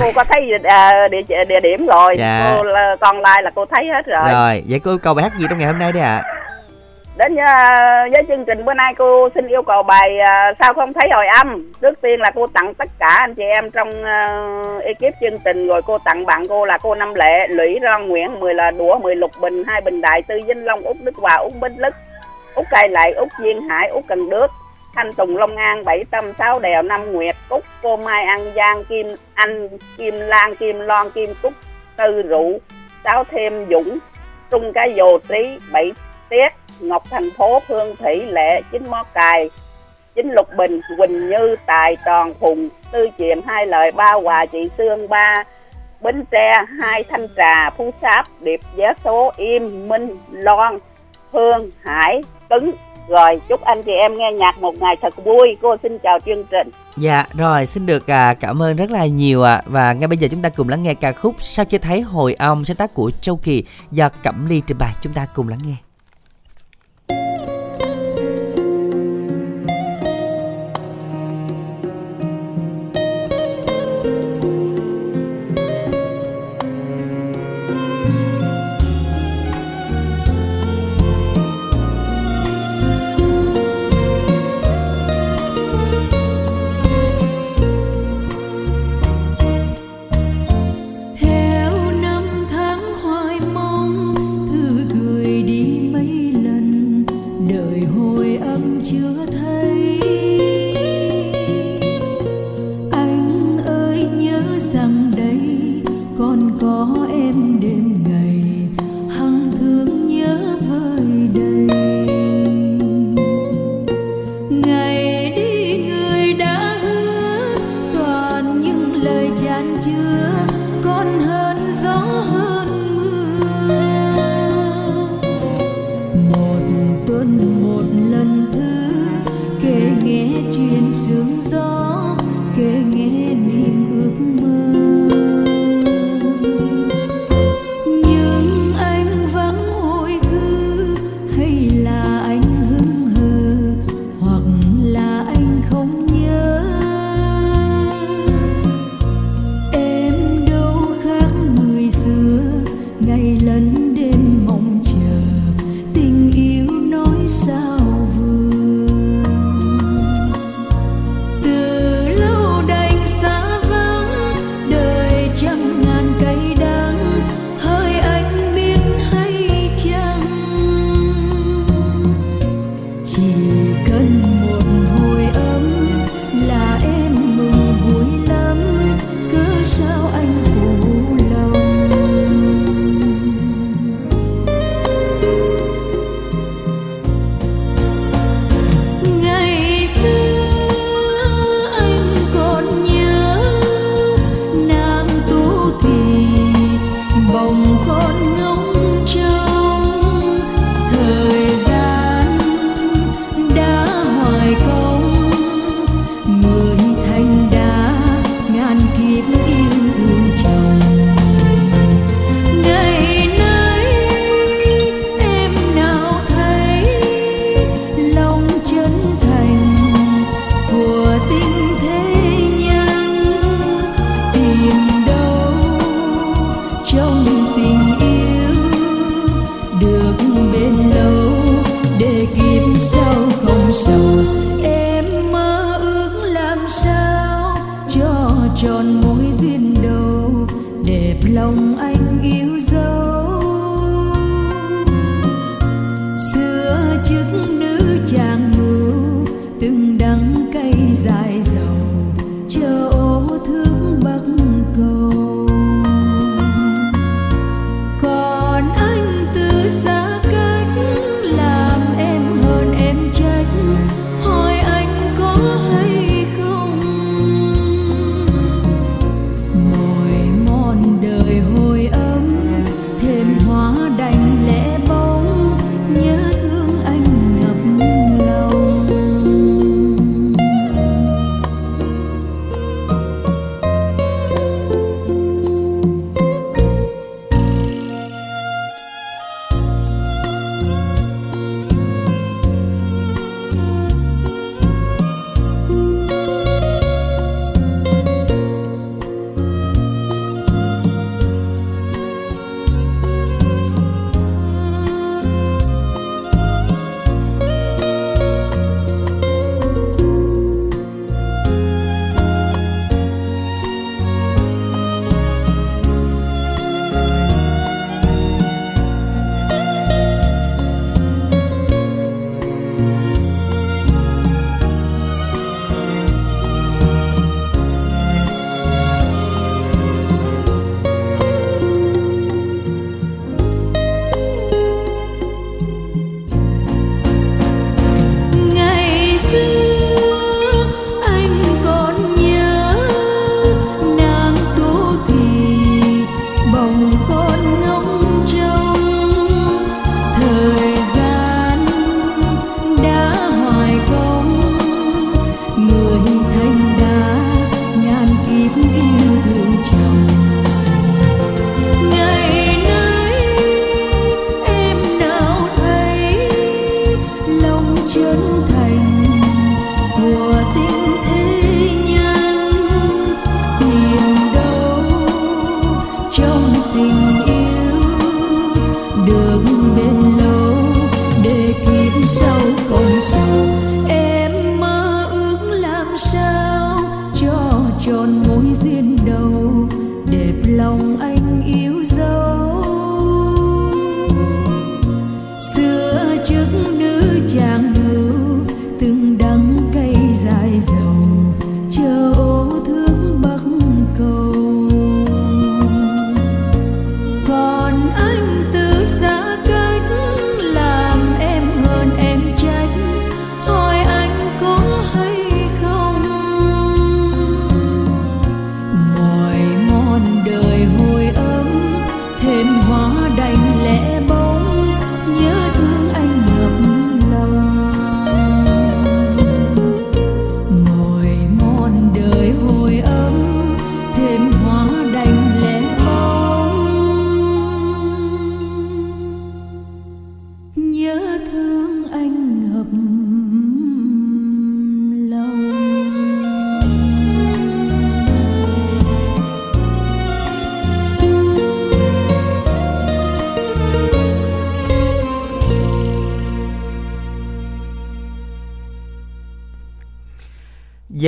cô 0.00 0.06
có 0.14 0.24
thấy 0.24 0.52
ờ, 0.64 1.08
địa 1.08 1.44
địa 1.48 1.60
điểm 1.60 1.86
rồi. 1.86 2.16
Dạ. 2.18 2.52
cô 2.56 2.62
là- 2.62 2.96
con 3.00 3.16
like 3.16 3.42
là 3.42 3.50
cô 3.54 3.66
thấy 3.66 3.86
hết 3.86 4.06
rồi, 4.06 4.32
rồi 4.32 4.62
vậy 4.68 4.80
cô 4.84 4.90
yêu 4.90 4.98
cầu 4.98 5.14
bài 5.14 5.22
hát 5.22 5.32
gì 5.38 5.46
trong 5.48 5.58
ngày 5.58 5.66
hôm 5.66 5.78
nay 5.78 5.92
đấy 5.92 6.02
ạ? 6.02 6.22
Đến 7.16 7.36
ờ, 7.36 7.46
với 8.12 8.22
chương 8.28 8.44
trình 8.44 8.64
bữa 8.64 8.74
nay 8.74 8.94
cô 8.98 9.28
xin 9.34 9.46
yêu 9.46 9.62
cầu 9.62 9.82
bài 9.82 10.18
ờ, 10.18 10.54
sao 10.58 10.74
không 10.74 10.92
thấy 10.92 11.08
hồi 11.12 11.26
âm. 11.26 11.72
Trước 11.80 12.00
tiên 12.02 12.20
là 12.20 12.30
cô 12.34 12.46
tặng 12.46 12.74
tất 12.74 12.88
cả 12.98 13.06
anh 13.06 13.34
chị 13.34 13.42
em 13.42 13.70
trong 13.70 13.88
uh, 13.88 14.82
ekip 14.84 15.14
chương 15.20 15.38
trình 15.44 15.68
rồi 15.68 15.82
cô 15.86 15.98
tặng 15.98 16.26
bạn 16.26 16.42
cô 16.48 16.64
là 16.64 16.78
cô 16.82 16.94
năm 16.94 17.14
lệ 17.14 17.48
lũy 17.48 17.78
ron 17.82 18.08
nguyễn 18.08 18.40
mười 18.40 18.54
là 18.54 18.70
đũa 18.70 18.98
mười 18.98 19.16
lục 19.16 19.30
bình 19.40 19.64
hai 19.66 19.80
bình 19.80 20.00
đại 20.00 20.22
tư 20.22 20.40
vinh 20.46 20.64
long 20.64 20.80
út 20.80 20.96
đức 21.00 21.16
hòa 21.16 21.34
út 21.34 21.52
bích 21.60 21.72
lức 21.76 21.94
út 22.54 22.66
cai 22.70 22.88
lại 22.88 23.12
út 23.12 23.28
duyên 23.38 23.68
hải 23.68 23.88
út 23.88 24.04
cần 24.08 24.30
đước 24.30 24.50
thanh 24.98 25.12
tùng 25.12 25.36
long 25.36 25.56
an, 25.56 25.82
bảy 25.84 26.04
tâm 26.10 26.32
sáu 26.38 26.60
đèo 26.60 26.82
năm 26.82 27.12
nguyệt, 27.12 27.36
cúc, 27.48 27.62
cô 27.82 27.96
mai 27.96 28.24
an 28.24 28.52
giang, 28.56 28.84
kim 28.84 29.06
anh, 29.34 29.68
kim 29.96 30.14
lan, 30.14 30.54
kim 30.54 30.80
loan, 30.80 31.10
kim 31.10 31.30
cúc, 31.42 31.52
tư 31.96 32.22
rượu 32.22 32.58
sáu 33.04 33.24
thêm 33.24 33.66
dũng, 33.70 33.98
trung 34.50 34.72
cái 34.74 34.94
dồ 34.96 35.18
trí 35.18 35.58
bảy 35.72 35.92
tiết, 36.28 36.48
ngọc 36.80 37.02
thành 37.10 37.30
phố 37.38 37.62
phương 37.68 37.96
thủy 37.96 38.26
lệ 38.30 38.60
chính 38.72 38.90
mó 38.90 39.04
cài 39.14 39.50
chính 40.14 40.32
lục 40.32 40.48
bình, 40.56 40.80
quỳnh 40.98 41.28
như, 41.28 41.56
tài 41.66 41.96
tròn 42.04 42.34
phùng 42.34 42.68
tư 42.92 43.08
chiệm, 43.18 43.38
hai 43.46 43.66
lời, 43.66 43.92
ba 43.92 44.12
hòa, 44.12 44.46
chị 44.46 44.68
sương, 44.78 45.08
ba 45.08 45.44
bến 46.00 46.24
tre, 46.30 46.64
hai 46.80 47.04
thanh 47.04 47.26
trà, 47.36 47.70
phú 47.70 47.90
sáp 48.02 48.26
điệp 48.40 48.60
giá 48.76 48.92
số, 49.04 49.32
im 49.36 49.88
minh, 49.88 50.16
loan, 50.32 50.78
hương, 51.32 51.70
hải 51.84 52.22
cứng 52.50 52.72
rồi 53.08 53.40
chúc 53.48 53.60
anh 53.60 53.82
chị 53.82 53.92
em 53.92 54.16
nghe 54.16 54.32
nhạc 54.32 54.58
một 54.60 54.74
ngày 54.80 54.96
thật 55.02 55.24
vui. 55.24 55.56
Cô 55.62 55.76
xin 55.82 55.98
chào 56.02 56.18
chương 56.26 56.44
trình. 56.50 56.70
Dạ 56.96 57.24
rồi 57.34 57.66
xin 57.66 57.86
được 57.86 58.10
à, 58.10 58.34
cảm 58.34 58.62
ơn 58.62 58.76
rất 58.76 58.90
là 58.90 59.06
nhiều 59.06 59.42
ạ. 59.42 59.62
Và 59.66 59.92
ngay 59.92 60.08
bây 60.08 60.18
giờ 60.18 60.28
chúng 60.30 60.42
ta 60.42 60.48
cùng 60.48 60.68
lắng 60.68 60.82
nghe 60.82 60.94
ca 60.94 61.12
khúc 61.12 61.34
Sao 61.40 61.64
chưa 61.64 61.78
thấy 61.78 62.00
hồi 62.00 62.34
âm 62.34 62.64
sáng 62.64 62.76
tác 62.76 62.94
của 62.94 63.10
Châu 63.20 63.36
Kỳ 63.36 63.64
Do 63.92 64.08
Cẩm 64.22 64.46
Ly 64.48 64.62
trình 64.66 64.78
bày. 64.78 64.92
Chúng 65.00 65.12
ta 65.12 65.26
cùng 65.34 65.48
lắng 65.48 65.58
nghe. 65.66 65.87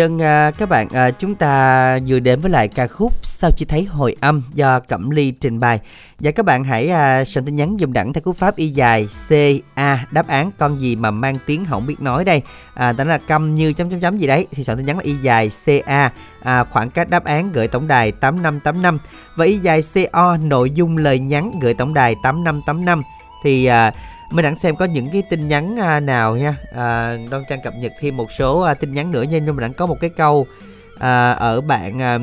Dân 0.00 0.22
à, 0.22 0.50
các 0.50 0.68
bạn 0.68 0.88
à, 0.88 1.10
chúng 1.10 1.34
ta 1.34 1.98
vừa 2.06 2.18
đến 2.18 2.40
với 2.40 2.50
lại 2.50 2.68
ca 2.68 2.86
khúc 2.86 3.12
Sao 3.22 3.50
chỉ 3.56 3.64
thấy 3.64 3.84
hồi 3.84 4.16
âm 4.20 4.42
do 4.54 4.80
Cẩm 4.80 5.10
Ly 5.10 5.30
trình 5.30 5.60
bày. 5.60 5.80
Và 6.18 6.30
các 6.30 6.46
bạn 6.46 6.64
hãy 6.64 6.88
à, 6.88 7.24
soạn 7.24 7.44
tin 7.44 7.56
nhắn 7.56 7.76
dùm 7.80 7.92
đẳng 7.92 8.12
theo 8.12 8.22
cú 8.22 8.32
pháp 8.32 8.56
y 8.56 8.68
dài 8.68 9.08
C 9.28 9.32
A 9.74 10.06
đáp 10.10 10.28
án 10.28 10.50
con 10.58 10.76
gì 10.80 10.96
mà 10.96 11.10
mang 11.10 11.36
tiếng 11.46 11.64
không 11.64 11.86
biết 11.86 12.00
nói 12.00 12.24
đây? 12.24 12.42
À, 12.74 12.92
Đó 12.92 13.04
là 13.04 13.18
câm 13.18 13.54
như 13.54 13.72
chấm 13.72 13.90
chấm 13.90 14.00
chấm 14.00 14.18
gì 14.18 14.26
đấy. 14.26 14.46
Thì 14.50 14.64
soạn 14.64 14.78
tin 14.78 14.86
nhắn 14.86 14.96
là 14.96 15.02
y 15.04 15.14
dài 15.16 15.50
C 15.64 15.68
A 15.86 16.12
à, 16.42 16.64
khoảng 16.64 16.90
cách 16.90 17.10
đáp 17.10 17.24
án 17.24 17.52
gửi 17.52 17.68
tổng 17.68 17.88
đài 17.88 18.12
8585 18.12 18.98
và 19.36 19.44
y 19.44 19.58
dài 19.58 19.80
CO 19.94 20.36
nội 20.36 20.70
dung 20.70 20.96
lời 20.96 21.18
nhắn 21.18 21.52
gửi 21.60 21.74
tổng 21.74 21.94
đài 21.94 22.14
8585 22.22 23.02
thì 23.44 23.64
à, 23.64 23.92
Minh 24.30 24.42
đẳng 24.42 24.56
xem 24.56 24.76
có 24.76 24.84
những 24.84 25.10
cái 25.10 25.22
tin 25.22 25.48
nhắn 25.48 25.76
à, 25.80 26.00
nào 26.00 26.36
nha. 26.36 26.54
À, 26.74 27.16
Đoan 27.30 27.44
Trang 27.48 27.60
cập 27.60 27.74
nhật 27.76 27.92
thêm 28.00 28.16
một 28.16 28.32
số 28.32 28.60
à, 28.60 28.74
tin 28.74 28.92
nhắn 28.92 29.10
nữa 29.10 29.22
nha. 29.22 29.38
Nhưng 29.38 29.56
mà 29.56 29.60
đẳng 29.60 29.74
có 29.74 29.86
một 29.86 29.96
cái 30.00 30.10
câu 30.10 30.46
à, 30.98 31.30
Ở 31.30 31.60
bạn 31.60 32.02
à, 32.02 32.18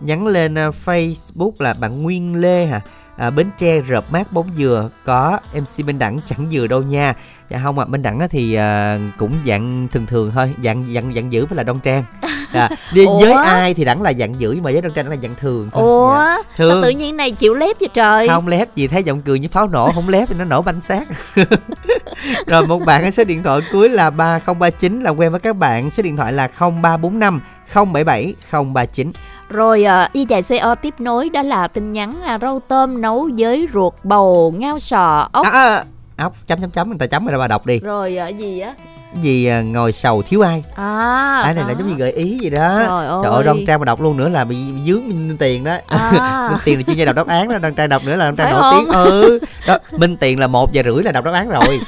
nhắn 0.00 0.26
lên 0.26 0.58
à, 0.58 0.70
Facebook 0.84 1.52
là 1.58 1.74
bạn 1.80 2.02
Nguyên 2.02 2.40
Lê 2.40 2.66
hả? 2.66 2.76
à, 2.76 2.90
Bến 3.36 3.46
Tre 3.56 3.80
rợp 3.80 4.04
mát 4.12 4.32
bóng 4.32 4.46
dừa 4.56 4.88
Có 5.04 5.38
MC 5.54 5.86
Minh 5.86 5.98
Đẳng 5.98 6.18
chẳng 6.24 6.50
dừa 6.50 6.66
đâu 6.66 6.82
nha. 6.82 7.14
Dạ 7.50 7.60
không 7.62 7.78
ạ, 7.78 7.86
Minh 7.88 8.02
Đẳng 8.02 8.28
thì 8.30 8.54
à, 8.54 8.98
cũng 9.18 9.32
dạng 9.46 9.88
thường 9.92 10.06
thường 10.06 10.30
thôi 10.34 10.54
Dạng 10.64 10.86
dạng 10.94 11.14
dạng 11.14 11.32
dữ 11.32 11.46
với 11.46 11.56
là 11.56 11.62
Đoan 11.62 11.80
Trang. 11.80 12.04
À, 12.52 12.68
đi? 12.92 13.06
Với 13.20 13.32
ai 13.32 13.74
thì 13.74 13.84
đẳng 13.84 14.02
là 14.02 14.12
dạng 14.12 14.40
dữ 14.40 14.52
Nhưng 14.52 14.62
mà 14.64 14.70
với 14.72 14.82
Đoan 14.82 14.94
Trang 14.94 15.08
là 15.08 15.16
dạng 15.22 15.34
thường 15.40 15.70
thôi. 15.72 15.82
Ủa? 15.82 16.14
Dạ. 16.14 16.42
sao 16.58 16.70
Thường. 16.70 16.82
tự 16.82 16.90
nhiên 16.90 17.16
này 17.16 17.30
chịu 17.32 17.54
lép 17.54 17.76
vậy 17.80 17.88
trời? 17.94 18.28
Không 18.28 18.48
lép 18.48 18.74
gì 18.74 18.88
thấy 18.88 19.02
giọng 19.02 19.22
cười 19.22 19.38
như 19.38 19.48
pháo 19.48 19.68
nổ 19.68 19.92
không 19.92 20.08
lép 20.08 20.28
thì 20.28 20.34
nó 20.38 20.44
nổ 20.44 20.62
banh 20.62 20.80
xác. 20.80 21.08
Rồi 22.46 22.66
một 22.66 22.78
bạn 22.86 23.04
ở 23.04 23.10
số 23.10 23.24
điện 23.24 23.42
thoại 23.42 23.60
cuối 23.72 23.88
là 23.88 24.10
3039 24.10 25.00
là 25.00 25.10
quen 25.10 25.30
với 25.30 25.40
các 25.40 25.56
bạn. 25.56 25.90
Số 25.90 26.02
điện 26.02 26.16
thoại 26.16 26.32
là 26.32 26.48
0345 26.58 27.40
077 27.74 28.34
039 28.74 29.12
Rồi 29.50 29.84
à, 29.84 30.08
y 30.12 30.24
dài 30.28 30.42
CO 30.42 30.74
tiếp 30.74 30.94
nối 30.98 31.28
đó 31.28 31.42
là 31.42 31.68
tin 31.68 31.92
nhắn 31.92 32.12
à, 32.24 32.38
rau 32.42 32.60
tôm 32.68 33.00
nấu 33.00 33.28
với 33.38 33.68
ruột 33.74 33.94
bầu 34.04 34.54
ngao 34.58 34.78
sò 34.78 35.28
ốc. 35.32 35.46
à, 35.46 35.50
à, 35.52 35.84
ốc 36.24 36.32
chấm 36.46 36.58
chấm 36.60 36.70
chấm 36.70 36.88
người 36.88 36.98
ta 36.98 37.06
chấm 37.06 37.26
rồi 37.26 37.38
bà 37.38 37.46
đọc 37.46 37.66
đi 37.66 37.78
Rồi 37.78 38.16
à, 38.16 38.28
gì 38.28 38.60
á? 38.60 38.74
gì 39.22 39.46
à, 39.46 39.60
ngồi 39.62 39.92
sầu 39.92 40.22
thiếu 40.22 40.40
ai 40.40 40.64
À. 40.76 41.40
cái 41.44 41.54
này 41.54 41.64
là 41.64 41.70
đó. 41.70 41.74
giống 41.78 41.88
như 41.88 41.94
gợi 41.94 42.12
ý 42.12 42.38
gì 42.40 42.50
đó 42.50 42.78
Trời 42.88 43.06
ơi. 43.06 43.20
trời 43.24 43.32
ơi 43.32 43.44
đoan 43.44 43.64
trang 43.66 43.78
mà 43.80 43.84
đọc 43.84 44.00
luôn 44.00 44.16
nữa 44.16 44.28
là 44.28 44.44
bị 44.44 44.56
dướng 44.86 45.08
minh 45.08 45.36
tiền 45.38 45.64
đó 45.64 45.76
À. 45.86 46.48
minh 46.50 46.58
tiền 46.64 46.76
là 46.78 46.82
chuyên 46.86 46.96
gia 46.96 47.04
đọc 47.04 47.16
đáp 47.16 47.26
án 47.26 47.48
đó 47.48 47.58
đoan 47.58 47.74
trang 47.74 47.88
đọc 47.88 48.02
nữa 48.04 48.16
là 48.16 48.24
đoan 48.24 48.36
trang 48.36 48.50
nổi 48.52 48.74
tiếng 48.76 48.92
ừ 48.92 49.38
đó, 49.66 49.78
minh 49.98 50.16
tiền 50.16 50.38
là 50.40 50.46
một 50.46 50.72
giờ 50.72 50.82
rưỡi 50.84 51.02
là 51.02 51.12
đọc 51.12 51.24
đáp 51.24 51.32
án 51.32 51.48
rồi 51.50 51.80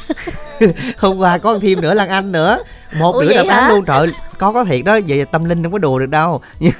hôm 0.98 1.18
qua 1.18 1.38
có 1.38 1.58
thêm 1.62 1.80
nữa 1.80 1.94
lan 1.94 2.08
anh 2.08 2.32
nữa 2.32 2.58
một 2.98 3.12
Ủa 3.12 3.18
vậy 3.18 3.34
đáp 3.34 3.46
án 3.48 3.70
luôn 3.70 3.84
trời 3.84 4.12
có 4.38 4.52
có 4.52 4.64
thiệt 4.64 4.84
đó 4.84 4.98
vậy 5.08 5.24
tâm 5.24 5.44
linh 5.44 5.62
không 5.62 5.72
có 5.72 5.78
đùa 5.78 5.98
được 5.98 6.06
đâu. 6.06 6.40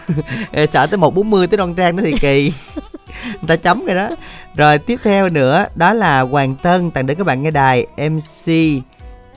Sợ 0.71 0.87
tới 0.87 0.99
một 0.99 1.15
bốn 1.15 1.31
mươi 1.31 1.47
tới 1.47 1.59
đoan 1.59 1.75
trang 1.75 1.97
đó 1.97 2.03
thì 2.07 2.13
kỳ. 2.21 2.53
Người 3.25 3.47
ta 3.47 3.57
chấm 3.57 3.87
rồi 3.87 3.97
đó. 3.97 4.09
Rồi 4.57 4.79
tiếp 4.79 4.99
theo 5.03 5.29
nữa 5.29 5.67
đó 5.75 5.93
là 5.93 6.21
hoàng 6.21 6.55
tân. 6.63 6.91
Tặng 6.91 7.07
đến 7.07 7.17
các 7.17 7.27
bạn 7.27 7.43
nghe 7.43 7.51
đài 7.51 7.87
mc 8.11 8.53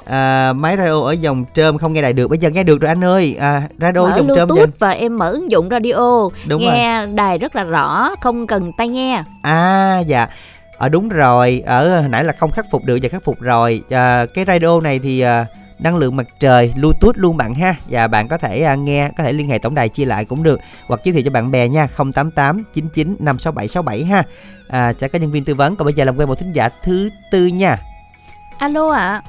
à, 0.05 0.53
máy 0.53 0.77
radio 0.77 1.01
ở 1.01 1.11
dòng 1.11 1.45
trơm 1.53 1.77
không 1.77 1.93
nghe 1.93 2.01
đài 2.01 2.13
được 2.13 2.27
bây 2.27 2.37
giờ 2.37 2.49
nghe 2.49 2.63
được 2.63 2.81
rồi 2.81 2.89
anh 2.89 3.03
ơi. 3.03 3.35
À, 3.39 3.61
radio 3.81 4.01
mở 4.01 4.13
dòng 4.17 4.27
trơm 4.35 4.47
Bluetooth 4.47 4.79
và 4.79 4.91
em 4.91 5.17
mở 5.17 5.31
ứng 5.31 5.51
dụng 5.51 5.69
radio. 5.69 6.29
Đúng 6.47 6.61
nghe 6.61 7.03
rồi. 7.03 7.13
đài 7.15 7.37
rất 7.37 7.55
là 7.55 7.63
rõ 7.63 8.15
không 8.21 8.47
cần 8.47 8.71
tai 8.77 8.87
nghe. 8.87 9.23
À 9.41 9.99
dạ. 10.07 10.27
Ở 10.77 10.85
ờ, 10.85 10.89
đúng 10.89 11.09
rồi. 11.09 11.63
Ở 11.65 11.99
hồi 11.99 12.09
nãy 12.09 12.23
là 12.23 12.33
không 12.33 12.51
khắc 12.51 12.65
phục 12.71 12.85
được 12.85 12.99
và 13.01 13.09
khắc 13.09 13.23
phục 13.23 13.41
rồi. 13.41 13.83
À, 13.89 14.25
cái 14.33 14.45
radio 14.45 14.79
này 14.79 14.99
thì 14.99 15.21
à, 15.21 15.45
năng 15.79 15.97
lượng 15.97 16.15
mặt 16.15 16.27
trời 16.39 16.73
bluetooth 16.75 17.15
luôn 17.17 17.37
bạn 17.37 17.53
ha. 17.53 17.75
Và 17.89 18.07
bạn 18.07 18.27
có 18.27 18.37
thể 18.37 18.61
à, 18.61 18.75
nghe 18.75 19.09
có 19.17 19.23
thể 19.23 19.33
liên 19.33 19.47
hệ 19.47 19.59
tổng 19.59 19.75
đài 19.75 19.89
chia 19.89 20.05
lại 20.05 20.25
cũng 20.25 20.43
được. 20.43 20.59
Hoặc 20.87 20.99
giới 21.03 21.13
thiệu 21.13 21.21
cho 21.25 21.31
bạn 21.31 21.51
bè 21.51 21.67
nha 21.67 21.87
088 21.97 22.63
99 22.73 23.15
567 23.19 23.67
67 23.67 24.03
ha. 24.03 24.23
À, 24.67 24.93
sẽ 24.97 25.07
có 25.07 25.19
nhân 25.19 25.31
viên 25.31 25.45
tư 25.45 25.53
vấn. 25.53 25.75
Còn 25.75 25.85
bây 25.85 25.93
giờ 25.93 26.03
làm 26.03 26.17
quen 26.17 26.27
một 26.27 26.35
thính 26.35 26.51
giả 26.51 26.69
thứ 26.83 27.09
tư 27.31 27.45
nha. 27.45 27.77
Alo 28.57 28.91
ạ. 28.91 29.07
À. 29.07 29.21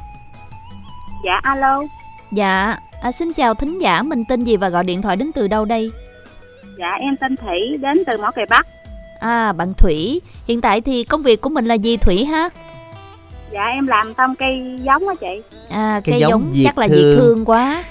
dạ 1.24 1.40
alo. 1.42 1.82
Dạ 2.32 2.78
à, 3.02 3.12
xin 3.12 3.32
chào 3.32 3.54
thính 3.54 3.78
giả. 3.78 4.02
Mình 4.02 4.24
tên 4.28 4.44
gì 4.44 4.56
và 4.56 4.68
gọi 4.68 4.84
điện 4.84 5.02
thoại 5.02 5.16
đến 5.16 5.30
từ 5.34 5.48
đâu 5.48 5.64
đây? 5.64 5.90
Dạ 6.78 6.90
em 7.00 7.16
tên 7.20 7.36
thủy 7.36 7.78
đến 7.80 8.02
từ 8.06 8.18
mỏ 8.18 8.30
cày 8.30 8.46
bắc. 8.50 8.66
À 9.20 9.52
bạn 9.52 9.74
thủy. 9.74 10.20
Hiện 10.48 10.60
tại 10.60 10.80
thì 10.80 11.04
công 11.04 11.22
việc 11.22 11.40
của 11.40 11.48
mình 11.48 11.66
là 11.66 11.74
gì 11.74 11.96
thủy 11.96 12.24
ha 12.24 12.48
dạ 13.56 13.66
em 13.66 13.86
làm 13.86 14.14
tông 14.14 14.34
cây 14.34 14.80
giống 14.82 15.08
á 15.08 15.14
chị. 15.20 15.42
À 15.70 16.00
cây, 16.04 16.12
cây 16.12 16.20
giống, 16.20 16.50
giống 16.52 16.64
chắc 16.64 16.78
là 16.78 16.88
diệt 16.88 17.16
thương. 17.16 17.44
Quá. 17.44 17.84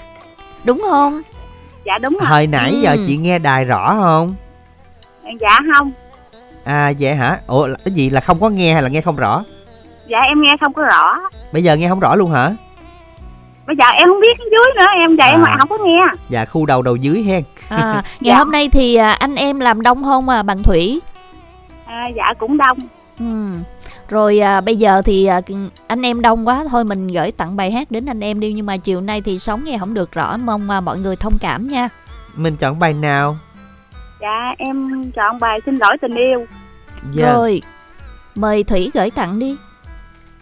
Đúng 0.64 0.82
không? 0.90 1.22
Dạ 1.84 1.98
đúng 1.98 2.16
rồi. 2.20 2.28
Hồi 2.28 2.46
nãy 2.46 2.70
ừ. 2.70 2.80
giờ 2.82 2.96
chị 3.06 3.16
nghe 3.16 3.38
đài 3.38 3.64
rõ 3.64 3.94
không? 4.00 4.34
Dạ 5.40 5.58
không. 5.74 5.90
À 6.64 6.92
vậy 6.98 7.14
hả? 7.14 7.38
Ủa 7.46 7.68
cái 7.84 7.94
gì? 7.94 8.10
Là 8.10 8.20
không 8.20 8.40
có 8.40 8.48
nghe 8.50 8.72
hay 8.72 8.82
là 8.82 8.88
nghe 8.88 9.00
không 9.00 9.16
rõ? 9.16 9.44
Dạ 10.06 10.18
em 10.18 10.42
nghe 10.42 10.56
không 10.60 10.72
có 10.72 10.82
rõ. 10.82 11.18
Bây 11.52 11.62
giờ 11.62 11.76
nghe 11.76 11.88
không 11.88 12.00
rõ 12.00 12.14
luôn 12.14 12.30
hả? 12.30 12.54
Bây 13.66 13.76
giờ 13.76 13.84
em 13.84 14.08
không 14.08 14.20
biết 14.20 14.38
dưới 14.38 14.72
nữa 14.76 14.86
em 14.94 15.16
vậy 15.16 15.30
à. 15.30 15.36
mà 15.36 15.56
không 15.58 15.68
có 15.68 15.78
nghe. 15.84 16.02
Dạ 16.28 16.44
khu 16.44 16.66
đầu 16.66 16.82
đầu 16.82 16.96
dưới 16.96 17.22
hen. 17.22 17.42
À, 17.68 17.92
ngày 18.02 18.02
dạ. 18.20 18.38
hôm 18.38 18.50
nay 18.50 18.68
thì 18.68 18.94
à, 18.94 19.10
anh 19.12 19.34
em 19.34 19.60
làm 19.60 19.82
đông 19.82 20.04
không 20.04 20.28
à 20.28 20.42
bạn 20.42 20.62
thủy? 20.62 21.00
À, 21.86 22.06
dạ 22.16 22.34
cũng 22.38 22.56
đông. 22.56 22.78
Ừ 23.18 23.54
rồi 24.10 24.38
à, 24.38 24.60
bây 24.60 24.76
giờ 24.76 25.02
thì 25.04 25.26
à, 25.26 25.40
anh 25.86 26.02
em 26.02 26.22
đông 26.22 26.48
quá 26.48 26.64
thôi 26.70 26.84
mình 26.84 27.08
gửi 27.08 27.32
tặng 27.32 27.56
bài 27.56 27.70
hát 27.70 27.90
đến 27.90 28.06
anh 28.06 28.20
em 28.20 28.40
đi 28.40 28.52
nhưng 28.52 28.66
mà 28.66 28.76
chiều 28.76 29.00
nay 29.00 29.20
thì 29.20 29.38
sóng 29.38 29.64
nghe 29.64 29.78
không 29.78 29.94
được 29.94 30.12
rõ 30.12 30.36
mong 30.36 30.70
à, 30.70 30.80
mọi 30.80 30.98
người 30.98 31.16
thông 31.16 31.38
cảm 31.40 31.66
nha. 31.66 31.88
Mình 32.34 32.56
chọn 32.56 32.78
bài 32.78 32.94
nào? 32.94 33.36
Dạ 34.20 34.54
em 34.58 35.04
chọn 35.16 35.40
bài 35.40 35.60
xin 35.66 35.76
lỗi 35.76 35.96
tình 36.02 36.14
yêu. 36.14 36.46
Dạ. 37.12 37.32
rồi 37.32 37.62
mời 38.34 38.64
thủy 38.64 38.90
gửi 38.94 39.10
tặng 39.10 39.38
đi. 39.38 39.56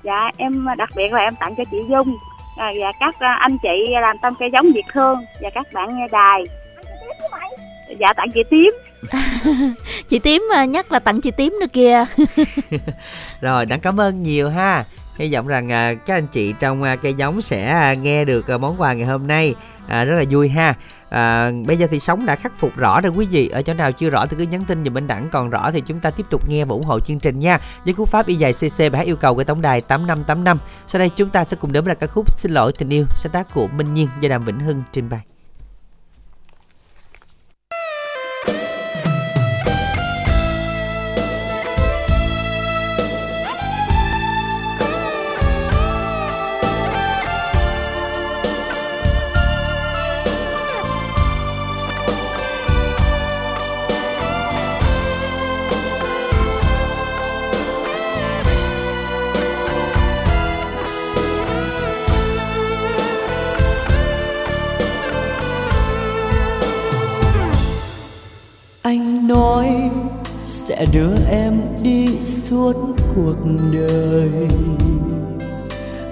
Dạ 0.03 0.31
em 0.37 0.67
đặc 0.79 0.89
biệt 0.97 1.13
là 1.13 1.21
em 1.21 1.35
tặng 1.41 1.55
cho 1.57 1.65
chị 1.71 1.79
dung 1.89 2.17
à, 2.59 2.73
và 2.81 2.93
các 3.01 3.15
à, 3.19 3.33
anh 3.41 3.59
chị 3.59 3.95
làm 4.03 4.19
tâm 4.19 4.35
cây 4.39 4.51
giống 4.53 4.73
việt 4.73 4.93
hương 4.93 5.25
và 5.41 5.51
các 5.55 5.67
bạn 5.73 5.99
nghe 5.99 6.07
đài 6.13 6.45
dạ 8.01 8.13
tặng 8.17 8.29
chị 8.35 8.41
tím. 8.51 8.75
Chị 10.09 10.19
tím 10.19 10.47
mà 10.51 10.65
nhắc 10.65 10.93
là 10.93 10.99
tặng 10.99 11.21
chị 11.21 11.31
tím 11.31 11.57
nữa 11.61 11.67
kìa. 11.73 12.05
Rồi 13.41 13.67
đáng 13.67 13.81
cảm 13.81 14.01
ơn 14.01 14.23
nhiều 14.23 14.51
ha. 14.51 14.85
Hy 15.17 15.35
vọng 15.35 15.47
rằng 15.47 15.73
à, 15.73 15.95
các 15.95 16.15
anh 16.15 16.27
chị 16.27 16.55
trong 16.61 16.83
à, 16.83 16.97
cây 16.97 17.15
giống 17.15 17.43
sẽ 17.43 17.71
à, 17.71 17.95
nghe 17.95 18.25
được 18.25 18.49
à, 18.49 18.59
món 18.59 18.81
quà 18.81 18.93
ngày 18.93 19.07
hôm 19.07 19.27
nay 19.27 19.55
à, 19.89 20.05
rất 20.05 20.15
là 20.15 20.25
vui 20.31 20.49
ha. 20.49 20.75
À, 21.11 21.51
bây 21.67 21.77
giờ 21.77 21.87
thì 21.91 21.99
sóng 22.01 22.27
đã 22.27 22.37
khắc 22.37 22.53
phục 22.59 22.77
rõ 22.77 23.01
rồi 23.01 23.13
quý 23.17 23.27
vị. 23.31 23.49
Ở 23.49 23.63
chỗ 23.63 23.75
nào 23.75 23.93
chưa 23.93 24.11
rõ 24.11 24.27
thì 24.27 24.37
cứ 24.39 24.45
nhắn 24.45 24.65
tin 24.69 24.85
giùm 24.85 24.95
bên 24.95 25.07
đẳng. 25.07 25.29
Còn 25.33 25.51
rõ 25.51 25.71
thì 25.71 25.81
chúng 25.87 26.01
ta 26.01 26.11
tiếp 26.11 26.27
tục 26.31 26.49
nghe 26.49 26.65
và 26.65 26.73
ủng 26.73 26.85
hộ 26.85 27.01
chương 27.01 27.19
trình 27.19 27.39
nha. 27.39 27.59
Với 27.85 27.95
cú 27.95 28.05
pháp 28.05 28.27
y 28.27 28.35
dài 28.35 28.53
cc 28.53 28.79
bài 28.79 28.91
hát 28.93 29.07
yêu 29.07 29.17
cầu 29.17 29.35
của 29.35 29.45
tổng 29.45 29.63
đài 29.63 29.81
tám 29.81 30.07
năm 30.07 30.25
tám 30.25 30.45
năm. 30.45 30.59
Sau 30.87 30.99
đây 30.99 31.11
chúng 31.17 31.29
ta 31.29 31.45
sẽ 31.45 31.57
cùng 31.61 31.73
đến 31.73 31.85
với 31.85 31.95
ca 31.95 32.07
khúc 32.07 32.31
xin 32.31 32.53
lỗi 32.53 32.73
tình 32.79 32.89
yêu 32.89 33.05
sáng 33.17 33.33
tác 33.33 33.55
của 33.55 33.67
minh 33.67 33.95
nhiên 33.95 34.09
do 34.21 34.29
đàm 34.29 34.45
vĩnh 34.45 34.61
hưng 34.61 34.83
trình 34.93 35.09
bày 35.11 35.34
nói, 69.35 69.91
sẽ 70.47 70.87
đưa 70.93 71.15
em 71.31 71.61
đi 71.83 72.23
suốt 72.23 72.75
cuộc 73.15 73.37
đời. 73.73 74.49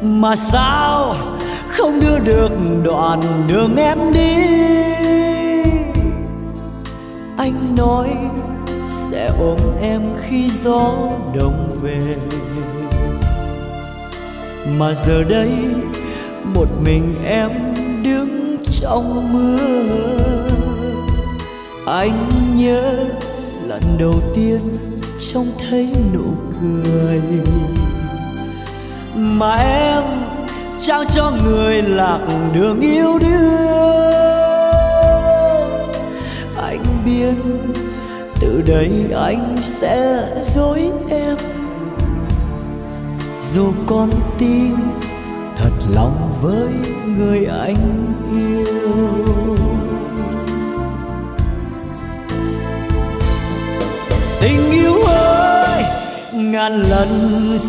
Mà 0.02 0.36
sao 0.36 1.14
không 1.68 2.00
đưa 2.00 2.18
được 2.18 2.50
đoạn 2.84 3.20
đường 3.48 3.76
em 3.76 3.98
đi? 4.12 4.34
Anh 7.36 7.74
nói, 7.76 8.08
sẽ 8.86 9.30
ôm 9.38 9.58
em 9.82 10.02
khi 10.20 10.50
gió 10.50 10.92
đông 11.34 11.68
về. 11.82 12.16
Mà 14.78 14.94
giờ 14.94 15.24
đây 15.28 15.50
một 16.54 16.68
mình 16.84 17.16
em 17.24 17.50
đứng 18.02 18.56
trong 18.70 19.32
mưa 19.32 20.41
anh 21.86 22.28
nhớ 22.56 23.04
lần 23.66 23.82
đầu 23.98 24.14
tiên 24.34 24.60
trông 25.18 25.46
thấy 25.68 25.92
nụ 26.14 26.24
cười. 26.60 27.20
Mà 29.14 29.54
em 29.56 30.02
trao 30.78 31.04
cho 31.04 31.32
người 31.44 31.82
lạc 31.82 32.20
đường 32.54 32.80
yêu 32.80 33.18
đương. 33.18 33.62
Anh 36.56 36.82
biết 37.04 37.34
từ 38.40 38.62
đây 38.66 38.90
anh 39.14 39.56
sẽ 39.60 40.26
dối 40.42 40.90
em. 41.10 41.36
Dù 43.40 43.72
con 43.86 44.10
tim 44.38 44.76
thật 45.56 45.72
lòng 45.90 46.32
với 46.42 46.68
người 47.16 47.46
anh 47.46 48.04
yêu. 48.34 49.71
Ơi, 55.06 55.84
ngàn 56.32 56.82
lần 56.82 57.08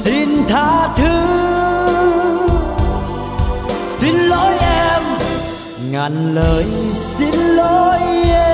xin 0.03 0.29
tha 0.47 0.89
thứ. 0.95 1.43
Xin 3.99 4.15
lỗi 4.15 4.53
em, 4.59 5.01
ngàn 5.91 6.35
lời 6.35 6.65
xin 7.17 7.33
lỗi 7.33 7.99
em. 8.23 8.53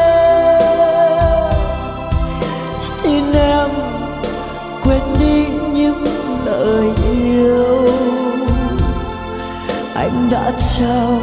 Xin 2.81 3.33
em 3.33 3.69
quên 4.83 5.01
đi 5.19 5.45
những 5.73 6.03
lời 6.45 6.89
yêu 7.13 7.87
anh 9.95 10.29
đã 10.31 10.51
trao 10.77 11.19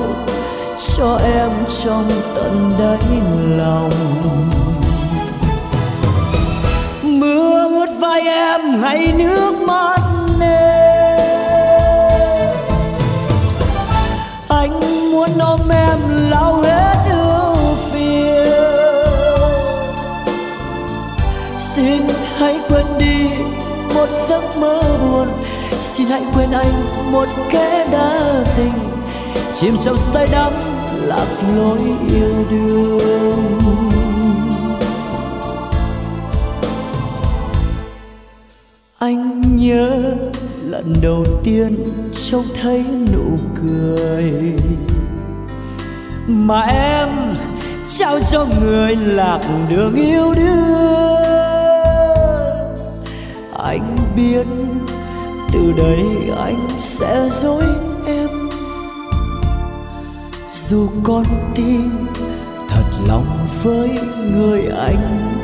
cho 0.97 1.19
em 1.25 1.51
trong 1.85 2.09
tận 2.35 2.71
đáy 2.79 3.21
lòng. 3.59 3.91
Ướt 7.77 7.91
vai 8.01 8.21
em 8.21 8.61
hay 8.83 9.13
nước 9.13 9.53
mắt 9.67 10.01
nề, 10.41 11.17
anh 14.49 14.81
muốn 15.13 15.31
ôm 15.39 15.61
em 15.69 15.99
lau 16.31 16.63
hết 16.63 16.97
ưu 17.11 17.55
phiền. 17.91 18.45
Xin 21.59 22.03
hãy 22.37 22.59
quên 22.69 22.87
đi 22.99 23.29
một 23.95 24.09
giấc 24.29 24.57
mơ 24.57 24.83
buồn. 24.83 25.29
Xin 25.71 26.07
hãy 26.07 26.23
quên 26.35 26.51
anh 26.53 26.73
một 27.13 27.27
kẻ 27.51 27.87
đã 27.93 28.45
tình. 28.57 28.73
Chìm 29.55 29.77
trong 29.83 29.97
say 30.13 30.27
đắm 30.33 30.53
lạc 31.03 31.27
lối 31.57 31.79
yêu 32.09 32.35
đương. 32.51 34.06
Anh 38.99 39.57
nhớ 39.57 40.15
lần 40.63 40.95
đầu 41.03 41.25
tiên 41.45 41.85
trông 42.17 42.45
thấy 42.63 42.85
nụ 43.13 43.39
cười. 43.63 44.33
Mà 46.27 46.61
em 46.61 47.09
trao 47.89 48.19
cho 48.31 48.47
người 48.61 48.97
lạc 48.97 49.41
đường 49.71 49.95
yêu 49.95 50.35
đương. 50.37 51.23
Anh 53.59 53.97
biết 54.17 54.47
từ 55.53 55.73
đây 55.77 56.07
anh 56.39 56.69
sẽ 56.79 57.29
dối 57.33 57.65
em. 58.07 58.29
Dù 60.53 60.89
con 61.03 61.25
tim 61.55 62.07
thật 62.69 62.85
lòng 63.09 63.47
với 63.63 63.91
người 64.35 64.63
anh 64.67 65.36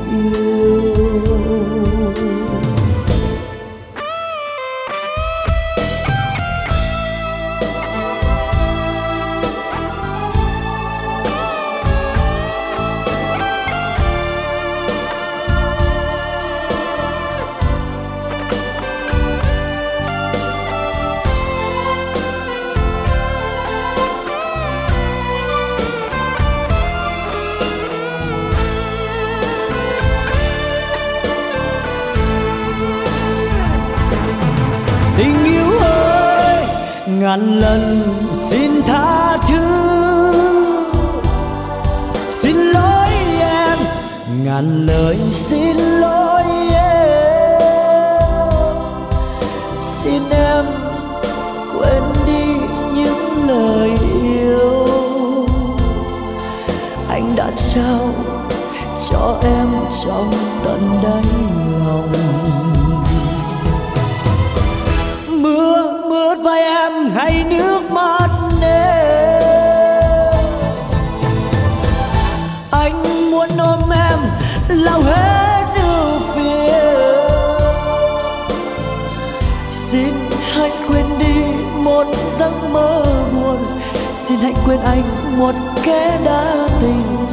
kẽ 85.85 85.93
kẻ 85.93 86.19
đã 86.25 86.69
tình 86.81 87.27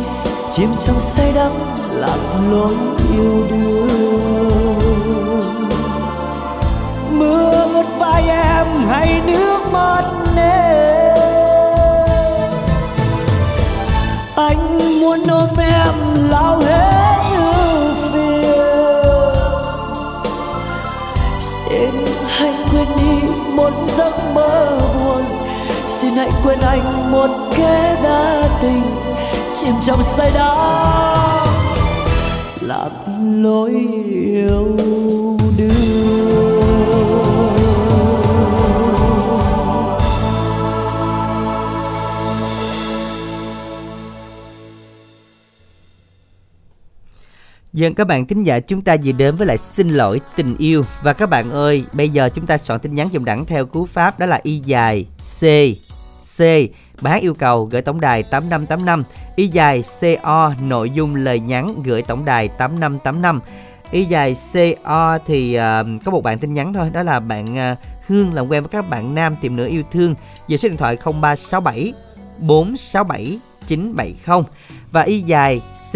chìm 0.52 0.70
trong 0.80 1.00
say 1.00 1.32
đắm 1.36 1.52
lạc 1.94 2.18
lối 2.52 2.76
yêu 3.14 3.48
đương. 3.50 3.88
Mưa 7.12 7.52
ướt 7.52 7.86
vai 7.98 8.30
em 8.30 8.68
hay 8.88 9.22
nước 9.26 9.60
mắt 9.72 10.04
em 10.38 11.16
anh 14.36 14.78
muốn 15.02 15.20
ôm 15.30 15.50
em 15.58 15.94
lao 16.30 16.60
hết 16.60 17.22
ưu 17.36 17.94
phiền. 18.14 18.86
Xin 21.40 22.06
hãy 22.28 22.54
quên 22.72 22.88
đi 22.98 23.28
một 23.56 23.72
giấc 23.88 24.14
mơ 24.34 24.78
buồn. 24.80 25.24
Xin 26.02 26.14
hãy 26.14 26.30
quên 26.44 26.60
anh 26.60 27.12
một 27.12 27.30
kẻ 27.60 28.00
đã 28.04 28.44
tình 28.62 28.82
chìm 29.56 29.74
trong 29.86 30.04
say 30.18 30.32
đắm 30.34 31.48
lạc 32.62 32.90
lối 33.34 33.72
yêu 34.12 34.78
Dân 47.74 47.90
vâng, 47.90 47.96
các 47.96 48.08
bạn 48.08 48.28
thính 48.28 48.44
giả, 48.44 48.60
chúng 48.60 48.82
ta 48.82 48.96
vừa 49.04 49.12
đến 49.12 49.36
với 49.36 49.48
lại 49.48 49.58
xin 49.58 49.90
lỗi 49.90 50.22
tình 50.36 50.56
yêu. 50.58 50.84
Và 51.04 51.14
các 51.14 51.30
bạn 51.30 51.52
ơi, 51.52 51.84
bây 51.94 52.10
giờ 52.10 52.30
chúng 52.30 52.46
ta 52.46 52.58
soạn 52.58 52.80
tin 52.80 52.96
nhắn 52.96 53.08
dùng 53.12 53.26
đẳng 53.26 53.46
theo 53.46 53.66
cú 53.66 53.86
pháp 53.86 54.20
đó 54.20 54.26
là 54.26 54.40
y 54.44 54.62
dài 54.66 55.06
C 55.40 55.44
C. 56.38 56.42
Bác 57.02 57.22
yêu 57.22 57.34
cầu 57.34 57.66
gửi 57.66 57.82
tổng 57.82 58.02
đài 58.02 58.24
8585 58.24 59.04
Y 59.36 59.48
dài 59.48 59.84
CO 60.02 60.54
nội 60.62 60.90
dung 60.90 61.16
lời 61.16 61.40
nhắn 61.40 61.84
gửi 61.84 62.02
tổng 62.02 62.26
đài 62.26 62.48
8585 62.48 63.42
Y 63.92 64.06
dài 64.06 64.36
CO 64.54 65.18
thì 65.26 65.58
uh, 65.58 66.04
có 66.06 66.12
một 66.12 66.24
bạn 66.24 66.40
tin 66.40 66.54
nhắn 66.54 66.74
thôi 66.74 66.90
Đó 66.94 67.04
là 67.04 67.20
bạn 67.20 67.72
uh, 67.72 67.78
Hương 68.08 68.34
làm 68.34 68.48
quen 68.48 68.64
với 68.64 68.70
các 68.70 68.90
bạn 68.90 69.16
nam 69.16 69.36
tìm 69.42 69.56
nửa 69.56 69.68
yêu 69.68 69.84
thương. 69.92 70.16
Về 70.48 70.58
số 70.58 70.70
điện 70.70 70.78
thoại 70.78 70.98
0367 71.04 71.94
467 72.40 73.40
970 73.68 74.44
Và 74.92 75.02
y 75.02 75.22
dài 75.22 75.62
C 75.92 75.96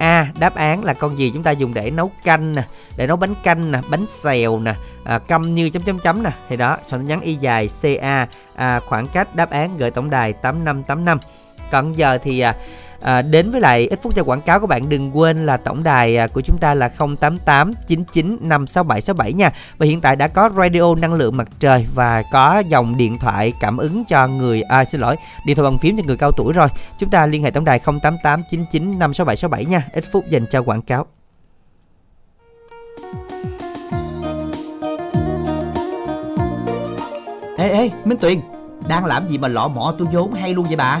A 0.00 0.26
đáp 0.38 0.54
án 0.54 0.84
là 0.84 0.94
con 0.94 1.18
gì 1.18 1.30
chúng 1.34 1.42
ta 1.42 1.50
dùng 1.50 1.74
để 1.74 1.90
nấu 1.90 2.10
canh 2.24 2.52
nè, 2.52 2.62
để 2.96 3.06
nấu 3.06 3.16
bánh 3.16 3.34
canh 3.42 3.72
nè, 3.72 3.80
bánh 3.90 4.06
xèo 4.08 4.60
nè, 4.60 4.74
à, 5.04 5.18
câm 5.18 5.54
như 5.54 5.70
chấm 5.70 5.82
chấm 5.82 5.98
chấm 5.98 6.22
nè. 6.22 6.30
Thì 6.48 6.56
đó, 6.56 6.78
soạn 6.82 7.00
tin 7.00 7.08
nhắn 7.08 7.20
y 7.20 7.34
dài 7.34 7.68
CA 7.82 8.26
à, 8.56 8.80
khoảng 8.80 9.06
cách 9.06 9.36
đáp 9.36 9.50
án 9.50 9.76
gửi 9.76 9.90
tổng 9.90 10.10
đài 10.10 10.32
8585. 10.32 11.18
Còn 11.70 11.92
giờ 11.92 12.18
thì 12.22 12.40
à, 12.40 12.54
à, 13.02 13.22
đến 13.22 13.50
với 13.50 13.60
lại 13.60 13.86
ít 13.86 13.98
phút 14.02 14.14
cho 14.16 14.24
quảng 14.24 14.40
cáo 14.40 14.60
các 14.60 14.66
bạn 14.66 14.88
đừng 14.88 15.18
quên 15.18 15.46
là 15.46 15.56
tổng 15.56 15.82
đài 15.82 16.16
à, 16.16 16.26
của 16.26 16.40
chúng 16.40 16.58
ta 16.58 16.74
là 16.74 16.88
088 16.88 17.72
99 17.86 18.38
56767 18.40 19.32
nha. 19.32 19.50
Và 19.78 19.86
hiện 19.86 20.00
tại 20.00 20.16
đã 20.16 20.28
có 20.28 20.50
radio 20.56 20.94
năng 20.94 21.14
lượng 21.14 21.36
mặt 21.36 21.48
trời 21.58 21.86
và 21.94 22.22
có 22.32 22.62
dòng 22.68 22.96
điện 22.96 23.18
thoại 23.18 23.52
cảm 23.60 23.76
ứng 23.76 24.04
cho 24.08 24.26
người 24.26 24.62
à, 24.62 24.84
xin 24.84 25.00
lỗi 25.00 25.16
điện 25.46 25.56
thoại 25.56 25.64
bằng 25.70 25.78
phím 25.78 25.96
cho 25.96 26.02
người 26.06 26.16
cao 26.16 26.32
tuổi 26.36 26.52
rồi. 26.52 26.68
Chúng 26.98 27.10
ta 27.10 27.26
liên 27.26 27.42
hệ 27.42 27.50
tổng 27.50 27.64
đài 27.64 27.78
088 27.78 28.42
99 28.50 28.98
56767 28.98 29.64
nha. 29.64 29.82
Ít 29.92 30.04
phút 30.12 30.24
dành 30.28 30.46
cho 30.50 30.62
quảng 30.62 30.82
cáo. 30.82 31.06
Ê 37.58 37.68
ê 37.68 37.90
Minh 38.04 38.18
Tuyền 38.18 38.40
Đang 38.88 39.04
làm 39.04 39.28
gì 39.28 39.38
mà 39.38 39.48
lọ 39.48 39.68
mọ 39.68 39.94
tôi 39.98 40.08
vốn 40.12 40.34
hay 40.34 40.54
luôn 40.54 40.66
vậy 40.66 40.76
bà? 40.76 41.00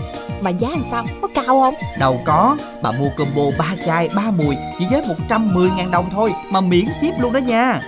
mà 0.41 0.49
giá 0.49 0.69
làm 0.69 0.83
sao? 0.91 1.03
Có 1.21 1.27
cao 1.27 1.45
không? 1.45 1.73
Đâu 1.99 2.19
có, 2.25 2.57
bà 2.83 2.91
mua 2.91 3.09
combo 3.17 3.41
3 3.59 3.65
chai 3.85 4.09
3 4.15 4.31
mùi 4.37 4.55
chỉ 4.79 4.85
với 4.91 5.01
110 5.07 5.69
ngàn 5.77 5.91
đồng 5.91 6.05
thôi 6.11 6.31
mà 6.51 6.61
miễn 6.61 6.85
ship 7.01 7.21
luôn 7.21 7.33
đó 7.33 7.39
nha. 7.39 7.79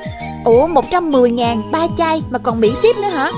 Ủa 0.45 0.68
110 0.68 1.32
ngàn 1.32 1.62
3 1.72 1.88
chai 1.97 2.22
mà 2.30 2.39
còn 2.39 2.62
miễn 2.62 2.76
ship 2.76 2.97
nữa 3.01 3.10
hả? 3.10 3.32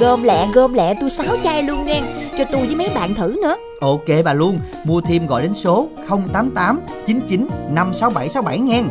Gom 0.00 0.22
lẹ 0.22 0.46
gom 0.54 0.74
lẹ 0.74 0.94
tôi 1.00 1.10
6 1.10 1.26
chai 1.44 1.62
luôn 1.62 1.86
nha 1.86 2.00
Cho 2.38 2.44
tôi 2.52 2.66
với 2.66 2.74
mấy 2.74 2.88
bạn 2.94 3.14
thử 3.14 3.36
nữa 3.42 3.56
Ok 3.80 4.24
bà 4.24 4.32
luôn 4.32 4.58
Mua 4.84 5.00
thêm 5.00 5.26
gọi 5.26 5.42
đến 5.42 5.54
số 5.54 5.88
088 6.08 6.80
99 7.06 7.48
56767 7.70 8.58
nghe 8.58 8.82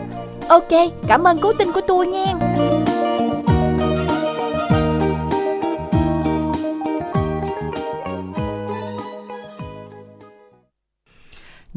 ok 0.47 0.91
cảm 1.07 1.23
ơn 1.23 1.37
cố 1.41 1.53
tin 1.53 1.71
của 1.71 1.81
tôi 1.87 2.07
nghe 2.07 2.33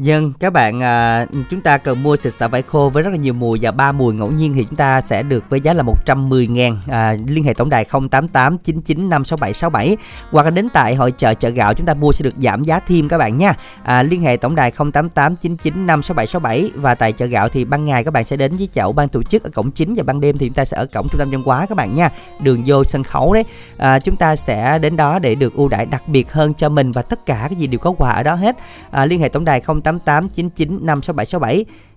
Nhưng 0.01 0.33
các 0.39 0.53
bạn 0.53 0.83
à, 0.83 1.25
chúng 1.49 1.61
ta 1.61 1.77
cần 1.77 2.03
mua 2.03 2.15
xịt 2.15 2.33
xả 2.33 2.47
vải 2.47 2.61
khô 2.61 2.89
với 2.89 3.03
rất 3.03 3.09
là 3.09 3.17
nhiều 3.17 3.33
mùi 3.33 3.59
và 3.61 3.71
ba 3.71 3.91
mùi 3.91 4.13
ngẫu 4.13 4.31
nhiên 4.31 4.53
thì 4.53 4.63
chúng 4.63 4.75
ta 4.75 5.01
sẽ 5.01 5.23
được 5.23 5.49
với 5.49 5.61
giá 5.61 5.73
là 5.73 5.83
110 5.83 6.47
ngàn. 6.47 6.77
À, 6.87 7.15
Liên 7.27 7.43
hệ 7.43 7.53
tổng 7.53 7.69
đài 7.69 7.85
088 7.85 8.57
99 8.57 9.09
56767 9.09 9.97
Hoặc 10.31 10.43
là 10.43 10.49
đến 10.49 10.67
tại 10.73 10.95
hội 10.95 11.11
chợ 11.11 11.33
chợ 11.33 11.49
gạo 11.49 11.73
chúng 11.73 11.85
ta 11.85 11.93
mua 11.93 12.11
sẽ 12.11 12.23
được 12.23 12.35
giảm 12.37 12.63
giá 12.63 12.79
thêm 12.79 13.09
các 13.09 13.17
bạn 13.17 13.37
nha. 13.37 13.53
À, 13.83 14.03
Liên 14.03 14.21
hệ 14.21 14.37
tổng 14.37 14.55
đài 14.55 14.71
088 14.71 15.35
99 15.35 15.87
56767 15.87 16.71
Và 16.75 16.95
tại 16.95 17.11
chợ 17.11 17.25
gạo 17.25 17.49
thì 17.49 17.65
ban 17.65 17.85
ngày 17.85 18.03
các 18.03 18.13
bạn 18.13 18.25
sẽ 18.25 18.35
đến 18.35 18.55
với 18.57 18.69
chậu 18.73 18.91
ban 18.91 19.09
tổ 19.09 19.23
chức 19.23 19.43
ở 19.43 19.49
cổng 19.53 19.71
chính 19.71 19.93
Và 19.93 20.03
ban 20.03 20.21
đêm 20.21 20.37
thì 20.37 20.47
chúng 20.47 20.55
ta 20.55 20.65
sẽ 20.65 20.77
ở 20.77 20.85
cổng 20.93 21.07
trung 21.09 21.19
tâm 21.19 21.29
văn 21.31 21.41
hóa 21.45 21.65
các 21.69 21.75
bạn 21.75 21.95
nha. 21.95 22.09
Đường 22.41 22.63
vô 22.65 22.83
sân 22.83 23.03
khấu 23.03 23.33
đấy. 23.33 23.43
À, 23.77 23.99
Chúng 23.99 24.15
ta 24.15 24.35
sẽ 24.35 24.79
đến 24.79 24.97
đó 24.97 25.19
để 25.19 25.35
được 25.35 25.55
ưu 25.55 25.67
đãi 25.67 25.85
đặc 25.85 26.07
biệt 26.07 26.31
hơn 26.31 26.53
cho 26.53 26.69
mình 26.69 26.91
Và 26.91 27.01
tất 27.01 27.25
cả 27.25 27.45
cái 27.49 27.55
gì 27.55 27.67
đều 27.67 27.79
có 27.79 27.93
quà 27.97 28.11
ở 28.11 28.23
đó 28.23 28.35
hết. 28.35 28.55
À, 28.91 29.05
Liên 29.05 29.19
hệ 29.19 29.29
tổng 29.29 29.45
đài 29.45 29.61
088 29.61 29.88
8899 29.99 30.85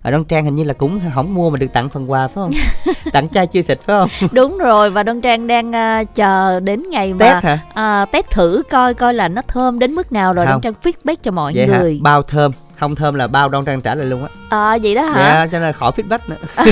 ở 0.03 0.11
Đoan 0.11 0.24
Trang 0.24 0.45
hình 0.45 0.55
như 0.55 0.64
là 0.64 0.74
cũng 0.74 1.01
không 1.14 1.34
mua 1.34 1.51
mà 1.51 1.59
được 1.59 1.72
tặng 1.72 1.88
phần 1.88 2.11
quà 2.11 2.28
phải 2.28 2.34
không? 2.34 2.53
tặng 3.12 3.28
chai 3.28 3.47
chưa 3.47 3.62
xịt 3.62 3.80
phải 3.80 3.97
không? 3.97 4.28
Đúng 4.32 4.59
rồi 4.59 4.90
và 4.90 5.03
Đoan 5.03 5.20
Trang 5.20 5.47
đang 5.47 5.70
uh, 5.70 6.14
chờ 6.14 6.61
đến 6.61 6.82
ngày 6.90 7.14
mà 7.14 7.18
test, 7.18 7.45
hả? 7.45 8.03
Uh, 8.03 8.11
test 8.12 8.26
thử 8.30 8.62
coi 8.70 8.95
coi 8.95 9.14
là 9.14 9.28
nó 9.28 9.43
thơm 9.49 9.78
đến 9.78 9.95
mức 9.95 10.12
nào 10.12 10.32
rồi 10.32 10.47
Đoan 10.47 10.61
Trang 10.61 10.74
feedback 10.82 11.16
cho 11.22 11.30
mọi 11.30 11.53
Vậy 11.57 11.66
người. 11.66 11.93
Hả? 11.93 11.99
Bao 12.03 12.22
thơm 12.22 12.53
không 12.82 12.95
thơm 12.95 13.14
là 13.14 13.26
bao 13.26 13.49
Đoan 13.49 13.64
Trang 13.64 13.80
trả 13.80 13.95
lại 13.95 14.07
luôn 14.07 14.22
á. 14.22 14.28
À 14.49 14.78
vậy 14.82 14.95
đó 14.95 15.03
hả? 15.03 15.14
Dạ, 15.16 15.47
cho 15.53 15.59
nên 15.59 15.72
khỏi 15.72 15.93
feedback 15.93 16.18
nữa. 16.26 16.36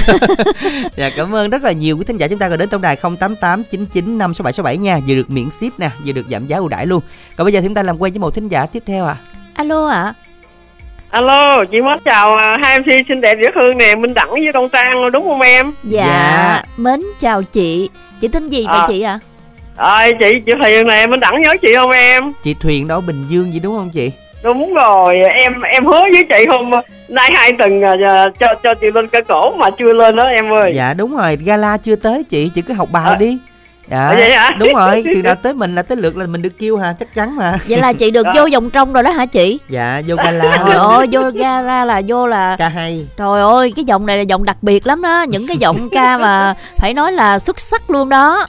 dạ, 0.97 1.11
cảm 1.17 1.35
ơn 1.35 1.51
rất 1.51 1.63
là 1.63 1.73
nhiều 1.73 1.97
quý 1.97 2.05
thính 2.05 2.17
giả 2.17 2.29
chúng 2.29 2.39
ta 2.39 2.49
gọi 2.49 2.59
đến 2.59 2.69
tổng 2.69 2.83
đài 2.83 2.97
088 2.97 3.65
99 3.71 4.19
56767 4.19 4.77
nha, 4.77 4.99
vừa 5.07 5.15
được 5.15 5.31
miễn 5.31 5.51
ship 5.51 5.79
nè, 5.79 5.91
vừa 6.05 6.13
được 6.13 6.27
giảm 6.31 6.47
giá 6.47 6.57
ưu 6.57 6.69
đãi 6.69 6.87
luôn. 6.87 7.03
Còn 7.37 7.45
bây 7.45 7.53
giờ 7.53 7.61
chúng 7.65 7.75
ta 7.75 7.83
làm 7.83 7.99
quen 7.99 8.13
với 8.13 8.21
một 8.21 8.35
thính 8.35 8.49
giả 8.49 8.67
tiếp 8.67 8.83
theo 8.87 9.07
à. 9.07 9.17
Alo 9.55 9.87
ạ. 9.87 10.03
À? 10.03 10.15
Alo, 11.11 11.65
chị 11.65 11.81
mến 11.81 11.99
chào 12.05 12.37
à, 12.37 12.57
hai 12.63 12.79
MC 12.79 12.87
xinh 13.09 13.21
đẹp 13.21 13.39
dễ 13.41 13.49
thương 13.55 13.79
nè, 13.79 13.95
Minh 13.95 14.15
Đẳng 14.15 14.31
với 14.31 14.53
Đông 14.55 14.69
Trang 14.69 15.11
đúng 15.13 15.29
không 15.29 15.41
em? 15.41 15.73
Dạ, 15.85 16.05
dạ. 16.07 16.63
mến 16.77 17.01
chào 17.21 17.43
chị. 17.43 17.91
Chị 18.21 18.29
tên 18.29 18.49
gì 18.49 18.67
vậy 18.69 18.79
à. 18.79 18.87
chị 18.89 19.03
ạ? 19.03 19.19
À? 19.77 19.87
à, 19.87 20.07
chị 20.21 20.41
chị 20.47 20.53
Thuyền 20.63 20.87
nè, 20.87 21.07
Minh 21.07 21.21
Đẳng 21.21 21.41
nhớ 21.41 21.57
chị 21.63 21.75
không 21.75 21.91
em? 21.91 22.33
Chị 22.43 22.55
Thuyền 22.61 22.89
đó 22.89 23.01
Bình 23.01 23.25
Dương 23.29 23.53
gì 23.53 23.61
đúng 23.61 23.77
không 23.77 23.91
chị? 23.91 24.13
Đúng 24.43 24.75
rồi, 24.75 25.17
em 25.17 25.61
em 25.63 25.87
hứa 25.87 26.01
với 26.01 26.27
chị 26.29 26.47
hôm 26.49 26.71
nay 27.09 27.31
hai 27.35 27.53
tuần 27.53 27.79
uh, 27.79 28.39
cho 28.39 28.47
cho 28.63 28.75
chị 28.75 28.87
lên 28.95 29.09
cái 29.09 29.23
cổ 29.23 29.57
mà 29.57 29.71
chưa 29.71 29.93
lên 29.93 30.17
đó 30.17 30.25
em 30.25 30.53
ơi. 30.53 30.73
Dạ 30.75 30.95
đúng 30.95 31.17
rồi, 31.17 31.39
gala 31.45 31.77
chưa 31.77 31.97
tới 31.97 32.25
chị, 32.29 32.51
chị 32.55 32.63
cứ 32.63 32.75
học 32.75 32.89
bài 32.93 33.11
à. 33.11 33.17
đi 33.17 33.39
dạ 33.91 34.15
vậy 34.15 34.33
hả? 34.33 34.51
đúng 34.59 34.73
rồi. 34.75 35.03
Chừng 35.15 35.23
nào 35.23 35.35
tới 35.35 35.55
mình 35.55 35.75
là 35.75 35.83
tới 35.83 35.97
lượt 35.97 36.17
là 36.17 36.27
mình 36.27 36.43
được 36.43 36.59
kêu 36.59 36.77
hả 36.77 36.95
chắc 37.01 37.15
chắn 37.15 37.37
mà. 37.37 37.59
Vậy 37.69 37.79
là 37.79 37.93
chị 37.93 38.11
được 38.11 38.23
đó. 38.23 38.33
vô 38.37 38.49
vòng 38.53 38.71
trong 38.71 38.93
rồi 38.93 39.03
đó 39.03 39.11
hả 39.11 39.27
chị? 39.27 39.59
Dạ 39.69 40.03
vô 40.07 40.17
gala. 40.17 40.59
Trời 40.67 40.77
ơi 40.77 41.07
vô 41.13 41.31
gala 41.35 41.85
là 41.85 42.03
vô 42.07 42.27
là 42.27 42.57
ca 42.59 42.69
hay. 42.69 43.07
Trời 43.17 43.43
ơi 43.43 43.73
cái 43.77 43.85
giọng 43.85 44.07
này 44.07 44.17
là 44.17 44.23
giọng 44.23 44.45
đặc 44.45 44.57
biệt 44.63 44.87
lắm 44.87 45.03
đó. 45.03 45.23
Những 45.23 45.47
cái 45.47 45.57
giọng 45.57 45.89
ca 45.93 46.19
mà 46.19 46.55
phải 46.77 46.95
nói 46.95 47.13
là 47.13 47.39
xuất 47.39 47.61
sắc 47.61 47.91
luôn 47.91 48.09
đó 48.09 48.47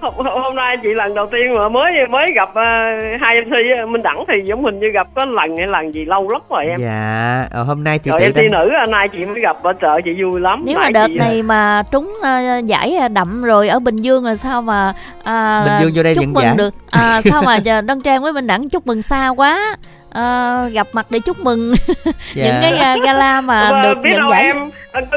hôm, 0.00 0.26
hôm 0.26 0.54
nay 0.54 0.76
chị 0.76 0.94
lần 0.94 1.14
đầu 1.14 1.26
tiên 1.26 1.54
mà 1.54 1.68
mới 1.68 1.92
mới 2.10 2.26
gặp 2.34 2.48
uh, 2.50 3.20
hai 3.20 3.44
MC 3.44 3.52
Minh 3.88 4.02
Đẳng 4.02 4.24
thì 4.28 4.34
giống 4.44 4.62
mình 4.62 4.80
như 4.80 4.88
gặp 4.88 5.06
có 5.14 5.24
lần 5.24 5.56
hay 5.56 5.66
lần 5.68 5.94
gì 5.94 6.04
lâu 6.04 6.28
lắm 6.28 6.40
rồi 6.50 6.64
em. 6.66 6.80
Dạ 6.80 7.46
ờ, 7.50 7.62
hôm 7.62 7.84
nay 7.84 7.98
thì 7.98 8.10
rồi 8.10 8.20
MC 8.28 8.36
đang... 8.36 8.50
nữ 8.50 8.72
hôm 8.80 8.90
nay 8.90 9.08
chị 9.08 9.24
mới 9.24 9.40
gặp 9.40 9.56
ở 9.62 9.72
chợ 9.72 10.00
chị 10.04 10.22
vui 10.22 10.40
lắm. 10.40 10.62
Nếu 10.66 10.78
mà 10.78 10.90
đợt 10.90 11.06
chị... 11.06 11.18
này 11.18 11.42
mà 11.42 11.82
trúng 11.92 12.14
uh, 12.18 12.64
giải 12.64 12.98
đậm 13.12 13.42
rồi 13.42 13.68
ở 13.68 13.78
Bình 13.78 13.96
Dương 13.96 14.24
là 14.24 14.36
sao 14.36 14.62
mà 14.62 14.92
uh, 15.18 15.66
Bình 15.66 15.74
Dương 15.80 15.92
vô 15.94 16.02
đây 16.02 16.14
chúc 16.14 16.24
mừng 16.24 16.44
giải. 16.44 16.54
được? 16.56 16.74
À, 16.90 17.20
sao 17.30 17.42
mà 17.42 17.58
Đăng 17.84 18.00
Trang 18.00 18.22
với 18.22 18.32
Minh 18.32 18.46
Đẳng 18.46 18.68
chúc 18.68 18.86
mừng 18.86 19.02
xa 19.02 19.28
quá 19.28 19.76
uh, 20.08 20.72
gặp 20.72 20.86
mặt 20.92 21.06
để 21.10 21.18
chúc 21.18 21.38
mừng 21.40 21.74
dạ. 22.34 22.44
những 22.44 22.54
cái 22.62 22.72
uh, 22.72 23.04
gala 23.04 23.40
mà 23.40 23.72
mà 23.72 23.82
được 23.82 23.98
biết 24.02 24.10
nhận 24.10 24.20
đâu 24.20 24.30
giải 24.30 24.42
em 24.42 24.70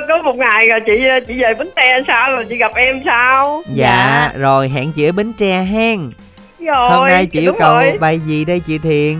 có 0.07 0.17
một 0.23 0.35
ngày 0.35 0.67
rồi 0.67 0.79
chị 0.85 1.03
chị 1.27 1.41
về 1.41 1.53
bến 1.53 1.67
tre 1.75 2.01
sao 2.07 2.31
rồi 2.31 2.45
chị 2.49 2.57
gặp 2.57 2.71
em 2.75 3.01
sao 3.05 3.61
dạ, 3.73 4.29
dạ. 4.33 4.39
rồi 4.39 4.69
hẹn 4.69 4.91
chị 4.91 5.09
ở 5.09 5.11
bến 5.11 5.33
tre 5.33 5.63
hen 5.71 6.11
rồi 6.59 6.89
hôm 6.89 7.07
nay 7.07 7.25
chị 7.25 7.39
yêu 7.39 7.53
cầu 7.59 7.75
rồi. 7.75 7.97
bài 7.99 8.19
gì 8.19 8.45
đây 8.45 8.61
chị 8.67 8.77
thiền 8.77 9.17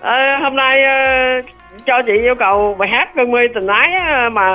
à, 0.00 0.38
hôm 0.42 0.56
nay 0.56 0.82
uh, 0.82 1.44
cho 1.86 2.02
chị 2.02 2.12
yêu 2.12 2.34
cầu 2.34 2.74
bài 2.78 2.88
hát 2.88 3.08
cơn 3.16 3.30
mê 3.30 3.40
tình 3.54 3.66
ái 3.66 3.88
mà 4.30 4.50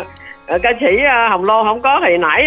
uh, 0.56 0.62
ca 0.62 0.72
sĩ 0.80 0.96
uh, 0.96 1.30
hồng 1.30 1.46
lô 1.46 1.64
không 1.64 1.82
có 1.82 2.00
thì 2.04 2.18
nãy 2.18 2.46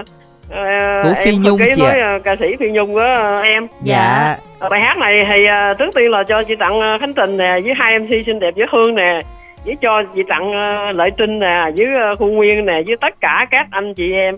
uh, 0.00 0.19
uh, 0.50 1.02
của 1.02 1.14
phi 1.24 1.36
nhung 1.36 1.58
chị 1.58 1.80
nói 1.80 2.16
uh, 2.16 2.24
ca 2.24 2.36
sĩ 2.36 2.56
phi 2.56 2.70
nhung 2.70 2.92
của 2.92 3.38
uh, 3.38 3.46
em. 3.46 3.66
Dạ. 3.82 4.36
Bài 4.70 4.80
hát 4.80 4.98
này 4.98 5.24
thì 5.28 5.46
uh, 5.46 5.78
trước 5.78 5.94
tiên 5.94 6.10
là 6.10 6.22
cho 6.22 6.42
chị 6.42 6.54
tặng 6.56 6.98
khánh 7.00 7.14
tình 7.14 7.36
nè 7.36 7.60
với 7.64 7.74
hai 7.76 7.98
mc 7.98 8.08
xinh 8.26 8.40
đẹp 8.40 8.54
dễ 8.54 8.64
thương 8.72 8.94
nè 8.94 9.20
với 9.64 9.76
cho 9.80 10.02
chị 10.14 10.22
tặng 10.28 10.52
lợi 10.96 11.10
trinh 11.16 11.38
nè 11.38 11.64
với 11.76 11.86
khu 12.18 12.26
nguyên 12.26 12.66
nè 12.66 12.82
với 12.86 12.96
tất 13.00 13.14
cả 13.20 13.46
các 13.50 13.66
anh 13.70 13.94
chị 13.94 14.12
em. 14.12 14.34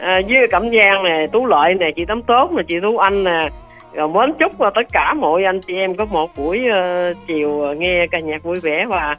Với 0.00 0.48
cẩm 0.50 0.70
giang 0.70 1.04
nè 1.04 1.26
tú 1.32 1.46
lợi 1.46 1.74
nè 1.74 1.90
chị 1.96 2.04
tấm 2.04 2.22
tốt 2.22 2.52
nè 2.52 2.62
chị 2.68 2.80
tú 2.82 2.96
anh 2.96 3.24
nè. 3.24 3.48
Rồi 3.94 4.08
mến 4.08 4.32
chúc 4.32 4.52
tất 4.58 4.86
cả 4.92 5.14
mọi 5.14 5.44
anh 5.44 5.60
chị 5.60 5.76
em 5.76 5.96
có 5.96 6.06
một 6.10 6.30
buổi 6.36 6.60
chiều 7.26 7.74
nghe 7.78 8.06
ca 8.10 8.18
nhạc 8.18 8.42
vui 8.42 8.60
vẻ 8.60 8.84
và 8.88 9.16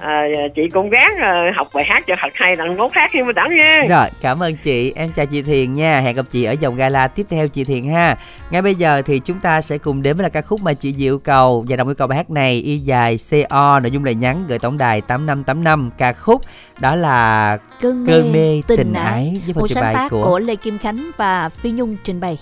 à, 0.00 0.22
chị 0.56 0.62
cũng 0.72 0.90
gắng 0.90 1.10
uh, 1.16 1.56
học 1.56 1.68
bài 1.74 1.84
hát 1.84 2.06
cho 2.06 2.14
thật 2.20 2.32
hay 2.34 2.56
đặng 2.56 2.76
nốt 2.76 2.92
hát 2.92 3.10
khi 3.12 3.22
mà 3.22 3.32
đẳng 3.32 3.50
nha. 3.62 3.78
Rồi 3.88 4.06
cảm 4.20 4.42
ơn 4.42 4.56
chị. 4.56 4.92
Em 4.96 5.10
chào 5.16 5.26
chị 5.26 5.42
thiền 5.42 5.72
nha. 5.72 6.00
Hẹn 6.00 6.16
gặp 6.16 6.26
chị 6.30 6.44
ở 6.44 6.52
dòng 6.60 6.76
gala 6.76 7.08
tiếp 7.08 7.26
theo 7.30 7.48
chị 7.48 7.64
thiền 7.64 7.88
ha. 7.88 8.16
Ngay 8.50 8.62
bây 8.62 8.74
giờ 8.74 9.02
thì 9.02 9.18
chúng 9.18 9.38
ta 9.38 9.62
sẽ 9.62 9.78
cùng 9.78 10.02
đến 10.02 10.16
với 10.16 10.22
là 10.22 10.28
ca 10.28 10.40
khúc 10.40 10.62
mà 10.62 10.72
chị 10.72 10.94
diệu 10.94 11.18
cầu 11.18 11.64
và 11.68 11.76
đồng 11.76 11.88
yêu 11.88 11.94
cầu 11.94 12.08
bài 12.08 12.16
hát 12.16 12.30
này 12.30 12.52
y 12.52 12.76
dài 12.76 13.16
co 13.50 13.80
nội 13.80 13.90
dung 13.90 14.04
lời 14.04 14.14
nhắn 14.14 14.44
gửi 14.48 14.58
tổng 14.58 14.78
đài 14.78 15.00
tám 15.00 15.26
năm 15.26 15.44
tám 15.44 15.64
năm 15.64 15.90
ca 15.98 16.12
khúc. 16.12 16.42
Đó 16.80 16.96
là 16.96 17.58
cơn 17.80 18.04
mê, 18.04 18.12
cơn 18.12 18.32
mê 18.32 18.62
tình, 18.66 18.78
tình 18.78 18.92
ái 18.92 19.40
với 19.46 19.54
phần 19.54 19.64
trình 19.68 19.80
bày 19.80 20.08
của... 20.10 20.24
của 20.24 20.38
lê 20.38 20.56
kim 20.56 20.78
khánh 20.78 21.10
và 21.16 21.48
phi 21.48 21.70
nhung 21.70 21.96
trình 22.04 22.20
bày 22.20 22.38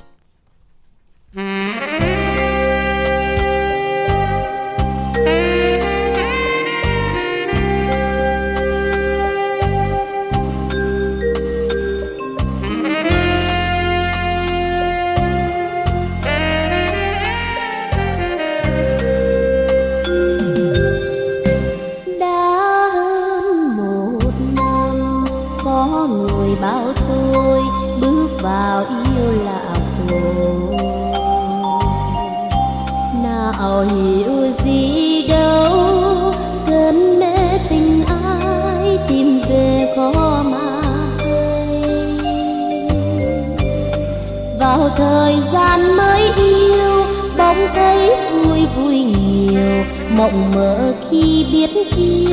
thời 44.99 45.37
gian 45.53 45.97
mới 45.97 46.23
yêu, 46.37 47.05
bóng 47.39 47.69
thấy 47.75 48.17
vui 48.33 48.67
vui 48.77 48.99
nhiều. 48.99 49.85
Mộng 50.11 50.53
mơ 50.55 50.95
khi 51.11 51.47
biết 51.53 51.71
yêu, 51.97 52.31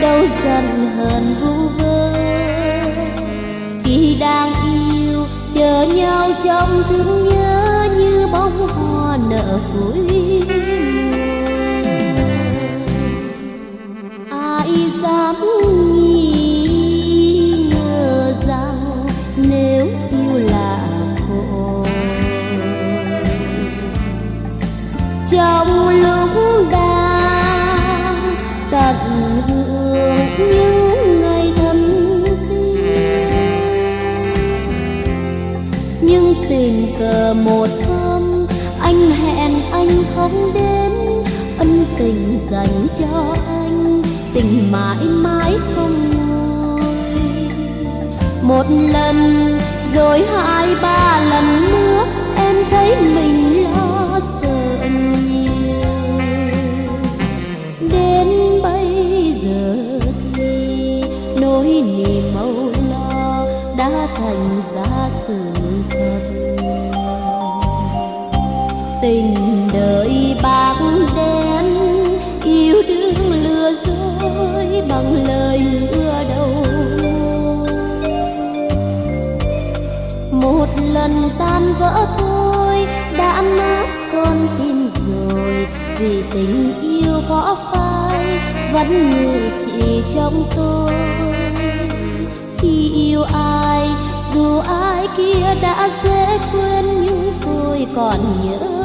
đâu 0.00 0.26
dần 0.44 0.64
hơn 0.96 1.34
vu 1.40 1.68
vơ. 1.78 2.12
Khi 3.84 4.16
đang 4.20 4.52
yêu, 4.64 5.24
chờ 5.54 5.82
nhau 5.82 6.30
trong 6.44 6.82
thương 6.88 7.28
nhớ 7.28 7.88
như 7.98 8.26
bóng 8.32 8.68
hoa 8.68 9.18
nở 9.30 9.58
cuối 9.74 10.35
một 48.46 48.66
lần 48.92 49.48
rồi 49.94 50.24
hai 50.24 50.74
ba 50.82 51.20
lần 51.30 51.70
nữa. 51.70 51.85
Tình 86.36 86.80
yêu 86.80 87.20
có 87.28 87.56
phai, 87.72 88.38
vẫn 88.72 89.10
ngự 89.10 89.50
chỉ 89.66 90.02
trong 90.14 90.44
tôi. 90.56 90.92
Khi 92.58 92.90
yêu 92.94 93.22
ai, 93.32 93.88
dù 94.34 94.58
ai 94.58 95.08
kia 95.16 95.54
đã 95.62 95.88
dễ 96.04 96.38
quên, 96.52 96.84
nhưng 97.00 97.32
tôi 97.44 97.86
còn 97.96 98.18
nhớ 98.44 98.75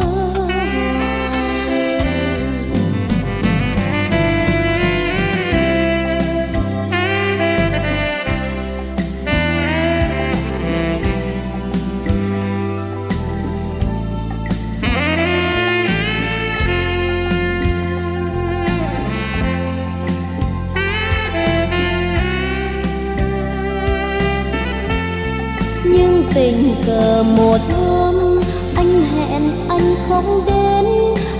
không 30.11 30.45
đến. 30.45 30.85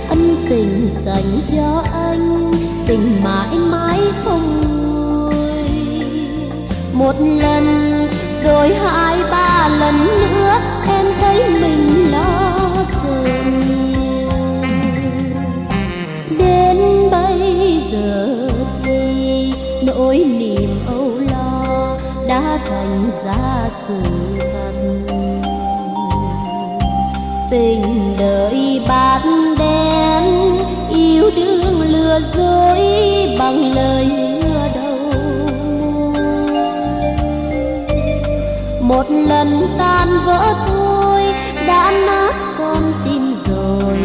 Ân 0.08 0.36
tình 0.48 0.88
dành 1.06 1.40
cho 1.56 1.84
anh, 1.92 2.52
tình 2.86 3.24
mãi 3.24 3.56
mãi 3.56 4.00
không 4.24 4.62
nguôi. 4.62 5.34
Một 6.92 7.14
lần, 7.20 7.66
rồi 8.44 8.74
hai 8.74 9.18
ba 9.30 9.68
lần 9.68 9.98
nữa, 10.04 10.60
em 10.88 11.06
thấy 11.20 11.50
mình 11.60 12.12
lo 12.12 12.58
sợ 13.02 13.24
đến 16.38 16.78
bây 17.10 17.80
giờ 17.92 18.50
thì 18.84 19.52
nỗi 19.82 20.18
niềm 20.18 20.86
âu 20.86 21.10
lo 21.30 21.96
đã 22.28 22.58
thành 22.68 23.10
ra 23.24 23.68
sự 23.88 24.02
thật. 24.38 24.72
Tình 27.50 27.91
một 39.02 39.10
lần 39.10 39.62
tan 39.78 40.08
vỡ 40.26 40.54
thôi, 40.66 41.22
đã 41.66 41.90
nát 42.06 42.32
con 42.58 42.92
tim 43.04 43.34
rồi. 43.48 43.98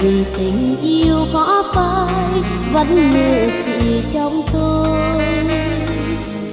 Vì 0.00 0.24
tình 0.36 0.76
yêu 0.82 1.16
có 1.32 1.64
phai, 1.74 2.42
vẫn 2.72 3.10
ngự 3.10 3.50
trị 3.66 4.02
trong 4.14 4.42
tôi. 4.52 5.26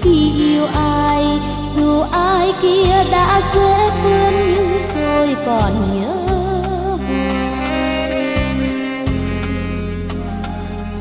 Khi 0.01 0.31
yêu 0.37 0.65
ai, 0.73 1.39
dù 1.75 2.01
ai 2.11 2.53
kia 2.61 3.03
đã 3.11 3.41
dễ 3.55 3.89
quên, 4.03 4.33
nhưng 4.55 4.81
tôi 4.95 5.35
còn 5.45 5.73
nhớ 5.93 6.15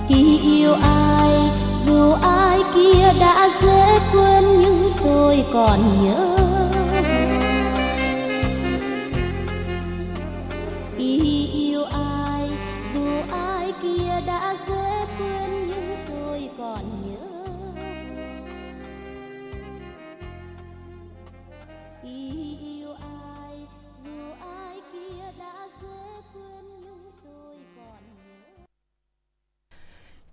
khi 0.09 0.39
yêu 0.39 0.75
ai, 0.83 1.51
dù 1.87 2.13
ai 2.23 2.63
kia 2.75 3.13
đã 3.21 3.49
dễ 3.63 3.99
quên, 4.13 4.45
nhưng 4.61 4.91
tôi 5.05 5.45
còn 5.53 6.05
nhớ 6.05 6.30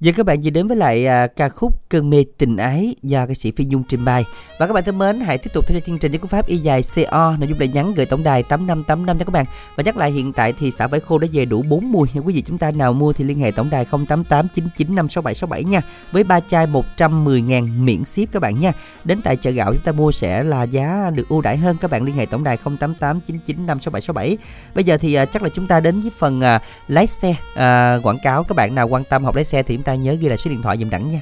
Giờ 0.07 0.13
các 0.15 0.25
bạn 0.25 0.41
vừa 0.43 0.49
đến 0.49 0.67
với 0.67 0.77
lại 0.77 1.05
à, 1.05 1.27
ca 1.27 1.49
khúc 1.49 1.89
Cơn 1.89 2.09
mê 2.09 2.25
tình 2.37 2.57
ái 2.57 2.95
do 3.03 3.25
ca 3.27 3.33
sĩ 3.33 3.51
Phi 3.51 3.65
Nhung 3.65 3.83
trình 3.83 4.05
bày. 4.05 4.25
Và 4.59 4.67
các 4.67 4.73
bạn 4.73 4.83
thân 4.83 4.97
mến, 4.97 5.19
hãy 5.19 5.37
tiếp 5.37 5.49
tục 5.53 5.65
theo 5.67 5.75
dõi 5.75 5.81
chương 5.85 5.97
trình 5.97 6.11
với 6.11 6.19
cú 6.19 6.27
pháp 6.27 6.47
y 6.47 6.57
dài 6.57 6.83
CO 6.95 7.35
nội 7.39 7.47
dung 7.47 7.59
lời 7.59 7.67
nhắn 7.67 7.93
gửi 7.93 8.05
tổng 8.05 8.23
đài 8.23 8.43
8585 8.43 9.19
cho 9.19 9.25
các 9.25 9.31
bạn. 9.31 9.45
Và 9.75 9.83
nhắc 9.83 9.97
lại 9.97 10.11
hiện 10.11 10.33
tại 10.33 10.53
thì 10.59 10.71
xả 10.71 10.87
vải 10.87 10.99
khô 10.99 11.17
đã 11.17 11.27
về 11.31 11.45
đủ 11.45 11.61
4 11.69 11.91
mùi. 11.91 12.07
Nếu 12.13 12.23
quý 12.23 12.33
vị 12.33 12.41
chúng 12.41 12.57
ta 12.57 12.71
nào 12.71 12.93
mua 12.93 13.13
thì 13.13 13.23
liên 13.23 13.39
hệ 13.39 13.51
tổng 13.51 13.69
đài 13.69 13.85
0889956767 13.85 15.61
nha. 15.61 15.81
Với 16.11 16.23
ba 16.23 16.39
chai 16.39 16.67
110 16.67 17.41
000 17.41 17.85
miễn 17.85 18.05
ship 18.05 18.31
các 18.31 18.41
bạn 18.41 18.57
nha. 18.57 18.71
Đến 19.03 19.21
tại 19.23 19.35
chợ 19.35 19.51
gạo 19.51 19.73
chúng 19.73 19.83
ta 19.83 19.91
mua 19.91 20.11
sẽ 20.11 20.43
là 20.43 20.63
giá 20.63 21.11
được 21.15 21.29
ưu 21.29 21.41
đãi 21.41 21.57
hơn. 21.57 21.77
Các 21.81 21.91
bạn 21.91 22.03
liên 22.03 22.15
hệ 22.15 22.25
tổng 22.25 22.43
đài 22.43 22.57
0889956767. 22.57 24.35
Bây 24.75 24.83
giờ 24.83 24.97
thì 24.97 25.13
à, 25.13 25.25
chắc 25.25 25.43
là 25.43 25.49
chúng 25.49 25.67
ta 25.67 25.79
đến 25.79 26.01
với 26.01 26.11
phần 26.17 26.41
à, 26.41 26.61
lái 26.87 27.07
xe 27.07 27.35
à, 27.55 27.99
quảng 28.03 28.19
cáo. 28.23 28.43
Các 28.43 28.55
bạn 28.55 28.75
nào 28.75 28.87
quan 28.87 29.03
tâm 29.03 29.23
học 29.23 29.35
lái 29.35 29.45
xe 29.45 29.63
thì 29.63 29.75
chúng 29.75 29.83
ta 29.83 29.96
nhớ 29.97 30.13
ghi 30.13 30.27
lại 30.27 30.37
số 30.37 30.49
điện 30.49 30.61
thoại 30.61 30.77
dùm 30.77 30.89
đẳng 30.89 31.09
nha. 31.11 31.21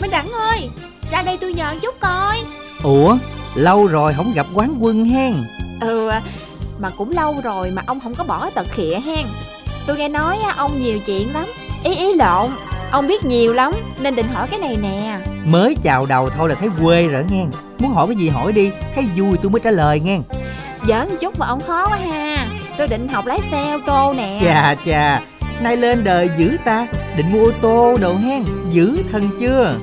Minh 0.00 0.10
Đẳng 0.10 0.32
ơi 0.32 0.68
Ra 1.10 1.22
đây 1.22 1.38
tôi 1.40 1.52
nhờ 1.52 1.74
chút 1.82 1.94
coi 2.00 2.36
Ủa, 2.82 3.16
lâu 3.54 3.86
rồi 3.86 4.12
không 4.12 4.32
gặp 4.34 4.46
quán 4.54 4.76
quân 4.80 5.04
hen. 5.04 5.34
Ừ 5.80 6.10
Mà 6.78 6.90
cũng 6.96 7.10
lâu 7.10 7.34
rồi 7.44 7.70
mà 7.70 7.82
ông 7.86 8.00
không 8.00 8.14
có 8.14 8.24
bỏ 8.24 8.50
tật 8.50 8.66
khịa 8.70 9.00
hen 9.04 9.26
Tôi 9.86 9.96
nghe 9.96 10.08
nói 10.08 10.38
ông 10.56 10.78
nhiều 10.78 10.98
chuyện 11.06 11.32
lắm 11.32 11.46
Ý 11.84 11.94
ý 11.96 12.14
lộn 12.14 12.50
Ông 12.90 13.06
biết 13.06 13.24
nhiều 13.24 13.52
lắm 13.52 13.72
Nên 14.00 14.14
định 14.14 14.28
hỏi 14.28 14.48
cái 14.50 14.58
này 14.60 14.76
nè 14.82 15.18
Mới 15.44 15.76
chào 15.82 16.06
đầu 16.06 16.30
thôi 16.30 16.48
là 16.48 16.54
thấy 16.54 16.68
quê 16.82 17.08
rồi 17.08 17.24
nghe. 17.30 17.44
Muốn 17.78 17.92
hỏi 17.92 18.06
cái 18.06 18.16
gì 18.16 18.28
hỏi 18.28 18.52
đi, 18.52 18.70
thấy 18.94 19.04
vui 19.16 19.36
tôi 19.42 19.50
mới 19.50 19.60
trả 19.60 19.70
lời 19.70 20.00
nghe. 20.00 20.18
Giỡn 20.88 21.08
chút 21.20 21.38
mà 21.38 21.46
ông 21.46 21.60
khó 21.60 21.86
quá 21.88 21.96
ha 21.96 22.45
Tôi 22.78 22.88
định 22.88 23.08
học 23.08 23.26
lái 23.26 23.40
xe 23.50 23.72
ô 23.72 23.78
tô 23.86 24.14
nè 24.16 24.38
Chà 24.44 24.74
chà, 24.86 25.20
nay 25.60 25.76
lên 25.76 26.04
đời 26.04 26.30
dữ 26.38 26.56
ta, 26.64 26.86
định 27.16 27.32
mua 27.32 27.44
ô 27.44 27.50
tô 27.60 27.98
đồ 28.00 28.14
hen, 28.14 28.44
dữ 28.70 28.98
thần 29.12 29.30
chưa? 29.40 29.78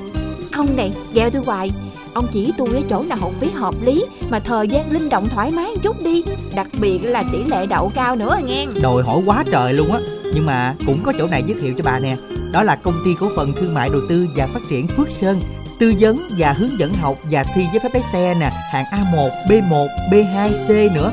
Ông 0.52 0.76
này 0.76 0.92
gheo 1.14 1.30
tôi 1.30 1.42
hoài 1.46 1.70
Ông 2.14 2.26
chỉ 2.32 2.52
tôi 2.58 2.68
ở 2.74 2.80
chỗ 2.90 3.02
nào 3.02 3.18
học 3.18 3.30
phí 3.40 3.50
hợp 3.50 3.74
lý 3.82 4.04
Mà 4.30 4.38
thời 4.38 4.68
gian 4.68 4.90
linh 4.90 5.08
động 5.08 5.28
thoải 5.28 5.50
mái 5.50 5.66
một 5.66 5.82
chút 5.82 6.02
đi 6.02 6.24
Đặc 6.54 6.66
biệt 6.80 6.98
là 7.02 7.24
tỷ 7.32 7.44
lệ 7.44 7.66
đậu 7.66 7.92
cao 7.94 8.16
nữa 8.16 8.38
nghe 8.44 8.66
Đòi 8.82 9.02
hỏi 9.02 9.20
quá 9.26 9.44
trời 9.50 9.72
luôn 9.72 9.92
á. 9.92 9.98
Nhưng 10.34 10.46
mà 10.46 10.74
cũng 10.86 11.02
có 11.02 11.12
chỗ 11.18 11.26
này 11.26 11.42
giới 11.46 11.60
thiệu 11.60 11.74
cho 11.78 11.84
bà 11.84 11.98
nè. 11.98 12.16
Đó 12.52 12.62
là 12.62 12.76
công 12.76 13.02
ty 13.04 13.10
cổ 13.20 13.30
phần 13.36 13.52
thương 13.52 13.74
mại 13.74 13.88
đầu 13.88 14.00
tư 14.08 14.26
và 14.36 14.46
phát 14.46 14.60
triển 14.68 14.86
Phước 14.86 15.10
Sơn. 15.10 15.40
Tư 15.78 15.94
vấn 16.00 16.18
và 16.38 16.52
hướng 16.52 16.78
dẫn 16.78 16.94
học 16.94 17.16
và 17.30 17.44
thi 17.54 17.62
giấy 17.72 17.80
phép 17.82 17.88
lái 17.92 18.02
xe 18.12 18.34
nè, 18.40 18.50
hạng 18.70 18.84
A1, 18.84 19.28
B1, 19.48 19.86
B2, 20.10 20.52
C 20.66 20.94
nữa. 20.94 21.12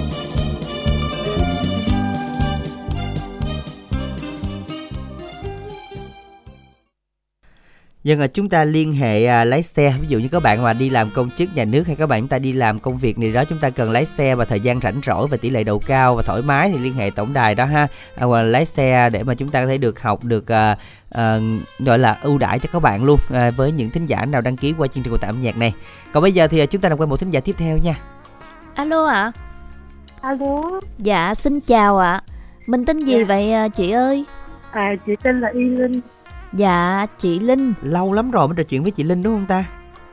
Dân 8.03 8.29
chúng 8.33 8.49
ta 8.49 8.63
liên 8.63 8.93
hệ 8.93 9.25
à, 9.25 9.45
lái 9.45 9.63
xe. 9.63 9.93
Ví 10.01 10.07
dụ 10.07 10.19
như 10.19 10.27
các 10.31 10.43
bạn 10.43 10.63
mà 10.63 10.73
đi 10.73 10.89
làm 10.89 11.09
công 11.13 11.29
chức 11.29 11.49
nhà 11.55 11.65
nước 11.65 11.87
hay 11.87 11.95
các 11.95 12.07
bạn 12.07 12.21
chúng 12.21 12.27
ta 12.27 12.39
đi 12.39 12.51
làm 12.51 12.79
công 12.79 12.97
việc 12.97 13.19
này 13.19 13.31
đó 13.31 13.43
chúng 13.43 13.57
ta 13.57 13.69
cần 13.69 13.91
lái 13.91 14.05
xe 14.05 14.35
và 14.35 14.45
thời 14.45 14.59
gian 14.59 14.79
rảnh 14.79 15.01
rỗi 15.05 15.27
và 15.27 15.37
tỷ 15.37 15.49
lệ 15.49 15.63
đầu 15.63 15.79
cao 15.79 16.15
và 16.15 16.23
thoải 16.23 16.41
mái 16.41 16.69
thì 16.69 16.77
liên 16.77 16.93
hệ 16.93 17.09
tổng 17.09 17.33
đài 17.33 17.55
đó 17.55 17.65
ha. 17.65 17.87
À, 18.15 18.25
hoặc 18.25 18.37
là 18.37 18.43
lái 18.43 18.65
xe 18.65 19.09
để 19.09 19.23
mà 19.23 19.35
chúng 19.35 19.49
ta 19.49 19.61
có 19.61 19.67
thể 19.67 19.77
được 19.77 20.01
học 20.01 20.23
được 20.23 20.51
à, 20.51 20.75
à, 21.11 21.39
gọi 21.79 21.99
là 21.99 22.17
ưu 22.21 22.37
đãi 22.37 22.59
cho 22.59 22.69
các 22.73 22.81
bạn 22.81 23.03
luôn 23.03 23.19
à, 23.29 23.51
với 23.51 23.71
những 23.71 23.89
thính 23.89 24.05
giả 24.05 24.25
nào 24.25 24.41
đăng 24.41 24.57
ký 24.57 24.73
qua 24.77 24.87
chương 24.87 25.03
trình 25.03 25.11
của 25.11 25.19
tạm 25.21 25.35
âm 25.35 25.41
nhạc 25.41 25.57
này. 25.57 25.73
Còn 26.11 26.23
bây 26.23 26.31
giờ 26.31 26.47
thì 26.47 26.59
à, 26.59 26.65
chúng 26.65 26.81
ta 26.81 26.89
làm 26.89 26.97
quen 26.97 27.09
một 27.09 27.17
thính 27.17 27.31
giả 27.31 27.39
tiếp 27.39 27.55
theo 27.57 27.77
nha. 27.77 27.95
Alo 28.75 29.05
ạ. 29.05 29.21
À? 29.21 29.31
alo. 30.21 30.79
Dạ 30.97 31.33
xin 31.33 31.59
chào 31.59 31.97
ạ. 31.97 32.11
À. 32.11 32.23
mình 32.67 32.85
tên 32.85 32.99
gì 32.99 33.19
dạ. 33.19 33.25
vậy 33.25 33.53
à, 33.53 33.67
chị 33.67 33.91
ơi? 33.91 34.25
À 34.71 34.91
chị 35.05 35.15
tên 35.23 35.41
là 35.41 35.49
y 35.53 35.63
linh 35.63 36.01
Dạ 36.53 37.05
chị 37.17 37.39
Linh. 37.39 37.73
Lâu 37.81 38.13
lắm 38.13 38.31
rồi 38.31 38.47
mới 38.47 38.55
trò 38.57 38.63
chuyện 38.63 38.83
với 38.83 38.91
chị 38.91 39.03
Linh 39.03 39.23
đúng 39.23 39.33
không 39.33 39.45
ta? 39.45 39.63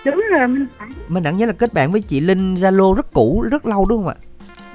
Đúng 0.04 0.24
rồi 0.32 0.48
Minh 0.48 0.66
Đẳng 0.78 0.92
Minh 1.08 1.22
Đẳng 1.22 1.38
nhớ 1.38 1.46
là 1.46 1.52
kết 1.52 1.72
bạn 1.72 1.92
với 1.92 2.00
chị 2.00 2.20
Linh 2.20 2.54
Zalo 2.54 2.94
rất 2.94 3.12
cũ 3.12 3.44
rất 3.50 3.66
lâu 3.66 3.86
đúng 3.88 4.04
không 4.04 4.08
ạ? 4.08 4.14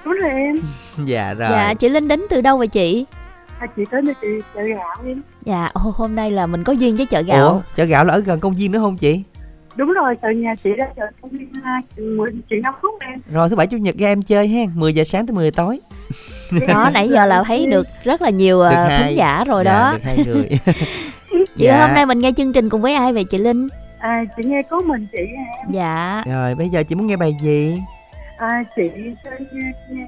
Đúng 0.06 0.14
rồi 0.22 0.30
em. 0.32 0.56
Dạ 1.06 1.34
rồi. 1.34 1.50
Dạ 1.52 1.74
chị 1.74 1.90
Linh 1.90 2.08
đến 2.08 2.20
từ 2.30 2.42
đâu 2.42 2.58
vậy 2.58 2.68
chị? 2.68 3.06
À, 3.60 3.68
chị 3.78 3.84
tới 3.92 4.02
từ 4.22 4.42
chợ 4.56 4.62
gạo 4.62 4.96
em. 5.06 5.22
Dạ 5.42 5.70
hôm 5.74 6.16
nay 6.16 6.32
là 6.32 6.46
mình 6.48 6.64
có 6.64 6.74
duyên 6.74 6.96
với 6.96 7.06
chợ 7.06 7.22
gạo. 7.22 7.48
Ủa, 7.50 7.62
chợ 7.76 7.84
gạo 7.84 8.04
là 8.04 8.14
ở 8.14 8.20
gần 8.20 8.40
công 8.40 8.56
viên 8.56 8.72
nữa 8.72 8.80
không 8.80 8.98
chị? 8.98 9.24
Đúng 9.76 9.94
rồi, 9.94 10.16
từ 10.22 10.30
nhà 10.30 10.56
chị 10.64 10.70
ra 10.78 10.86
chợ 10.96 11.04
công 11.22 11.32
viên 11.32 11.52
chị 12.50 12.56
năm 12.64 12.74
phút 12.82 12.94
em. 13.00 13.20
Rồi 13.32 13.50
thứ 13.50 13.56
bảy 13.56 13.68
chủ 13.68 13.78
nhật 13.78 13.96
ra 13.98 14.08
em 14.08 14.22
chơi 14.22 14.48
ha 14.48 14.62
10 14.76 14.94
giờ 14.94 15.04
sáng 15.04 15.28
tới 15.28 15.36
10 15.36 15.46
giờ 15.46 15.52
tối. 15.56 15.80
Đó 16.68 16.90
nãy 16.94 17.10
giờ 17.10 17.26
là 17.26 17.44
thấy 17.44 17.66
được 17.66 17.88
rất 18.04 18.22
là 18.22 18.30
nhiều 18.30 18.64
được 18.64 18.88
thính 19.00 19.18
giả 19.18 19.44
rồi 19.48 19.64
dạ, 19.66 19.74
đó. 19.74 19.92
được 19.94 20.04
hai 20.04 20.18
người 20.26 20.50
chị 21.56 21.66
dạ. 21.66 21.88
hôm 21.88 21.96
nay 21.96 22.06
mình 22.06 22.20
nghe 22.20 22.32
chương 22.38 22.54
trình 22.54 22.70
cùng 22.70 22.82
với 22.82 22.94
ai 22.94 23.14
vậy 23.14 23.24
chị 23.24 23.38
linh? 23.38 23.68
À 24.00 24.24
chị 24.38 24.50
nghe 24.50 24.62
có 24.70 24.82
mình 24.82 25.08
chị 25.12 25.18
em. 25.18 25.72
Dạ. 25.72 26.24
Rồi 26.26 26.56
bây 26.56 26.70
giờ 26.70 26.84
chị 26.84 26.96
muốn 26.96 27.08
nghe 27.08 27.18
bài 27.18 27.36
gì? 27.42 27.82
À 28.38 28.64
chị 28.76 28.90
sẽ 29.24 29.32
nghe, 29.52 29.72
nghe 29.90 30.08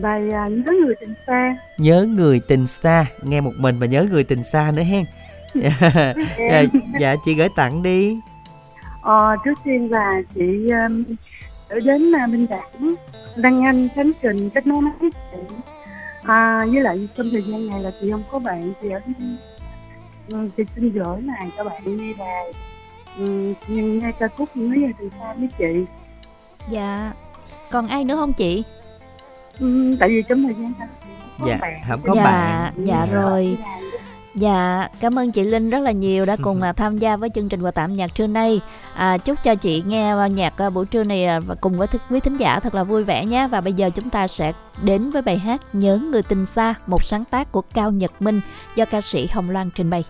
bài 0.00 0.22
à, 0.32 0.48
nhớ 0.48 0.72
người 0.84 0.94
tình 1.00 1.14
xa. 1.26 1.56
Nhớ 1.78 2.06
người 2.08 2.40
tình 2.48 2.66
xa. 2.66 3.06
Nghe 3.22 3.40
một 3.40 3.52
mình 3.56 3.78
và 3.78 3.86
nhớ 3.86 4.06
người 4.10 4.24
tình 4.24 4.44
xa 4.44 4.72
nữa 4.76 4.82
hen. 4.82 5.04
Dạ, 5.54 5.70
dạ 7.00 7.14
chị 7.24 7.34
gửi 7.34 7.48
tặng 7.56 7.82
đi. 7.82 8.16
Ờ, 9.02 9.36
trước 9.44 9.54
tiên 9.64 9.90
là 9.90 10.10
chị 10.34 10.70
um, 10.70 11.04
ở 11.68 11.80
đến 11.84 12.12
uh, 12.24 12.30
minh 12.30 12.46
đẳng 12.50 12.94
đăng 13.36 13.64
anh 13.64 13.88
khánh 13.94 14.10
trình 14.22 14.50
kết 14.50 14.66
nối 14.66 14.80
máy 14.80 14.92
chị 15.00 15.38
à, 16.22 16.66
với 16.72 16.82
lại 16.82 17.08
trong 17.16 17.30
thời 17.32 17.42
gian 17.42 17.66
này 17.66 17.80
là 17.82 17.90
chị 18.00 18.10
không 18.10 18.22
có 18.32 18.38
bạn 18.38 18.62
chị 18.82 18.90
ở 18.90 19.00
Ừ, 20.28 20.48
chị 20.56 20.62
xin 20.74 20.92
gửi 20.92 21.20
này 21.20 21.50
cho 21.56 21.64
bạn 21.64 21.82
nghe 21.84 22.12
đài. 22.18 22.52
Ừ, 23.18 23.54
nghe 23.68 24.12
ca 24.18 24.28
khúc 24.28 24.48
về 24.54 24.92
từ 24.98 25.10
xa 25.20 25.34
với 25.38 25.48
chị. 25.58 25.84
Dạ. 26.68 27.12
Còn 27.70 27.86
ai 27.86 28.04
nữa 28.04 28.16
không 28.16 28.32
chị? 28.32 28.64
Ừ, 29.60 29.92
tại 30.00 30.08
vì 30.08 30.22
trong 30.28 30.42
thời 30.42 30.54
gian 30.54 30.72
dạ 31.46 31.58
không 31.88 32.00
có 32.06 32.14
dạ, 32.16 32.24
bạn. 32.24 32.72
dạ 32.76 33.06
rồi 33.12 33.56
Dạ, 34.34 34.88
cảm 35.00 35.18
ơn 35.18 35.32
chị 35.32 35.44
Linh 35.44 35.70
rất 35.70 35.78
là 35.78 35.90
nhiều 35.90 36.24
đã 36.24 36.36
cùng 36.42 36.62
ừ. 36.62 36.72
tham 36.76 36.98
gia 36.98 37.16
với 37.16 37.30
chương 37.34 37.48
trình 37.48 37.62
quà 37.62 37.70
tạm 37.70 37.94
nhạc 37.94 38.14
trưa 38.14 38.26
nay. 38.26 38.60
À, 38.94 39.18
chúc 39.18 39.38
cho 39.44 39.54
chị 39.54 39.82
nghe 39.86 40.14
nhạc 40.34 40.56
à, 40.56 40.70
buổi 40.70 40.86
trưa 40.86 41.04
này 41.04 41.24
à, 41.24 41.40
và 41.40 41.54
cùng 41.54 41.78
với 41.78 41.88
quý 42.10 42.20
thính 42.20 42.36
giả 42.36 42.60
thật 42.60 42.74
là 42.74 42.84
vui 42.84 43.04
vẻ 43.04 43.26
nhé. 43.26 43.48
Và 43.50 43.60
bây 43.60 43.72
giờ 43.72 43.90
chúng 43.90 44.10
ta 44.10 44.26
sẽ 44.26 44.52
đến 44.82 45.10
với 45.10 45.22
bài 45.22 45.38
hát 45.38 45.60
Nhớ 45.72 45.98
người 46.10 46.22
tình 46.22 46.46
xa, 46.46 46.74
một 46.86 47.04
sáng 47.04 47.24
tác 47.24 47.52
của 47.52 47.60
Cao 47.60 47.90
Nhật 47.90 48.22
Minh 48.22 48.40
do 48.76 48.84
ca 48.84 49.00
sĩ 49.00 49.26
Hồng 49.26 49.50
Loan 49.50 49.70
trình 49.70 49.90
bày. 49.90 50.04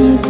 you. 0.00 0.29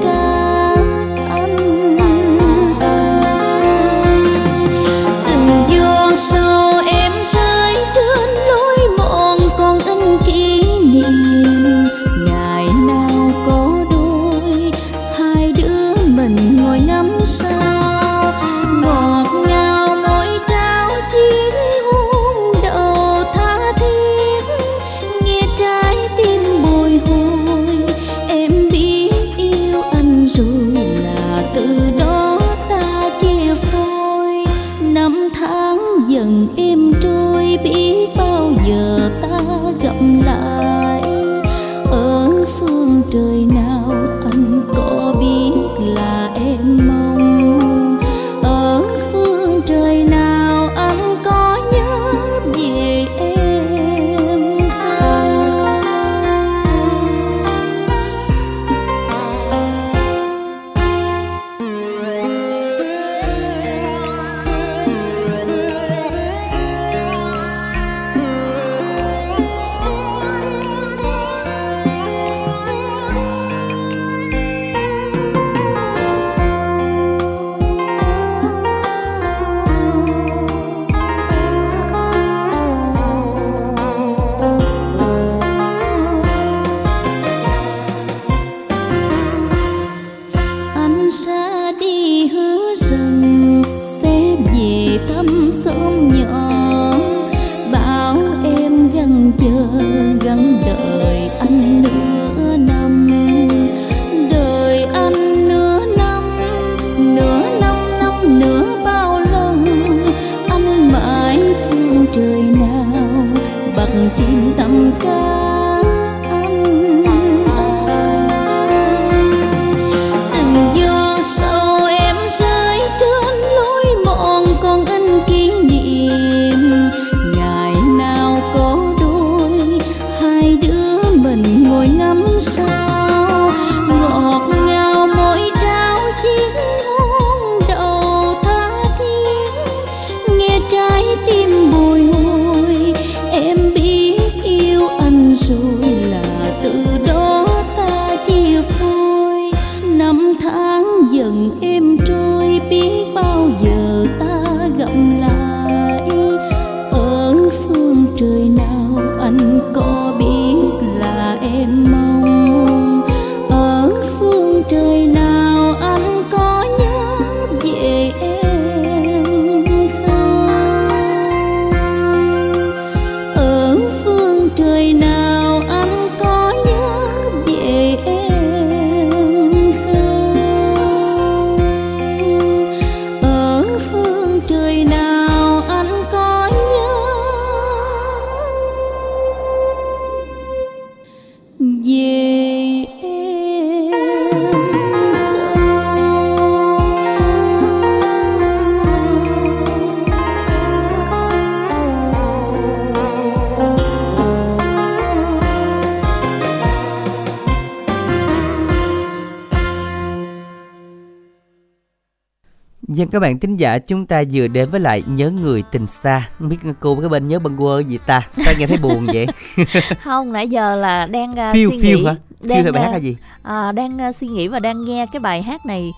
Các 213.10 213.20
bạn 213.20 213.38
thính 213.38 213.56
giả 213.56 213.78
chúng 213.78 214.06
ta 214.06 214.22
vừa 214.32 214.48
đến 214.48 214.68
với 214.70 214.80
lại 214.80 215.02
nhớ 215.06 215.30
người 215.30 215.62
tình 215.72 215.86
xa 215.86 216.28
Không 216.38 216.48
biết 216.48 216.56
cô 216.80 216.96
cái 217.00 217.08
bên 217.08 217.28
nhớ 217.28 217.38
bâng 217.38 217.56
quơ 217.56 217.82
gì 217.82 217.98
ta 218.06 218.28
Ta 218.44 218.52
nghe 218.58 218.66
thấy 218.66 218.76
buồn 218.76 219.06
vậy 219.12 219.26
không 220.04 220.32
nãy 220.32 220.48
giờ 220.48 220.76
là 220.76 221.06
đang 221.06 221.30
uh, 221.30 221.54
Phiêu 221.54 221.70
suy 221.70 221.78
phiêu 221.82 221.98
nghĩ 221.98 222.04
hả? 222.04 222.14
Phiêu 222.40 222.48
đang, 222.48 222.62
hay 222.62 222.72
bài 222.72 222.82
hát 222.82 222.88
à, 222.88 222.92
hay 222.92 223.00
gì? 223.00 223.16
à, 223.42 223.72
đang 223.72 223.98
uh, 224.08 224.16
suy 224.16 224.26
nghĩ 224.26 224.48
và 224.48 224.58
đang 224.58 224.84
nghe 224.84 225.06
cái 225.12 225.20
bài 225.20 225.42
hát 225.42 225.66
này 225.66 225.92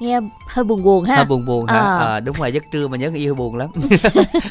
nghe 0.00 0.20
hơi 0.48 0.64
buồn 0.64 0.82
buồn 0.82 1.04
ha 1.04 1.16
Hơi 1.16 1.24
buồn 1.24 1.46
buồn 1.46 1.66
hả? 1.66 1.78
À. 1.78 1.98
À, 1.98 2.20
đúng 2.20 2.36
rồi 2.36 2.52
giấc 2.52 2.64
trưa 2.72 2.88
mà 2.88 2.96
nhớ 2.96 3.10
người 3.10 3.20
yêu 3.20 3.34
buồn 3.34 3.56
lắm 3.56 3.70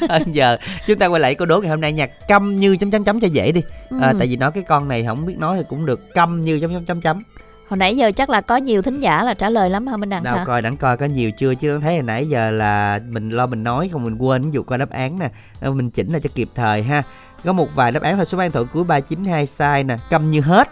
à, 0.08 0.20
Giờ 0.32 0.56
chúng 0.86 0.98
ta 0.98 1.06
quay 1.06 1.20
lại 1.20 1.34
câu 1.34 1.46
đố 1.46 1.60
ngày 1.60 1.70
hôm 1.70 1.80
nay 1.80 1.92
nha 1.92 2.06
Câm 2.28 2.60
như 2.60 2.76
chấm 2.76 2.90
chấm 2.90 3.04
chấm 3.04 3.20
cho 3.20 3.28
dễ 3.28 3.52
đi 3.52 3.62
à, 4.00 4.08
Ừ. 4.08 4.16
Tại 4.18 4.28
vì 4.28 4.36
nói 4.36 4.50
cái 4.52 4.62
con 4.62 4.88
này 4.88 5.04
không 5.04 5.26
biết 5.26 5.38
nói 5.38 5.56
thì 5.56 5.64
cũng 5.68 5.86
được 5.86 6.14
Câm 6.14 6.40
như 6.40 6.60
chấm 6.60 6.72
chấm 6.72 6.84
chấm 6.84 7.00
chấm 7.00 7.22
hồi 7.68 7.78
nãy 7.78 7.96
giờ 7.96 8.12
chắc 8.16 8.30
là 8.30 8.40
có 8.40 8.56
nhiều 8.56 8.82
thính 8.82 9.00
giả 9.00 9.24
là 9.24 9.34
trả 9.34 9.50
lời 9.50 9.70
lắm 9.70 9.86
hả 9.86 9.96
minh 9.96 10.08
đăng 10.08 10.22
Nào 10.24 10.36
hả? 10.36 10.44
coi 10.44 10.62
đẳng 10.62 10.76
coi 10.76 10.96
có 10.96 11.06
nhiều 11.06 11.30
chưa? 11.30 11.54
Chứ 11.54 11.80
thấy 11.80 11.94
hồi 11.94 12.02
nãy 12.02 12.28
giờ 12.28 12.50
là 12.50 13.00
mình 13.08 13.28
lo 13.28 13.46
mình 13.46 13.64
nói 13.64 13.88
không 13.92 14.04
mình 14.04 14.16
quên 14.18 14.42
ví 14.42 14.50
dụ 14.52 14.62
coi 14.62 14.78
đáp 14.78 14.90
án 14.90 15.18
nè. 15.18 15.30
Ờ, 15.60 15.70
mình 15.70 15.90
chỉnh 15.90 16.12
lại 16.12 16.20
cho 16.20 16.30
kịp 16.34 16.48
thời 16.54 16.82
ha. 16.82 17.02
Có 17.44 17.52
một 17.52 17.68
vài 17.74 17.92
đáp 17.92 18.02
án 18.02 18.18
là 18.18 18.24
số 18.24 18.38
mang 18.38 18.50
thoại 18.50 18.64
cuối 18.72 18.84
392 18.84 19.46
sai 19.46 19.84
nè. 19.84 19.96
Câm 20.10 20.30
như 20.30 20.40
hết. 20.40 20.68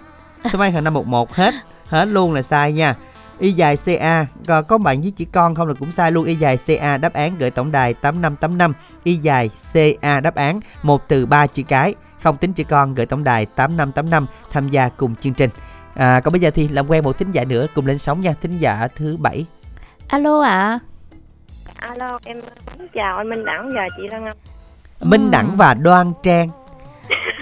Số 0.53 0.59
mang 0.59 0.73
hình 0.73 0.85
511 0.85 1.35
hết. 1.35 1.55
Hết 1.87 2.05
luôn 2.05 2.33
là 2.33 2.43
sai 2.43 2.73
nha. 2.73 2.95
Y 3.39 3.53
dài 3.53 3.77
ca 3.87 4.27
có, 4.47 4.63
có 4.63 4.79
bạn 4.79 5.01
với 5.01 5.11
chữ 5.11 5.25
con 5.33 5.55
không 5.55 5.69
là 5.69 5.75
cũng 5.75 5.93
sai 5.93 6.13
luôn. 6.13 6.25
Y 6.25 6.35
dài 6.35 6.59
ca 6.67 6.99
đáp 6.99 7.13
án 7.13 7.39
gửi 7.39 7.51
tổng 7.51 7.73
đài 7.73 7.95
8585 7.95 8.75
y 9.05 9.15
dài 9.17 9.51
ca 10.03 10.21
đáp 10.21 10.35
án 10.35 10.61
một 10.83 11.09
từ 11.09 11.27
ba 11.27 11.47
chữ 11.47 11.63
cái. 11.63 11.95
Không 12.23 12.37
tính 12.37 12.53
chữ 12.53 12.65
con 12.65 12.95
gửi 12.95 13.07
tổng 13.07 13.25
đài 13.25 13.47
8585 13.47 14.27
tham 14.51 14.69
gia 14.69 14.89
cùng 14.89 15.15
chương 15.15 15.35
trình 15.35 15.51
à, 15.95 16.21
còn 16.25 16.33
bây 16.33 16.41
giờ 16.41 16.51
thì 16.51 16.69
làm 16.69 16.91
quen 16.91 17.05
một 17.05 17.19
thính 17.19 17.31
giả 17.31 17.45
nữa 17.45 17.67
cùng 17.75 17.87
lên 17.87 17.99
sóng 17.99 18.21
nha 18.21 18.35
thính 18.43 18.59
giả 18.59 18.89
thứ 18.97 19.17
bảy. 19.21 19.47
Alo 20.09 20.41
ạ. 20.41 20.79
Alo, 21.77 22.19
em 22.25 22.41
xin 22.77 22.87
chào 22.95 23.17
anh 23.17 23.29
Minh 23.31 23.45
Đẳng 23.45 23.71
và 23.75 23.83
chị 23.97 24.03
Lan 24.11 24.25
Ngọc. 24.25 24.37
Minh 25.03 25.31
Đẳng 25.31 25.49
và 25.57 25.75
Đoan 25.75 26.13
Trang. 26.23 26.49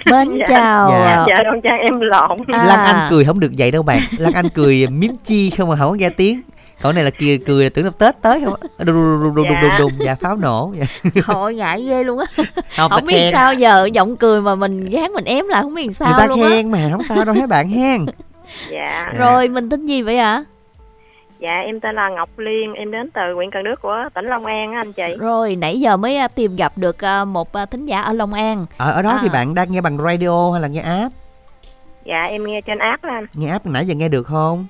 Mến 0.05 0.39
chào 0.47 0.89
Dạ. 0.91 1.25
Dạ, 1.27 1.43
Đoan 1.43 1.61
Trang 1.63 1.79
em 1.79 1.99
lộn. 1.99 2.37
Lan 2.47 2.79
Anh 2.83 3.07
cười 3.09 3.25
không 3.25 3.39
được 3.39 3.51
vậy 3.57 3.71
đâu 3.71 3.83
bạn. 3.83 3.99
Lan 4.17 4.33
Anh 4.33 4.49
cười 4.49 4.87
miếm 4.87 5.11
chi 5.23 5.49
không 5.49 5.69
mà 5.69 5.75
không 5.75 5.89
có 5.89 5.95
nghe 5.95 6.09
tiếng. 6.09 6.41
Còn 6.81 6.95
này 6.95 7.03
là 7.03 7.09
kia 7.09 7.37
cười 7.37 7.63
là 7.63 7.69
tưởng 7.73 7.85
là 7.85 7.91
Tết 7.97 8.21
tới 8.21 8.41
không 8.45 8.53
á. 8.61 8.67
Đùng 8.85 8.95
đùng 8.95 9.23
đùng 9.23 9.35
đùng 9.35 9.47
đùng 9.47 9.61
đùng 9.61 9.71
đùng 9.79 9.91
dạ 9.99 10.15
pháo 10.15 10.35
nổ. 10.35 10.73
Dạ. 10.79 10.85
Hội 11.25 11.55
ngại 11.55 11.83
ghê 11.83 12.03
luôn 12.03 12.19
á. 12.19 12.43
Không, 12.77 12.91
Không 12.91 13.05
biết 13.05 13.15
khen. 13.17 13.31
sao 13.31 13.53
giờ 13.53 13.89
giọng 13.93 14.15
cười 14.17 14.41
mà 14.41 14.55
mình 14.55 14.85
gán 14.85 15.11
mình 15.13 15.25
ém 15.25 15.47
lại 15.47 15.61
không 15.61 15.73
biết 15.75 15.89
sao 15.95 16.09
người 16.09 16.17
ta 16.17 16.25
luôn 16.27 16.41
á. 16.43 16.49
khen 16.49 16.71
mà 16.71 16.89
không 16.91 17.03
sao 17.03 17.25
đâu 17.25 17.35
hết 17.35 17.49
bạn? 17.49 17.69
Hen 17.69 18.05
Dạ. 18.71 19.13
Rồi 19.17 19.47
mình 19.49 19.69
tính 19.69 19.85
gì 19.85 20.01
vậy 20.01 20.17
ạ? 20.17 20.43
Dạ, 21.39 21.57
em 21.59 21.79
tên 21.79 21.95
là 21.95 22.09
Ngọc 22.09 22.29
Liên, 22.39 22.73
em 22.73 22.91
đến 22.91 23.09
từ 23.13 23.21
huyện 23.35 23.51
Cần 23.51 23.63
Đước 23.63 23.81
của 23.81 23.95
tỉnh 24.13 24.25
Long 24.25 24.45
An 24.45 24.71
á 24.71 24.79
anh 24.81 24.93
chị. 24.93 25.15
Rồi 25.19 25.55
nãy 25.55 25.79
giờ 25.79 25.97
mới 25.97 26.17
à, 26.17 26.27
tìm 26.27 26.55
gặp 26.55 26.71
được 26.75 27.05
à, 27.05 27.25
một 27.25 27.53
à, 27.53 27.65
thính 27.65 27.85
giả 27.85 28.01
ở 28.01 28.13
Long 28.13 28.33
An 28.33 28.65
ở 28.77 28.91
ở 28.91 29.01
đó 29.01 29.19
thì 29.21 29.27
À. 29.31 29.33
bạn 29.33 29.55
đang 29.55 29.71
nghe 29.71 29.81
bằng 29.81 29.97
radio 29.97 30.51
hay 30.51 30.61
là 30.61 30.67
nghe 30.67 30.81
app 30.81 31.13
Dạ, 32.05 32.21
em 32.23 32.43
nghe 32.47 32.61
trên 32.61 32.77
app 32.79 33.03
anh. 33.03 33.25
nghe 33.33 33.49
app 33.51 33.65
nãy 33.65 33.85
giờ 33.85 33.95
nghe 33.95 34.09
được 34.09 34.23
không 34.23 34.65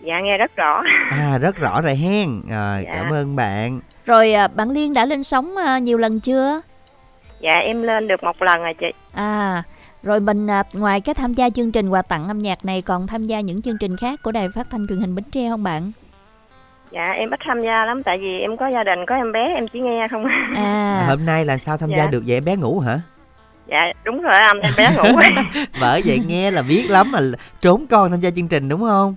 Dạ, 0.00 0.20
nghe 0.20 0.38
rất 0.38 0.56
rõ. 0.56 0.82
à 1.10 1.38
rất 1.38 1.56
rõ 1.56 1.80
rồi 1.80 1.94
hen 1.94 2.40
rồi 2.50 2.82
Dạ. 2.84 2.94
cảm 2.96 3.12
ơn 3.12 3.36
bạn 3.36 3.80
Rồi 4.06 4.32
à, 4.32 4.48
bạn 4.48 4.70
Liên 4.70 4.94
đã 4.94 5.04
lên 5.04 5.24
sóng 5.24 5.56
à, 5.56 5.78
nhiều 5.78 5.98
lần 5.98 6.20
chưa? 6.20 6.60
Dạ, 7.40 7.52
em 7.62 7.82
lên 7.82 8.08
được 8.08 8.24
một 8.24 8.42
lần 8.42 8.62
rồi 8.62 8.74
chị. 8.74 8.86
À 9.14 9.62
rồi 10.06 10.20
mình 10.20 10.46
à, 10.50 10.62
ngoài 10.72 11.00
cái 11.00 11.14
tham 11.14 11.34
gia 11.34 11.50
chương 11.50 11.72
trình 11.72 11.88
quà 11.88 12.02
tặng 12.02 12.28
âm 12.28 12.38
nhạc 12.38 12.64
này 12.64 12.82
còn 12.82 13.06
tham 13.06 13.24
gia 13.26 13.40
những 13.40 13.62
chương 13.62 13.78
trình 13.80 13.96
khác 13.96 14.22
của 14.22 14.32
đài 14.32 14.48
phát 14.54 14.70
thanh 14.70 14.86
truyền 14.88 14.98
hình 15.00 15.14
Bến 15.14 15.24
Tre 15.32 15.48
không 15.48 15.62
bạn? 15.62 15.92
Dạ, 16.90 17.10
em 17.10 17.30
ít 17.30 17.40
tham 17.46 17.60
gia 17.60 17.84
lắm 17.84 18.02
tại 18.02 18.18
vì 18.18 18.40
em 18.40 18.56
có 18.56 18.68
gia 18.74 18.84
đình, 18.84 18.98
có 19.06 19.14
em 19.14 19.32
bé, 19.32 19.54
em 19.54 19.66
chỉ 19.72 19.80
nghe 19.80 20.08
không. 20.10 20.24
À 20.56 21.04
hôm 21.08 21.26
nay 21.26 21.44
là 21.44 21.58
sao 21.58 21.76
tham 21.78 21.90
gia 21.90 21.96
Dạ. 22.04 22.10
được 22.10 22.22
vậy 22.26 22.36
em 22.36 22.44
bé 22.44 22.56
ngủ 22.56 22.80
hả 22.80 23.00
Dạ, 23.68 23.80
đúng 24.04 24.22
rồi 24.22 24.32
anh, 24.40 24.60
em 24.60 24.72
bé 24.76 24.90
ngủ. 24.96 25.20
bởi 25.80 26.02
vậy 26.06 26.20
nghe 26.26 26.50
là 26.50 26.62
biết 26.62 26.86
lắm 26.90 27.12
mà 27.12 27.18
trốn 27.60 27.86
con 27.86 28.10
tham 28.10 28.20
gia 28.20 28.30
chương 28.30 28.48
trình 28.48 28.68
đúng 28.68 28.80
không 28.80 29.14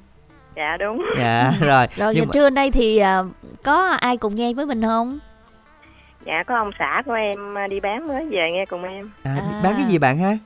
dạ, 0.55 0.77
đúng. 0.79 1.05
dạ 1.19 1.51
rồi 1.61 1.85
Rồi 1.95 2.13
nhưng 2.15 2.27
mà 2.27 2.31
trưa 2.33 2.49
nay 2.49 2.71
thì 2.71 2.97
à, 2.97 3.19
có 3.63 3.89
ai 3.99 4.17
cùng 4.17 4.35
nghe 4.35 4.53
với 4.53 4.65
mình 4.65 4.81
không? 4.81 5.19
Dạ, 6.25 6.43
có 6.47 6.55
ông 6.57 6.71
xã 6.79 7.01
của 7.05 7.13
em 7.13 7.57
à, 7.57 7.67
đi 7.67 7.79
bán 7.79 8.07
mới 8.07 8.25
về 8.29 8.51
nghe 8.53 8.65
cùng 8.65 8.83
em. 8.83 9.11
à, 9.23 9.37
bán 9.63 9.73
cái 9.77 9.85
gì 9.85 9.97
bạn 9.97 10.17
ha 10.17 10.37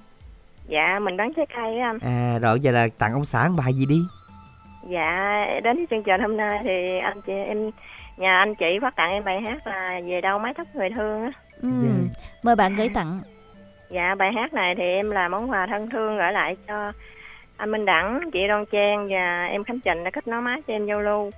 Dạ, 0.68 0.99
mình 1.02 1.18
bán 1.18 1.34
trái 1.34 1.45
cây 1.56 1.80
á 1.80 1.90
anh. 1.90 1.98
à 2.02 2.40
rồi 2.41 2.60
giờ 2.60 2.72
là 2.72 2.88
tặng 2.99 3.14
ông 3.14 3.26
xã 3.26 3.48
một 3.49 3.56
bài 3.57 3.73
gì 3.73 3.85
đi 3.85 4.02
Dạ, 4.90 5.45
đến 5.64 5.85
chương 5.90 6.03
trình 6.03 6.22
hôm 6.22 6.38
nay 6.38 6.60
thì 6.64 6.98
anh 6.99 7.22
chị 7.22 7.34
em 7.34 7.72
nhà 8.18 8.38
anh 8.38 8.56
chị 8.56 8.65
phát 8.81 8.95
tặng 8.95 9.11
em 9.11 9.23
bài 9.23 9.41
hát 9.41 9.68
là 9.68 10.02
về 10.06 10.22
đâu 10.22 10.40
mái 10.40 10.53
tóc 10.53 10.68
người 10.73 10.90
thương 10.90 11.22
á. 11.23 11.31
Ừ. 11.61 11.69
Dạ. 11.84 12.19
Mời 12.44 12.56
bạn 12.56 12.76
gửi 12.76 12.90
tặng. 12.94 13.19
Dạ, 13.90 14.15
bài 14.15 14.31
hát 14.35 14.53
này 14.53 14.76
thì 14.77 14.84
em 14.84 15.11
là 15.11 15.27
món 15.27 15.52
quà 15.52 15.68
thân 15.68 15.90
thương 15.90 16.18
gửi 16.18 16.31
lại 16.31 16.57
cho 16.68 16.91
anh 17.57 17.72
Minh 17.72 17.85
Đẳng, 17.85 18.30
chị 18.34 18.40
Đoan 18.48 18.65
Trang 18.72 19.07
và 19.11 19.45
em 19.45 19.64
Khánh 19.64 19.80
Trình 19.80 20.03
đã 20.03 20.11
kết 20.11 20.27
nối 20.27 20.41
máy 20.41 20.57
cho 20.68 20.73
em 20.73 20.85
giao 20.85 21.02
lưu. 21.02 21.30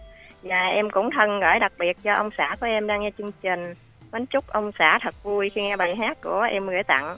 Và 0.44 0.66
em 0.66 0.90
cũng 0.90 1.10
thân 1.12 1.40
gửi 1.40 1.60
đặc 1.60 1.72
biệt 1.80 1.98
cho 2.04 2.14
ông 2.14 2.30
xã 2.38 2.56
của 2.62 2.68
em 2.68 2.88
đang 2.88 3.02
nghe 3.02 3.10
chương 3.18 3.32
trình. 3.42 3.74
Bánh 4.12 4.26
chúc 4.26 4.44
ông 4.48 4.72
xã 4.80 5.00
thật 5.02 5.16
vui 5.24 5.50
khi 5.50 5.62
nghe 5.62 5.76
bài 5.76 5.96
hát 5.96 6.18
của 6.24 6.42
em 6.42 6.68
gửi 6.68 6.84
tặng. 6.84 7.16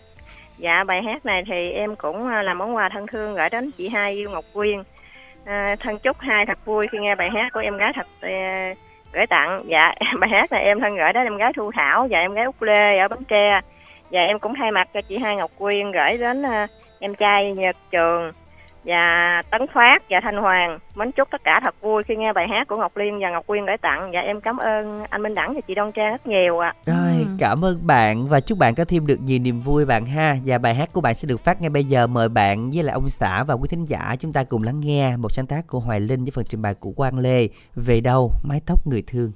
Dạ, 0.57 0.83
bài 0.83 1.01
hát 1.03 1.25
này 1.25 1.43
thì 1.47 1.71
em 1.71 1.95
cũng 1.95 2.27
à, 2.27 2.43
là 2.43 2.53
món 2.53 2.75
quà 2.75 2.89
thân 2.89 3.07
thương 3.07 3.35
gửi 3.35 3.49
đến 3.49 3.71
chị 3.71 3.89
hai 3.89 4.13
yêu 4.13 4.29
Ngọc 4.29 4.45
Quyên. 4.53 4.83
À, 5.45 5.75
thân 5.79 5.99
chúc 5.99 6.19
hai 6.19 6.45
thật 6.45 6.65
vui 6.65 6.87
khi 6.91 6.97
nghe 7.01 7.15
bài 7.15 7.29
hát 7.33 7.53
của 7.53 7.59
em 7.59 7.77
gái 7.77 7.93
thật 7.93 8.07
ờ, 8.21 8.29
gửi 9.13 9.27
tặng. 9.27 9.61
Dạ, 9.65 9.93
bài 10.19 10.29
hát 10.29 10.51
này 10.51 10.63
em 10.63 10.79
thân 10.79 10.95
gửi 10.95 11.13
đến 11.13 11.23
em 11.23 11.37
gái 11.37 11.53
Thu 11.55 11.71
Thảo 11.71 12.07
và 12.11 12.19
em 12.19 12.33
gái 12.33 12.45
Úc 12.45 12.61
Lê 12.61 12.97
ở 12.97 13.07
Bến 13.07 13.19
Tre. 13.27 13.61
Và 14.11 14.21
em 14.21 14.39
cũng 14.39 14.53
thay 14.55 14.71
mặt 14.71 14.89
cho 14.93 15.01
chị 15.01 15.17
hai 15.17 15.35
Ngọc 15.35 15.51
Quyên 15.57 15.91
gửi 15.91 16.17
đến 16.17 16.45
à, 16.45 16.67
em 16.99 17.15
trai 17.15 17.53
Nhật 17.53 17.75
Trường 17.91 18.31
và 18.87 19.41
Tấn 19.51 19.61
Phát 19.73 20.03
và 20.09 20.19
Thanh 20.23 20.37
Hoàng. 20.37 20.79
Mến 20.95 21.11
chúc 21.11 21.27
tất 21.31 21.41
cả 21.43 21.59
thật 21.63 21.75
vui 21.81 22.03
khi 22.03 22.15
nghe 22.15 22.33
bài 22.33 22.47
hát 22.49 22.67
của 22.67 22.77
Ngọc 22.77 22.97
Liên 22.97 23.19
và 23.19 23.29
Ngọc 23.29 23.47
Quyên 23.47 23.65
gửi 23.65 23.77
tặng. 23.77 24.11
Và 24.13 24.19
em 24.19 24.41
cảm 24.41 24.57
ơn 24.57 25.03
anh 25.09 25.23
Minh 25.23 25.33
Đẳng 25.35 25.53
và 25.53 25.61
chị 25.67 25.75
Đoan 25.75 25.91
Trang 25.91 26.11
rất 26.11 26.27
nhiều 26.27 26.59
ạ. 26.59 26.73
Rồi, 26.85 27.25
cảm 27.39 27.65
ơn 27.65 27.87
bạn 27.87 28.27
và 28.27 28.39
chúc 28.39 28.57
bạn 28.57 28.75
có 28.75 28.85
thêm 28.85 29.07
được 29.07 29.19
nhiều 29.25 29.39
niềm 29.39 29.61
vui 29.61 29.85
bạn 29.85 30.05
ha. 30.05 30.35
Và 30.45 30.57
bài 30.57 30.75
hát 30.75 30.89
của 30.93 31.01
bạn 31.01 31.15
sẽ 31.15 31.27
được 31.27 31.43
phát 31.43 31.61
ngay 31.61 31.69
bây 31.69 31.83
giờ. 31.83 32.07
Mời 32.07 32.29
bạn 32.29 32.71
với 32.71 32.83
lại 32.83 32.93
ông 32.93 33.09
xã 33.09 33.43
và 33.43 33.53
quý 33.53 33.67
thính 33.69 33.85
giả 33.85 34.15
chúng 34.19 34.33
ta 34.33 34.43
cùng 34.43 34.63
lắng 34.63 34.79
nghe 34.79 35.17
một 35.17 35.31
sáng 35.31 35.47
tác 35.47 35.67
của 35.67 35.79
Hoài 35.79 35.99
Linh 35.99 36.23
với 36.23 36.31
phần 36.31 36.45
trình 36.45 36.61
bày 36.61 36.73
của 36.73 36.91
Quang 36.91 37.19
Lê. 37.19 37.47
Về 37.75 38.01
đâu 38.01 38.31
mái 38.43 38.61
tóc 38.65 38.87
người 38.87 39.03
thương. 39.07 39.31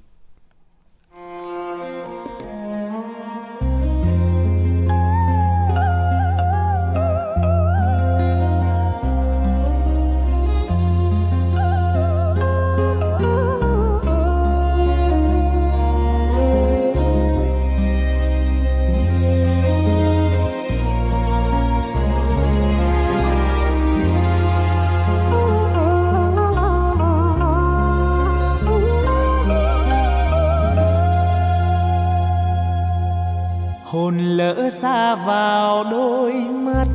Xa 34.82 35.16
vào 35.16 35.84
đôi 35.84 36.34
mắt 36.34 36.88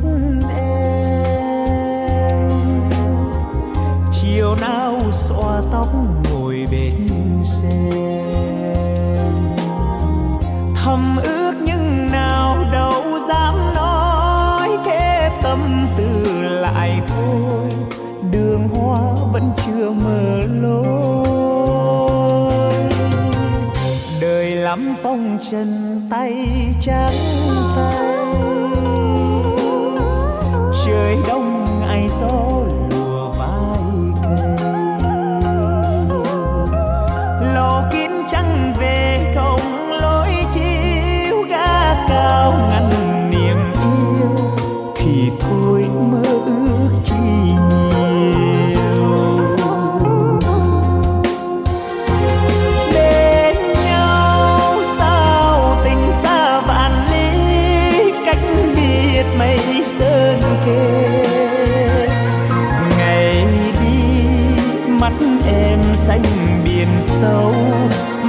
em. 0.56 2.50
Chiều 4.12 4.54
nào 4.60 4.96
xõa 5.12 5.62
tóc 5.72 5.88
ngồi 6.30 6.66
bên 6.70 7.42
xe 7.42 8.22
thầm 10.84 11.16
ước 11.22 11.52
nhưng 11.64 12.06
nào 12.12 12.64
đâu 12.72 13.02
dám 13.28 13.54
nói, 13.74 14.68
kép 14.84 15.32
tâm 15.42 15.86
tư 15.98 16.42
lại 16.42 17.00
thôi. 17.06 17.70
Đường 18.32 18.68
hoa 18.68 19.00
vẫn 19.32 19.50
chưa 19.66 19.90
mở 19.90 20.40
lối. 20.60 21.36
Đời 24.20 24.50
lắm 24.50 24.94
phong 25.02 25.38
trần 25.50 26.00
tay 26.10 26.46
trắng 26.86 27.12
tay. 27.76 28.06
Trời 30.86 31.16
đông 31.28 31.80
ngày 31.80 32.08
gió 32.08 32.65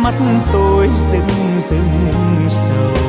mắt 0.08 0.44
tôi 0.54 0.88
rưng 0.88 1.62
rưng 1.62 2.50
sầu, 2.50 3.04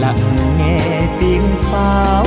lặng 0.00 0.36
nghe 0.58 1.08
tiếng 1.20 1.42
pháo. 1.60 2.26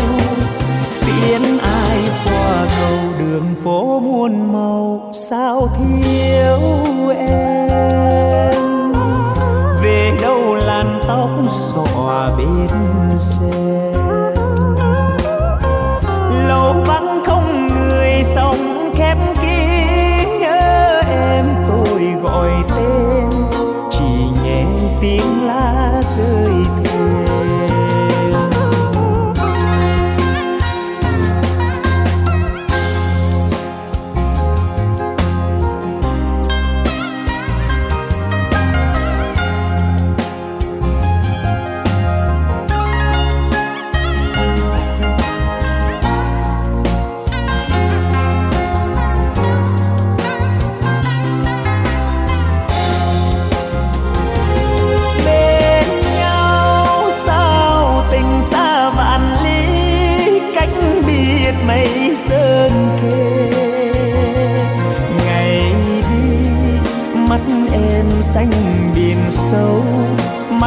Tiếng 1.06 1.58
ai 1.60 2.00
qua 2.26 2.66
cầu 2.80 3.00
đường 3.20 3.56
phố 3.64 4.00
muôn 4.00 4.54
màu, 4.54 5.12
sao 5.14 5.68
thiếu 5.78 6.60
em? 7.18 8.94
Về 9.82 10.18
đâu 10.22 10.56
làn 10.56 11.00
tóc 11.08 11.30
xõa 11.52 12.30
bên 12.38 12.70
xe? 13.20 13.87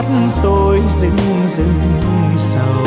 Mắt 0.02 0.32
tôi 0.42 0.80
rưng 0.88 1.48
rưng 1.48 1.80
sầu, 2.36 2.86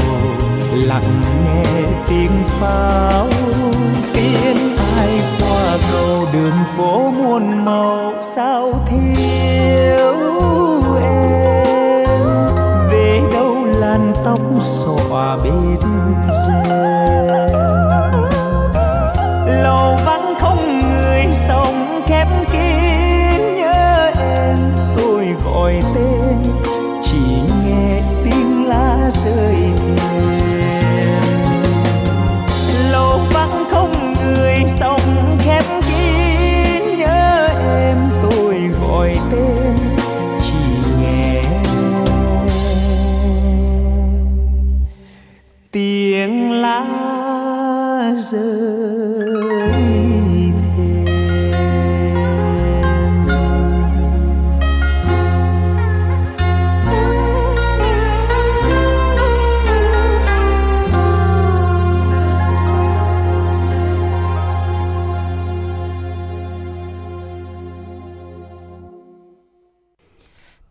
lặng 0.73 1.22
nghe 1.45 1.84
tiếng 2.10 2.31
pháo. 2.45 3.27
Tiếng 4.14 4.77
ai 4.98 5.22
qua 5.40 5.77
cầu 5.91 6.26
đường 6.34 6.64
phố 6.77 7.11
muôn 7.11 7.65
màu, 7.65 8.14
sao 8.19 8.73
thế? 8.85 9.12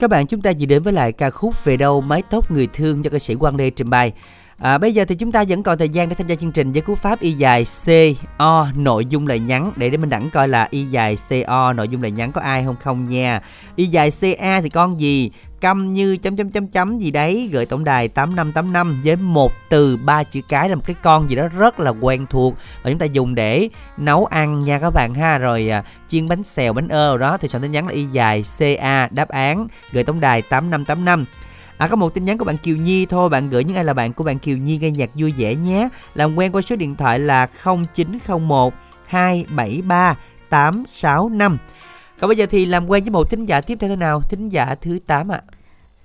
Các 0.02 0.10
bạn, 0.10 0.26
chúng 0.26 0.40
ta 0.40 0.52
vừa 0.60 0.66
đến 0.66 0.82
với 0.82 0.92
lại 0.92 1.12
ca 1.12 1.30
khúc 1.30 1.64
Về 1.64 1.76
đâu, 1.76 2.00
mái 2.00 2.22
tóc 2.30 2.50
người 2.50 2.68
thương 2.74 3.04
do 3.04 3.10
ca 3.10 3.18
sĩ 3.18 3.34
Quang 3.34 3.56
Lê 3.56 3.70
trình 3.70 3.90
bày. 3.90 4.12
À, 4.62 4.78
bây 4.78 4.94
giờ 4.94 5.04
thì 5.04 5.14
chúng 5.14 5.32
ta 5.32 5.44
vẫn 5.48 5.62
còn 5.62 5.78
thời 5.78 5.88
gian 5.88 6.08
để 6.08 6.14
tham 6.14 6.26
gia 6.26 6.34
chương 6.34 6.52
trình 6.52 6.72
với 6.72 6.82
cú 6.82 6.94
pháp 6.94 7.20
y 7.20 7.32
dài 7.32 7.64
co 8.38 8.68
nội 8.74 9.06
dung 9.06 9.26
lời 9.26 9.38
nhắn. 9.38 9.72
Để 9.76 9.90
để 9.90 9.96
mình 9.96 10.10
đẳng 10.10 10.30
coi 10.30 10.48
là 10.48 10.68
y 10.70 10.84
dài 10.84 11.16
co 11.46 11.72
nội 11.72 11.88
dung 11.88 12.02
lời 12.02 12.10
nhắn 12.10 12.32
có 12.32 12.40
ai 12.40 12.64
không 12.64 12.76
không 12.76 13.04
nha. 13.04 13.40
Y 13.76 13.86
dài 13.86 14.10
ca 14.38 14.60
thì 14.60 14.68
con 14.68 15.00
gì? 15.00 15.30
Câm 15.60 15.92
như 15.92 16.16
chấm 16.16 16.36
chấm 16.36 16.50
chấm 16.50 16.66
chấm 16.66 16.98
gì 16.98 17.10
đấy. 17.10 17.48
Gửi 17.52 17.66
tổng 17.66 17.84
đài 17.84 18.08
8585 18.08 19.02
với 19.04 19.16
một 19.16 19.52
từ 19.68 19.98
ba 20.04 20.22
chữ 20.24 20.40
cái 20.48 20.68
là 20.68 20.74
một 20.74 20.82
cái 20.86 20.96
con 21.02 21.30
gì 21.30 21.36
đó 21.36 21.48
rất 21.58 21.80
là 21.80 21.90
quen 21.90 22.26
thuộc. 22.30 22.54
Và 22.82 22.90
chúng 22.90 22.98
ta 22.98 23.06
dùng 23.06 23.34
để 23.34 23.68
nấu 23.96 24.26
ăn 24.26 24.60
nha 24.60 24.78
các 24.78 24.90
bạn 24.90 25.14
ha. 25.14 25.38
Rồi 25.38 25.68
à, 25.68 25.84
chiên 26.08 26.28
bánh 26.28 26.42
xèo 26.42 26.72
bánh 26.72 26.88
ơ 26.88 27.18
đó. 27.18 27.38
Thì 27.38 27.48
soạn 27.48 27.62
tin 27.62 27.70
nhắn 27.70 27.86
là 27.86 27.92
y 27.92 28.04
dài 28.04 28.44
CA 28.58 29.08
đáp 29.10 29.28
án. 29.28 29.66
Gửi 29.92 30.04
tổng 30.04 30.20
đài 30.20 30.42
8585 30.42 31.24
À 31.82 31.88
có 31.88 31.96
một 31.96 32.14
tin 32.14 32.24
nhắn 32.24 32.38
của 32.38 32.44
bạn 32.44 32.58
Kiều 32.58 32.76
Nhi 32.76 33.06
thôi 33.06 33.28
Bạn 33.28 33.48
gửi 33.50 33.64
những 33.64 33.76
ai 33.76 33.84
là 33.84 33.94
bạn 33.94 34.12
của 34.12 34.24
bạn 34.24 34.38
Kiều 34.38 34.56
Nhi 34.56 34.78
nghe 34.78 34.90
nhạc 34.90 35.10
vui 35.14 35.34
vẻ 35.38 35.54
nhé 35.54 35.88
Làm 36.14 36.36
quen 36.36 36.52
qua 36.52 36.62
số 36.62 36.76
điện 36.76 36.96
thoại 36.96 37.18
là 37.18 37.46
0901 37.64 38.74
273 39.06 40.14
865 40.50 41.58
Còn 42.20 42.28
bây 42.28 42.36
giờ 42.36 42.46
thì 42.50 42.66
làm 42.66 42.86
quen 42.90 43.02
với 43.04 43.10
một 43.10 43.30
thính 43.30 43.46
giả 43.46 43.60
tiếp 43.60 43.78
theo 43.80 43.90
thế 43.90 43.96
nào 43.96 44.20
Thính 44.20 44.48
giả 44.48 44.74
thứ 44.80 44.98
8 45.06 45.32
ạ 45.32 45.40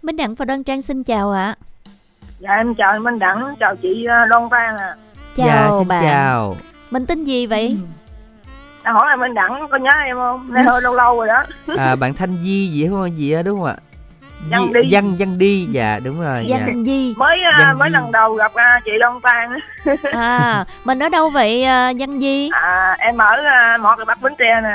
Minh 0.02 0.18
Đẳng 0.18 0.36
và 0.36 0.46
Đoan 0.46 0.64
Trang 0.64 0.82
xin 0.82 1.04
chào 1.04 1.32
ạ. 1.32 1.56
Dạ 2.40 2.50
em 2.58 2.76
chào 2.76 2.92
anh 2.92 3.04
Minh 3.04 3.20
Đẳng, 3.20 3.56
chào 3.60 3.76
chị 3.76 4.06
ờ, 4.06 4.26
Đoan 4.30 4.44
Trang 4.52 4.78
à. 4.78 4.96
Chào 5.36 5.48
Dạ 5.48 5.70
xin 5.80 5.88
bạn. 5.88 6.04
chào 6.04 6.56
Mình 6.92 7.06
tên 7.06 7.24
gì 7.24 7.48
vậy? 7.48 7.78
Em 8.84 8.96
hỏi 8.96 9.06
anh 9.10 9.20
Minh 9.20 9.34
Đẳng 9.34 9.68
có 9.72 9.78
nhớ 9.78 9.92
em 10.06 10.16
không? 10.16 10.54
Nay 10.54 10.64
hơi 10.68 10.82
lâu 10.82 10.96
lâu 10.96 11.18
rồi 11.18 11.28
đó. 11.28 11.46
à, 11.78 11.96
Bạn 11.96 12.14
Thanh 12.14 12.38
Di 12.44 12.68
gì 12.68 12.88
không 12.88 13.18
gì 13.18 13.34
đó 13.34 13.42
đúng 13.44 13.58
không 13.58 13.66
ạ 13.66 13.76
Văn 14.50 14.68
Di- 14.68 14.74
đi. 14.82 14.90
Văn 14.92 15.16
Văn 15.20 15.38
đi. 15.38 15.68
Dạ 15.72 16.00
đúng 16.04 16.22
rồi 16.22 16.46
dạ. 16.50 16.58
Văn 16.68 16.84
Di. 16.86 17.14
Mới 17.18 17.38
à, 17.54 17.58
Văn 17.60 17.78
mới 17.78 17.90
Di. 17.90 17.94
lần 17.94 18.12
đầu 18.12 18.34
gặp 18.34 18.54
à, 18.54 18.80
chị 18.86 18.92
Đông 19.00 19.22
Tan 19.22 19.50
à 20.12 20.66
mình 20.84 21.00
ở 21.04 21.10
đâu 21.10 21.30
vậy 21.30 21.64
à, 21.64 21.94
Văn 22.00 22.20
Di? 22.20 22.50
À, 22.54 22.96
em 23.00 23.18
ở 23.18 23.28
à, 23.46 23.78
mỏ 23.82 23.96
cái 23.96 24.06
bắc 24.06 24.22
Bến 24.22 24.34
Tre 24.40 24.62
nè 24.64 24.70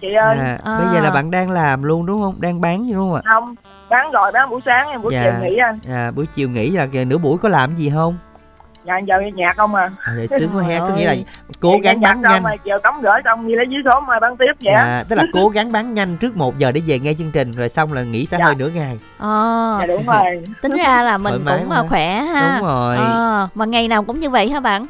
chị 0.00 0.08
ơi. 0.14 0.36
À, 0.38 0.58
bây 0.64 0.86
giờ 0.94 1.00
là 1.00 1.10
bạn 1.10 1.30
đang 1.30 1.50
làm 1.50 1.82
luôn 1.82 2.06
đúng 2.06 2.18
không? 2.22 2.34
Đang 2.40 2.60
bán 2.60 2.84
gì 2.86 2.92
đúng 2.92 3.10
không 3.10 3.14
ạ? 3.14 3.22
Không 3.32 3.54
bán 3.88 4.10
rồi 4.10 4.32
bán 4.32 4.50
buổi 4.50 4.60
sáng 4.64 4.88
em 4.88 5.02
buổi 5.02 5.14
Dạ. 5.14 5.22
chiều 5.22 5.32
nghỉ 5.42 5.56
anh. 5.56 5.78
À, 5.92 6.10
buổi 6.10 6.26
chiều 6.34 6.48
nghỉ 6.48 6.70
là 6.70 6.86
kìa, 6.86 7.04
nửa 7.04 7.18
buổi 7.18 7.38
có 7.38 7.48
làm 7.48 7.76
gì 7.76 7.90
không 7.94 8.18
dạ 8.88 8.98
giờ 8.98 9.14
nghe 9.20 9.30
nhạc 9.34 9.56
không 9.56 9.74
à? 9.74 9.90
À, 10.02 10.12
để 10.18 10.26
sướng 10.26 10.50
quá 10.56 10.62
ha 10.68 10.78
có 10.78 10.88
nghĩa 10.96 11.06
là 11.06 11.14
cố 11.60 11.70
Nghe 11.72 11.78
gắng 11.82 12.00
bán 12.00 12.20
nhanh. 12.20 12.42
chiều 12.64 12.78
tống 12.82 12.94
gửi 13.02 13.20
xong 13.24 13.46
đi 13.48 13.54
lấy 13.54 13.66
dưới 13.70 13.80
số 13.84 14.00
mà 14.00 14.20
bán 14.20 14.36
tiếp 14.36 14.52
vậy 14.60 14.74
à, 14.74 15.04
tức 15.08 15.16
là 15.16 15.24
cố 15.32 15.48
gắng 15.48 15.72
bán 15.72 15.94
nhanh 15.94 16.16
trước 16.16 16.36
một 16.36 16.58
giờ 16.58 16.70
để 16.72 16.80
về 16.86 16.98
nghe 16.98 17.14
chương 17.18 17.30
trình 17.30 17.52
rồi 17.52 17.68
xong 17.68 17.92
là 17.92 18.02
nghỉ 18.02 18.26
xả 18.26 18.36
Dạ. 18.38 18.44
hơi 18.44 18.54
nửa 18.54 18.68
ngày. 18.68 18.98
Ờ, 19.18 19.76
dạ 19.80 19.86
đúng 19.86 20.06
rồi. 20.06 20.42
Tính 20.62 20.72
ra 20.76 21.02
là 21.02 21.18
mình 21.18 21.44
Thoải 21.46 21.58
cũng 21.60 21.68
mà. 21.68 21.76
à, 21.76 21.82
khỏe 21.88 22.20
ha. 22.20 22.56
Đúng 22.58 22.66
rồi. 22.68 22.96
Ờ, 22.96 23.48
mà 23.54 23.64
ngày 23.64 23.88
nào 23.88 24.02
cũng 24.04 24.20
như 24.20 24.30
vậy 24.30 24.48
hả 24.50 24.60
bạn 24.60 24.86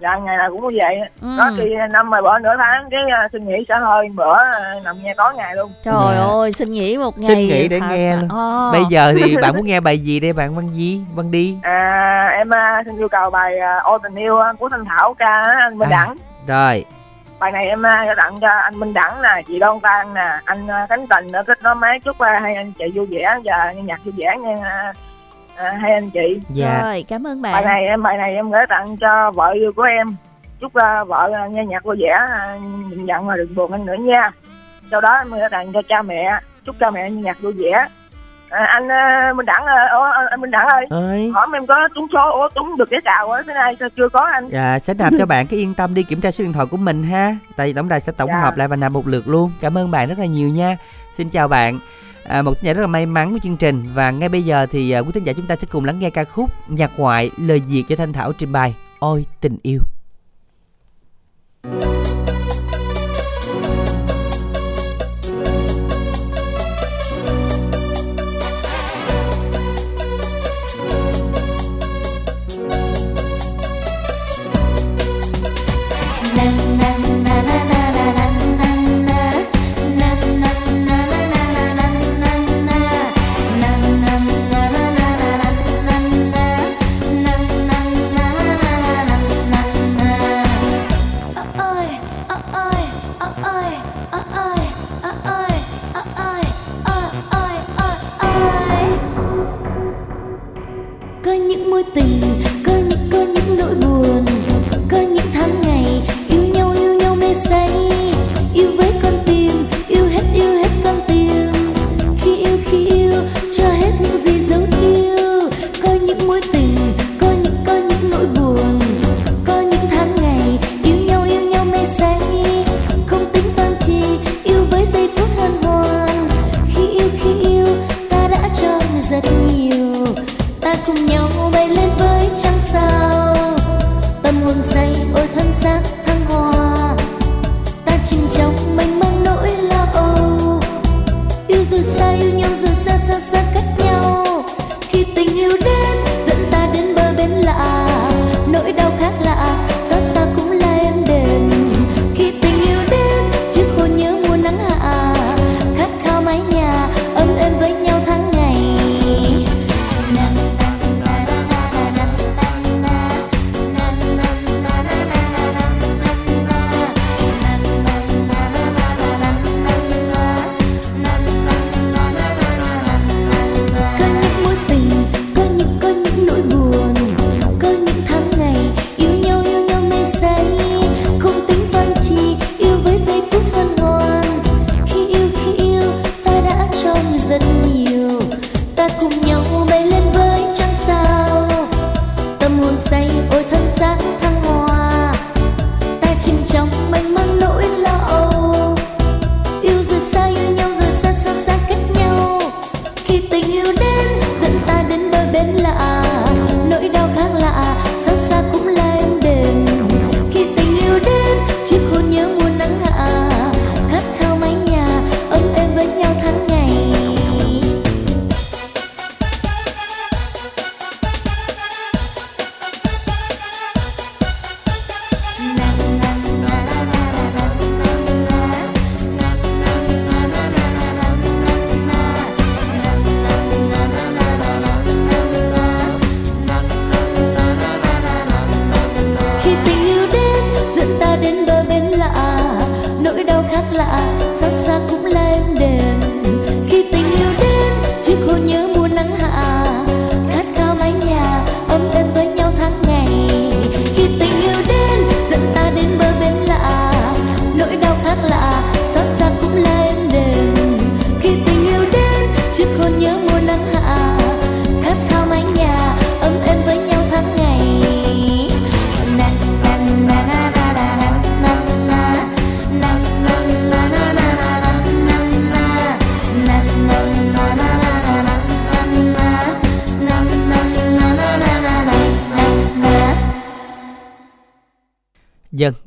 dạ 0.00 0.16
ngày 0.16 0.36
nào 0.36 0.50
cũng 0.52 0.60
như 0.68 0.78
vậy 0.82 1.00
Ừ. 1.22 1.28
có 1.38 1.50
khi 1.56 1.64
năm 1.92 2.10
mà 2.10 2.20
bữa 2.22 2.38
nửa 2.38 2.54
tháng 2.64 2.88
cái 2.90 3.00
à, 3.10 3.28
xin 3.32 3.46
nghỉ 3.48 3.64
sẽ 3.68 3.74
hơi 3.78 4.08
bữa 4.14 4.34
à, 4.38 4.74
nằm 4.84 4.96
nghe 5.02 5.14
tối 5.16 5.34
ngày 5.36 5.56
luôn 5.56 5.70
trời 5.84 5.94
Dạ. 6.16 6.24
ơi 6.24 6.52
xin 6.52 6.72
nghỉ 6.72 6.96
một 6.98 7.18
ngày 7.18 7.28
xin 7.28 7.38
nghỉ 7.48 7.68
để 7.68 7.80
nghe 7.90 8.16
luôn 8.16 8.28
Ờ. 8.30 8.70
bây 8.72 8.82
giờ 8.90 9.12
thì 9.18 9.36
bạn 9.42 9.56
muốn 9.56 9.64
nghe 9.64 9.80
bài 9.80 9.98
gì 9.98 10.20
đây 10.20 10.32
bạn 10.32 10.56
Văn 10.56 10.68
Di 10.72 11.00
Văn 11.14 11.30
đi 11.30 11.56
à 11.62 12.28
em 12.36 12.50
à, 12.54 12.82
xin 12.86 12.96
yêu 12.96 13.08
cầu 13.08 13.30
bài 13.30 13.58
à, 13.58 13.78
ô 13.78 13.98
tình 13.98 14.14
yêu 14.14 14.38
à, 14.38 14.52
của 14.58 14.68
thanh 14.68 14.84
thảo 14.84 15.14
ca 15.18 15.42
anh 15.60 15.78
minh 15.78 15.88
À. 15.88 15.90
đẳng 15.90 16.16
rồi 16.48 16.84
bài 17.40 17.52
này 17.52 17.68
em 17.68 17.86
à, 17.86 18.14
tặng 18.16 18.34
cho 18.40 18.48
anh 18.48 18.80
minh 18.80 18.94
đẳng 18.94 19.22
nè 19.22 19.42
chị 19.46 19.58
đoan 19.58 19.80
tan 19.80 20.14
nè 20.14 20.38
anh 20.44 20.66
à, 20.70 20.86
khánh 20.88 21.06
tình 21.06 21.32
ở 21.32 21.42
kết 21.42 21.62
nối 21.62 21.74
máy 21.74 22.00
chúc 22.04 22.18
à, 22.18 22.38
hai 22.42 22.54
anh 22.54 22.72
chị 22.78 22.84
vui 22.94 23.06
vẻ 23.10 23.38
và 23.44 23.72
nghe 23.76 23.82
nhạc 23.82 24.04
vui 24.04 24.14
vẻ 24.16 24.36
nha 24.38 24.54
à, 24.64 24.92
à, 25.58 25.78
hai 25.80 25.92
anh 25.92 26.10
chị 26.10 26.40
dạ 26.48 26.82
rồi 26.84 27.04
cảm 27.08 27.26
ơn 27.26 27.42
bài 27.42 27.52
bạn 27.52 27.64
này 27.64 27.84
em 27.86 28.02
bài 28.02 28.16
này 28.16 28.34
em 28.34 28.50
gửi 28.50 28.60
tặng 28.68 28.96
cho 28.96 29.30
vợ 29.34 29.50
yêu 29.50 29.72
của 29.76 29.82
em 29.82 30.06
chúc 30.60 30.74
à, 30.74 31.04
vợ 31.04 31.30
à, 31.36 31.46
nghe 31.46 31.64
nhạc 31.64 31.84
vui 31.84 31.96
vẻ 32.00 32.16
nhìn 32.90 33.04
nhận 33.06 33.26
mà 33.26 33.34
đừng 33.36 33.54
buồn 33.54 33.72
anh 33.72 33.86
nữa 33.86 33.94
nha 34.00 34.30
sau 34.90 35.00
đó 35.00 35.16
em 35.18 35.30
gửi 35.30 35.40
tặng 35.50 35.72
cho 35.72 35.82
cha 35.88 36.02
mẹ 36.02 36.40
chúc 36.64 36.76
cha 36.80 36.90
mẹ 36.90 37.10
nghe 37.10 37.22
nhạc 37.22 37.40
vui 37.42 37.52
vẻ 37.52 37.86
à, 38.50 38.64
anh 38.64 38.88
à, 38.92 39.32
minh 39.36 39.46
đẳng 39.46 39.62
ủa, 39.92 40.02
anh 40.30 40.40
minh 40.40 40.50
đẳng 40.50 40.66
ơi 40.68 40.84
ơi 40.90 41.30
hỏi 41.34 41.46
em 41.54 41.66
có 41.66 41.88
trúng 41.94 42.06
số 42.12 42.30
ủa 42.30 42.48
trúng 42.54 42.76
được 42.76 42.90
cái 42.90 43.00
cào 43.04 43.30
á 43.30 43.42
thế 43.46 43.54
này 43.54 43.76
sao 43.80 43.88
chưa 43.96 44.08
có 44.08 44.20
anh 44.20 44.48
Dạ, 44.48 44.78
sẽ 44.78 44.94
nạp 44.94 45.12
cho 45.18 45.26
bạn 45.26 45.46
cái 45.46 45.58
yên 45.58 45.74
tâm 45.74 45.94
đi 45.94 46.02
kiểm 46.02 46.20
tra 46.20 46.30
số 46.30 46.44
điện 46.44 46.52
thoại 46.52 46.66
của 46.70 46.76
mình 46.76 47.02
ha. 47.02 47.36
Tại 47.56 47.72
tổng 47.76 47.88
đài 47.88 48.00
sẽ 48.00 48.12
tổng 48.12 48.28
Dạ. 48.32 48.40
hợp 48.40 48.56
lại 48.56 48.68
và 48.68 48.76
nạp 48.76 48.92
một 48.92 49.06
lượt 49.06 49.28
luôn. 49.28 49.52
Cảm 49.60 49.78
ơn 49.78 49.90
bạn 49.90 50.08
rất 50.08 50.18
là 50.18 50.26
nhiều 50.26 50.48
nha. 50.48 50.76
Xin 51.14 51.28
chào 51.28 51.48
bạn. 51.48 51.78
À, 52.28 52.42
một 52.42 52.54
tín 52.54 52.64
giả 52.64 52.72
rất 52.72 52.80
là 52.80 52.86
may 52.86 53.06
mắn 53.06 53.32
của 53.32 53.38
chương 53.42 53.56
trình 53.56 53.84
và 53.94 54.10
ngay 54.10 54.28
bây 54.28 54.42
giờ 54.42 54.66
thì 54.70 54.90
à, 54.90 55.00
quý 55.00 55.10
thính 55.14 55.24
giả 55.24 55.32
chúng 55.32 55.46
ta 55.46 55.56
sẽ 55.56 55.66
cùng 55.70 55.84
lắng 55.84 55.98
nghe 55.98 56.10
ca 56.10 56.24
khúc 56.24 56.50
nhạc 56.68 56.90
ngoại 56.96 57.30
lời 57.36 57.62
diệt 57.66 57.84
cho 57.88 57.96
Thanh 57.96 58.12
Thảo 58.12 58.32
trình 58.32 58.52
bày 58.52 58.74
Ôi 58.98 59.26
tình 59.40 59.56
yêu. 59.62 59.80
có 61.62 62.17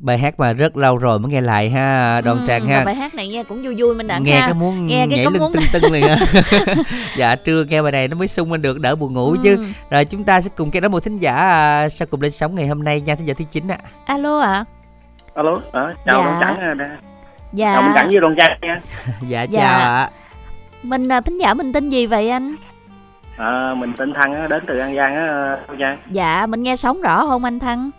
bài 0.02 0.18
hát 0.18 0.40
mà 0.40 0.52
rất 0.52 0.76
lâu 0.76 0.98
rồi 0.98 1.18
mới 1.18 1.32
nghe 1.32 1.40
lại 1.40 1.70
ha, 1.70 2.20
Đoan 2.20 2.38
Ừ, 2.38 2.44
Trang 2.46 2.64
mà 2.68 2.76
ha. 2.78 2.84
bài 2.84 2.94
hát 2.94 3.14
này 3.14 3.28
nghe 3.28 3.44
cũng 3.44 3.62
vui 3.64 3.74
vui 3.78 3.94
mình 3.94 4.06
đặng 4.06 4.24
nghe 4.24 4.40
ha. 4.40 4.46
cái 4.46 4.54
muốn 4.54 4.86
nghe 4.86 5.06
cái 5.10 5.16
nhảy 5.18 5.24
có 5.24 5.30
lưng 5.30 5.40
muốn 5.42 5.52
tưng 5.52 5.62
tưng 5.72 5.92
liền 5.92 6.06
á. 6.08 6.16
Dạ 7.16 7.36
trưa 7.36 7.64
nghe 7.64 7.82
bài 7.82 7.92
này 7.92 8.08
nó 8.08 8.16
mới 8.16 8.28
sung 8.28 8.52
lên 8.52 8.62
được 8.62 8.80
đỡ 8.80 8.94
buồn 8.96 9.12
ngủ 9.14 9.30
Ừ. 9.30 9.36
chứ 9.42 9.66
rồi 9.90 10.04
chúng 10.04 10.24
ta 10.24 10.40
sẽ 10.40 10.50
cùng 10.56 10.70
nghe 10.72 10.80
đón 10.80 10.92
một 10.92 11.00
thính 11.04 11.18
giả 11.18 11.34
à, 11.34 11.88
sau 11.88 12.06
cùng 12.10 12.20
lên 12.20 12.32
sóng 12.32 12.54
ngày 12.54 12.66
hôm 12.68 12.82
nay 12.84 13.00
nha 13.00 13.14
thính 13.14 13.26
giả 13.26 13.34
thứ 13.38 13.44
chín 13.50 13.68
ạ. 13.68 13.78
Alo 14.06 14.38
ạ. 14.40 14.64
Alo 15.34 15.56
ờ, 15.72 15.92
chào 16.04 16.20
Dạ. 16.20 16.24
Đồng 16.24 16.38
Trắng 16.40 16.56
à, 16.60 16.74
đã- 16.74 16.96
dạ. 17.52 17.72
Chào 17.74 17.82
Đồng 17.82 17.92
Trắng 17.94 18.08
với 18.10 18.20
Đồng 18.20 18.34
Trang 18.38 18.58
nha. 18.62 18.80
Dạ 19.28 19.42
Dạ. 19.42 19.60
chào 19.60 19.80
ạ. 19.94 20.08
Mình 20.82 21.08
à, 21.12 21.20
thính 21.20 21.36
giả 21.40 21.54
mình 21.54 21.72
tên 21.72 21.90
gì 21.90 22.06
vậy 22.06 22.30
anh? 22.30 22.54
Ờ, 23.36 23.74
mình 23.78 23.92
tên 23.96 24.14
Thăng 24.14 24.32
á, 24.34 24.46
đến 24.50 24.62
từ 24.66 24.78
An 24.78 24.96
Giang 24.96 25.14
á 25.14 25.56
dạ 26.10 26.46
mình 26.46 26.62
nghe 26.62 26.76
sóng 26.76 27.00
rõ 27.00 27.26
không 27.26 27.44
anh 27.44 27.58
thăng 27.58 27.90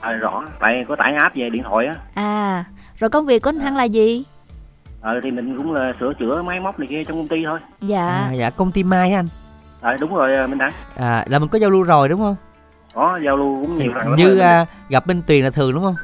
ờ, 0.00 0.12
rõ. 0.12 0.42
Tại 0.60 0.84
có 0.88 0.96
tải 0.96 1.14
app 1.14 1.34
về 1.36 1.50
điện 1.50 1.62
thoại 1.62 1.86
á. 1.86 1.94
À 2.14 2.64
rồi 2.98 3.10
công 3.10 3.26
việc 3.26 3.42
của 3.42 3.48
anh 3.50 3.58
thăng 3.58 3.76
là 3.76 3.84
gì? 3.84 4.24
Ờ, 5.00 5.20
thì 5.22 5.30
mình 5.30 5.56
cũng 5.58 5.72
là 5.74 5.92
sửa 6.00 6.12
chữa 6.18 6.42
máy 6.42 6.60
móc 6.60 6.78
này 6.78 6.86
kia 6.86 7.04
trong 7.04 7.16
công 7.16 7.28
ty 7.28 7.44
thôi. 7.44 7.58
Dạ. 7.80 8.06
À, 8.06 8.32
dạ 8.32 8.50
công 8.50 8.70
ty 8.70 8.82
mai 8.82 9.12
anh? 9.12 9.26
Ờ, 9.80 9.96
đúng 10.00 10.14
rồi 10.14 10.34
à, 10.36 10.46
Minh 10.46 10.58
Đăng 10.58 10.72
à, 10.96 11.24
là 11.28 11.38
mình 11.38 11.48
có 11.48 11.58
giao 11.58 11.70
lưu 11.70 11.82
rồi 11.82 12.08
đúng 12.08 12.20
không? 12.20 12.36
Có 12.94 13.18
giao 13.26 13.36
lưu 13.36 13.62
cũng 13.62 13.78
nhiều 13.78 13.92
lần 13.94 14.14
như 14.14 14.38
à, 14.38 14.66
gặp 14.88 15.06
Minh 15.06 15.22
Tuyền 15.26 15.44
là 15.44 15.50
thường 15.50 15.74
đúng 15.74 15.82
không? 15.82 15.94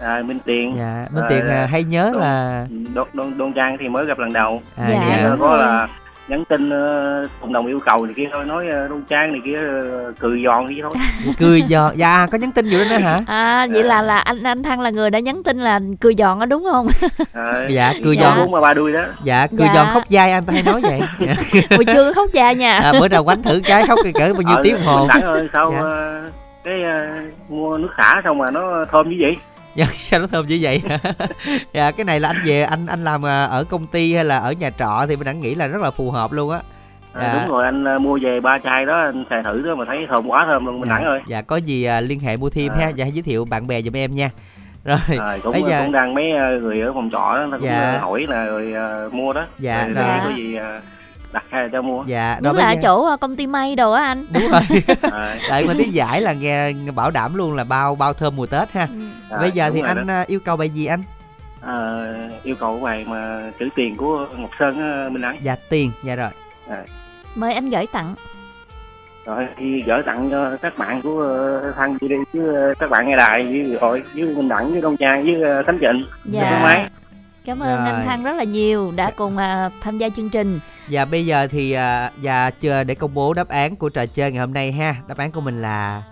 À, 0.00 0.22
Minh 0.24 0.38
Tiền 0.44 0.74
dạ 0.78 1.06
Minh 1.12 1.24
Tuyền 1.28 1.46
à, 1.46 1.66
hay 1.66 1.84
nhớ 1.84 2.10
Đôn- 2.14 2.20
là 2.20 2.66
Đôn, 2.94 3.06
Đôn, 3.12 3.38
Đôn 3.38 3.52
Trang 3.52 3.76
thì 3.80 3.88
mới 3.88 4.06
gặp 4.06 4.18
lần 4.18 4.32
đầu. 4.32 4.62
À, 4.76 4.88
Dạ, 4.90 5.20
ờ, 5.24 5.30
đúng 5.30 5.40
có 5.40 5.56
là 5.56 5.88
nhắn 6.28 6.44
tin 6.48 6.70
ờ, 6.70 7.26
cộng 7.40 7.52
đồng 7.52 7.66
yêu 7.66 7.80
cầu 7.86 8.04
này 8.06 8.14
kia 8.16 8.28
thôi 8.32 8.44
nói 8.46 8.68
ờ, 8.68 8.88
Đôn 8.88 9.02
Trang 9.08 9.32
này 9.32 9.40
kia 9.44 9.58
ờ, 9.58 10.12
cười 10.18 10.42
giòn 10.44 10.66
vậy 10.66 10.76
thôi 10.82 10.92
cười 11.38 11.62
giòn 11.68 11.92
dạ 11.96 12.26
có 12.32 12.38
nhắn 12.38 12.52
tin 12.52 12.68
vô 12.70 12.78
đó 12.78 12.84
nữa 12.90 12.96
hả 12.96 13.20
à 13.26 13.66
vậy 13.72 13.84
là 13.84 14.02
là 14.02 14.18
anh 14.18 14.42
anh 14.42 14.62
thăng 14.62 14.80
là 14.80 14.90
người 14.90 15.10
đã 15.10 15.18
nhắn 15.18 15.42
tin 15.42 15.58
là 15.58 15.80
cười 16.00 16.14
giòn 16.14 16.38
đó 16.40 16.46
đúng 16.46 16.64
không 16.72 16.86
Ờ, 17.32 17.66
dạ 17.70 17.92
cười 18.04 18.16
Dạ. 18.16 18.22
giòn 18.28 18.38
bốn 18.38 18.50
mà 18.50 18.60
ba 18.60 18.74
đuôi 18.74 18.92
đó 18.92 19.02
dạ 19.24 19.46
cười 19.58 19.66
Dạ. 19.66 19.74
giòn 19.74 19.86
khóc 19.94 20.02
dai 20.08 20.32
anh 20.32 20.44
ta 20.44 20.52
hay 20.52 20.62
nói 20.62 20.80
vậy 20.82 21.00
dạ. 21.20 21.34
hồi 21.70 21.84
chưa 21.84 22.12
khóc 22.12 22.26
cha 22.32 22.52
nha 22.52 22.78
à, 22.78 22.92
bữa 23.00 23.08
nào 23.08 23.24
quánh 23.24 23.42
thử 23.42 23.60
cái 23.64 23.86
khóc 23.86 23.98
cỡ 24.14 24.32
bao 24.32 24.42
nhiêu 24.42 24.56
Ờ, 24.56 24.60
tiếng 24.64 24.74
đồng 24.74 24.84
hồ 24.84 25.06
Đăng 25.08 25.22
ơi 25.22 25.48
sao 25.52 25.70
Dạ. 25.72 25.78
ờ, 25.80 26.20
cái 26.64 26.82
ờ, 26.82 27.06
mua 27.48 27.78
nước 27.78 27.88
xả 27.96 28.14
xong 28.24 28.38
mà 28.38 28.50
nó 28.50 28.84
thơm 28.92 29.08
như 29.10 29.16
vậy 29.20 29.36
Dạ, 29.74 29.86
sao 29.92 30.20
nó 30.20 30.26
thơm 30.26 30.46
như 30.46 30.58
vậy? 30.60 30.82
Dạ 31.72 31.90
cái 31.90 32.04
này 32.04 32.20
là 32.20 32.28
anh 32.28 32.42
về 32.44 32.62
anh 32.62 32.86
anh 32.86 33.04
làm 33.04 33.26
à, 33.26 33.44
ở 33.44 33.64
công 33.64 33.86
ty 33.86 34.14
hay 34.14 34.24
là 34.24 34.38
ở 34.38 34.52
nhà 34.52 34.70
trọ 34.70 35.04
thì 35.08 35.16
mình 35.16 35.24
đã 35.26 35.32
nghĩ 35.32 35.54
là 35.54 35.66
rất 35.66 35.82
là 35.82 35.90
phù 35.90 36.10
hợp 36.10 36.32
luôn 36.32 36.50
á. 36.50 36.58
À, 37.12 37.22
Dạ. 37.22 37.40
đúng 37.42 37.50
rồi 37.52 37.64
anh 37.64 37.84
ờ, 37.84 37.98
mua 37.98 38.18
về 38.22 38.40
ba 38.40 38.58
chai 38.58 38.86
đó 38.86 39.00
anh 39.00 39.24
xài 39.30 39.42
thử 39.42 39.62
đó 39.62 39.74
mà 39.74 39.84
thấy 39.84 39.98
thơm 40.08 40.26
quá 40.30 40.46
thơm 40.52 40.66
luôn 40.66 40.80
Minh 40.80 40.88
dạ, 40.90 40.96
Đăng 40.98 41.04
ơi 41.06 41.20
dạ 41.26 41.42
có 41.42 41.56
gì 41.56 41.84
à, 41.84 42.00
liên 42.00 42.20
hệ 42.20 42.36
mua 42.36 42.50
thêm 42.50 42.72
À. 42.72 42.76
ha. 42.80 42.88
Dạ 42.88 43.04
hãy 43.04 43.12
giới 43.12 43.22
thiệu 43.22 43.44
bạn 43.44 43.66
bè 43.66 43.82
giùm 43.82 43.96
em 43.96 44.12
nha. 44.12 44.30
Rồi 44.84 44.98
Rồi, 45.18 45.40
cũng 45.42 45.52
bây 45.52 45.62
giờ 45.62 45.82
cũng 45.82 45.92
đang 45.92 46.14
mấy 46.14 46.24
người 46.62 46.80
ở 46.80 46.92
phòng 46.94 47.08
trọ 47.12 47.34
đó 47.36 47.46
nó 47.50 47.58
cũng 47.58 47.66
Dạ. 47.68 47.98
hỏi 48.00 48.26
là 48.28 48.44
rồi 48.44 48.72
ờ, 48.72 49.08
mua 49.12 49.32
đó. 49.32 49.46
Dạ, 49.58 49.84
rồi, 49.86 49.94
rồi. 49.94 50.04
rồi. 50.04 50.18
có 50.24 50.30
gì 50.36 50.54
ờ, 50.56 50.80
đặt 51.32 51.44
hay 51.50 51.68
cho 51.72 51.82
mua. 51.82 52.04
Dạ 52.06 52.38
đúng 52.42 52.52
bây 52.52 52.62
là 52.62 52.68
ở 52.70 52.72
giờ- 52.74 52.80
chỗ 52.82 53.16
công 53.16 53.36
ty 53.36 53.46
may 53.46 53.76
đồ 53.76 53.92
á 53.92 54.04
anh. 54.04 54.26
Đúng 54.32 54.48
rồi. 54.52 54.60
Tại 55.50 55.64
mà 55.64 55.74
tí 55.78 55.84
giải 55.84 56.20
là 56.20 56.32
nghe 56.32 56.72
bảo 56.94 57.10
đảm 57.10 57.34
luôn 57.34 57.56
là 57.56 57.64
bao 57.64 57.94
bao 57.94 58.12
thơm 58.12 58.36
mùa 58.36 58.46
tết 58.46 58.72
ha 58.72 58.86
Rồi, 59.30 59.40
bây 59.40 59.50
giờ 59.50 59.70
thì 59.74 59.80
anh 59.80 60.06
đó. 60.06 60.14
à, 60.14 60.24
yêu 60.26 60.40
cầu 60.40 60.56
bài 60.56 60.68
gì 60.70 60.86
anh 60.86 61.02
Ờ, 61.60 62.12
yêu 62.42 62.54
cầu 62.60 62.80
bài 62.80 63.04
mà 63.08 63.50
chữ 63.58 63.68
tiền 63.74 63.96
của 63.96 64.26
Ngọc 64.36 64.50
Sơn 64.58 64.78
á, 64.80 65.08
Minh 65.10 65.22
Đăng 65.22 65.36
dạ 65.40 65.56
tiền 65.68 65.90
dạ 66.02 66.16
rồi 66.16 66.30
Rồi. 66.68 66.78
mời 67.34 67.54
anh 67.54 67.70
gửi 67.70 67.86
tặng 67.92 68.14
rồi 69.26 69.46
thì 69.56 69.82
gửi 69.86 70.02
tặng 70.02 70.28
cho 70.30 70.56
các 70.62 70.78
bạn 70.78 71.02
của 71.02 71.20
ờ, 71.20 71.72
thăng 71.76 71.98
đi 72.00 72.08
đi 72.08 72.14
chứ 72.32 72.54
ờ, 72.54 72.74
các 72.78 72.90
bạn 72.90 73.08
nghe 73.08 73.16
đài 73.16 73.44
với 73.44 73.76
rồi 73.80 74.02
với 74.14 74.24
Minh 74.34 74.48
Đẳng 74.48 74.72
với 74.72 74.80
Đông 74.80 74.96
Trang 74.96 75.24
với 75.24 75.42
ờ, 75.42 75.62
Khánh 75.62 75.78
Trịnh 75.80 76.02
Dạ. 76.24 76.50
với 76.50 76.62
máy 76.62 76.90
cảm 77.44 77.58
ơn 77.60 77.76
Rồi. 77.84 77.86
anh 77.92 78.06
thăng 78.06 78.22
rất 78.24 78.36
là 78.36 78.44
nhiều 78.44 78.92
đã 78.96 79.10
cùng 79.16 79.36
à, 79.36 79.68
tham 79.80 79.98
gia 79.98 80.08
chương 80.08 80.30
trình 80.30 80.60
Dạ 80.88 81.04
bây 81.04 81.26
giờ 81.26 81.46
thì 81.50 81.72
à, 81.72 82.10
dạ 82.20 82.50
chờ 82.60 82.84
để 82.84 82.94
công 82.94 83.14
bố 83.14 83.34
đáp 83.34 83.48
án 83.48 83.76
của 83.76 83.88
trò 83.88 84.06
chơi 84.06 84.32
ngày 84.32 84.40
hôm 84.40 84.52
nay 84.54 84.72
ha. 84.72 84.94
Đáp 85.08 85.18
án 85.18 85.30
của 85.32 85.40
mình 85.40 85.62
là 85.62 86.02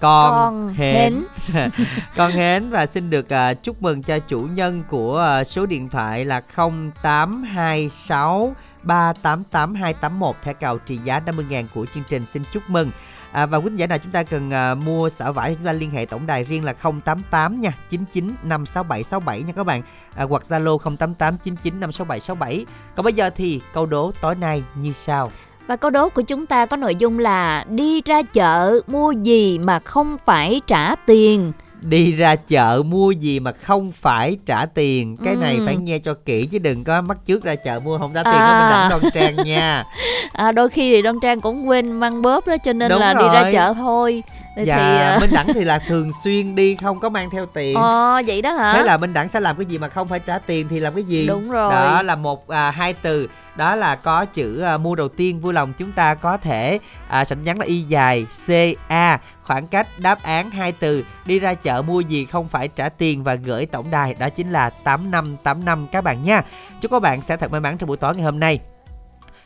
con, 0.00 0.32
Con 0.32 0.68
hến. 0.74 1.24
con 2.16 2.32
hến 2.32 2.70
và 2.70 2.86
xin 2.86 3.10
được 3.10 3.32
à, 3.32 3.54
chúc 3.54 3.82
mừng 3.82 4.02
cho 4.02 4.18
chủ 4.18 4.40
nhân 4.40 4.82
của 4.88 5.18
à, 5.18 5.44
số 5.44 5.66
điện 5.66 5.88
thoại 5.88 6.24
là 6.24 6.42
0826 6.56 8.54
388281 8.82 10.36
thẻ 10.42 10.52
cào 10.52 10.78
trị 10.78 10.96
giá 10.96 11.20
50.000 11.26 11.64
của 11.74 11.86
chương 11.94 12.04
trình. 12.08 12.24
Xin 12.32 12.42
chúc 12.52 12.62
mừng. 12.68 12.90
À, 13.32 13.46
và 13.46 13.58
quý 13.58 13.64
khán 13.68 13.76
giả 13.76 13.86
nào 13.86 13.98
chúng 13.98 14.12
ta 14.12 14.22
cần 14.22 14.50
à, 14.50 14.74
mua 14.74 15.08
xả 15.08 15.30
vải 15.30 15.50
thì 15.50 15.54
chúng 15.54 15.66
ta 15.66 15.72
liên 15.72 15.90
hệ 15.90 16.06
tổng 16.06 16.26
đài 16.26 16.44
riêng 16.44 16.64
là 16.64 16.72
088 16.72 17.60
nha 17.60 17.70
99 17.88 18.34
56767 18.42 19.42
nha 19.42 19.52
các 19.56 19.64
bạn. 19.64 19.82
À, 20.14 20.24
hoặc 20.24 20.42
Zalo 20.48 20.78
088 20.78 21.36
99 21.38 21.80
56767 21.80 22.66
còn 22.94 23.04
bây 23.04 23.12
giờ 23.12 23.30
thì 23.30 23.60
câu 23.72 23.86
đố 23.86 24.12
tối 24.20 24.34
nay 24.34 24.62
như 24.74 24.92
sau 24.92 25.30
Và 25.66 25.76
câu 25.76 25.90
đố 25.90 26.08
của 26.08 26.22
chúng 26.22 26.46
ta 26.46 26.66
có 26.66 26.76
nội 26.76 26.96
dung 26.96 27.18
là 27.18 27.64
đi 27.68 28.02
ra 28.04 28.22
chợ 28.22 28.80
mua 28.86 29.10
gì 29.12 29.58
mà 29.58 29.78
không 29.78 30.16
phải 30.24 30.60
trả 30.66 30.94
tiền. 30.94 31.52
Đi 31.82 32.12
ra 32.12 32.36
chợ 32.36 32.82
mua 32.86 33.10
gì 33.10 33.40
mà 33.40 33.52
không 33.52 33.92
phải 33.92 34.38
trả 34.46 34.66
tiền 34.66 35.16
Cái 35.24 35.36
này 35.36 35.56
Ừ. 35.56 35.62
phải 35.66 35.76
nghe 35.76 35.98
cho 35.98 36.14
kỹ 36.24 36.46
chứ 36.46 36.58
đừng 36.58 36.84
có 36.84 37.02
mắc 37.02 37.18
trước 37.26 37.44
ra 37.44 37.54
chợ 37.54 37.80
mua 37.84 37.98
không 37.98 38.12
trả 38.14 38.22
tiền 38.22 38.32
À. 38.32 38.58
mình 38.58 38.70
đẳng 38.70 38.88
đoan 38.90 39.12
trang 39.12 39.36
nha 39.46 39.84
À, 40.32 40.52
đôi 40.52 40.68
khi 40.68 40.92
thì 40.94 41.02
Đoan 41.02 41.16
Trang 41.22 41.40
cũng 41.40 41.68
quên 41.68 41.92
mang 41.92 42.22
bóp 42.22 42.46
đó 42.46 42.56
cho 42.64 42.72
nên 42.72 42.90
Đúng 42.90 43.00
là 43.00 43.14
đi 43.14 43.24
ra 43.34 43.42
rồi. 43.42 43.52
chợ 43.52 43.74
thôi. 43.74 44.22
Thì, 44.56 44.64
Dạ 44.64 44.76
thì, 44.76 44.82
à, 44.82 45.18
Minh 45.20 45.30
Đẳng 45.32 45.46
thì 45.54 45.64
là 45.64 45.78
thường 45.88 46.10
xuyên 46.24 46.54
đi 46.54 46.76
không 46.76 47.00
có 47.00 47.08
mang 47.08 47.30
theo 47.30 47.46
tiền 47.46 47.76
Ờ 47.76 48.22
vậy 48.26 48.42
đó 48.42 48.52
hả? 48.52 48.72
Thế 48.72 48.82
là 48.82 48.96
Minh 48.96 49.12
Đẳng 49.12 49.28
sẽ 49.28 49.40
làm 49.40 49.56
cái 49.56 49.66
gì 49.66 49.78
mà 49.78 49.88
không 49.88 50.08
phải 50.08 50.20
trả 50.20 50.38
tiền 50.38 50.66
thì 50.68 50.78
làm 50.78 50.94
cái 50.94 51.04
gì? 51.04 51.26
Đúng 51.26 51.50
rồi. 51.50 51.72
Đó 51.72 52.02
là 52.02 52.16
một 52.16 52.48
à, 52.48 52.70
hai 52.70 52.92
từ 52.92 53.28
đó 53.56 53.74
là 53.74 53.96
có 53.96 54.24
chữ 54.24 54.60
à, 54.60 54.76
mua 54.76 54.94
đầu 54.94 55.08
tiên 55.08 55.40
vui 55.40 55.52
lòng 55.52 55.72
chúng 55.72 55.92
ta 55.92 56.14
có 56.14 56.36
thể 56.36 56.78
à, 57.08 57.24
sẵn 57.24 57.42
nhắn 57.42 57.58
là 57.58 57.66
y 57.66 57.80
dài 57.80 58.26
C 58.46 58.50
A 58.88 59.20
khoảng 59.42 59.66
cách 59.66 59.86
đáp 59.98 60.22
án 60.22 60.50
hai 60.50 60.72
từ 60.72 61.04
đi 61.26 61.38
ra 61.38 61.54
chợ 61.54 61.82
mua 61.82 62.00
gì 62.00 62.24
không 62.24 62.48
phải 62.48 62.68
trả 62.68 62.88
tiền 62.88 63.24
và 63.24 63.34
gửi 63.34 63.66
tổng 63.66 63.86
đài 63.90 64.16
đó 64.18 64.28
chính 64.28 64.50
là 64.50 64.70
8585 64.84 65.86
các 65.92 66.04
bạn 66.04 66.22
nha. 66.22 66.42
Chúc 66.80 66.90
các 66.90 67.02
bạn 67.02 67.22
sẽ 67.22 67.36
thật 67.36 67.52
may 67.52 67.60
mắn 67.60 67.78
trong 67.78 67.88
buổi 67.88 67.96
tối 67.96 68.14
ngày 68.14 68.24
hôm 68.24 68.40
nay. 68.40 68.60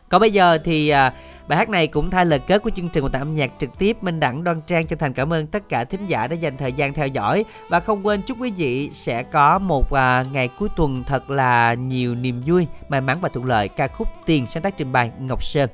Còn 0.08 0.20
bây 0.20 0.30
giờ 0.32 0.58
thì 0.64 0.88
à, 0.88 1.12
bài 1.50 1.56
hát 1.56 1.68
này 1.68 1.86
cũng 1.86 2.10
thay 2.10 2.26
lời 2.26 2.38
kết 2.38 2.62
của 2.62 2.70
chương 2.70 2.88
trình 2.88 3.02
một 3.02 3.12
âm 3.12 3.34
nhạc 3.34 3.50
trực 3.58 3.78
tiếp 3.78 4.02
Minh 4.02 4.20
Đẳng 4.20 4.44
Đoan 4.44 4.60
Trang 4.66 4.86
chân 4.86 4.98
thành 4.98 5.12
cảm 5.12 5.32
ơn 5.32 5.46
tất 5.46 5.68
cả 5.68 5.84
thính 5.84 6.06
giả 6.06 6.26
đã 6.26 6.34
dành 6.34 6.56
thời 6.56 6.72
gian 6.72 6.92
theo 6.92 7.06
dõi 7.06 7.44
và 7.68 7.80
không 7.80 8.06
quên 8.06 8.22
chúc 8.22 8.36
quý 8.40 8.50
vị 8.50 8.90
sẽ 8.92 9.22
có 9.22 9.58
một 9.58 9.92
à, 9.92 10.24
ngày 10.32 10.48
cuối 10.58 10.68
tuần 10.76 11.04
thật 11.06 11.30
là 11.30 11.74
nhiều 11.74 12.14
niềm 12.14 12.42
vui, 12.46 12.66
may 12.88 13.00
mắn 13.00 13.18
và 13.20 13.28
thuận 13.28 13.46
lợi. 13.46 13.68
Ca 13.68 13.88
khúc 13.88 14.08
Tiền 14.26 14.46
sáng 14.46 14.62
tác 14.62 14.76
trình 14.76 14.92
bày 14.92 15.10
Ngọc 15.20 15.44
Sơn. 15.44 15.68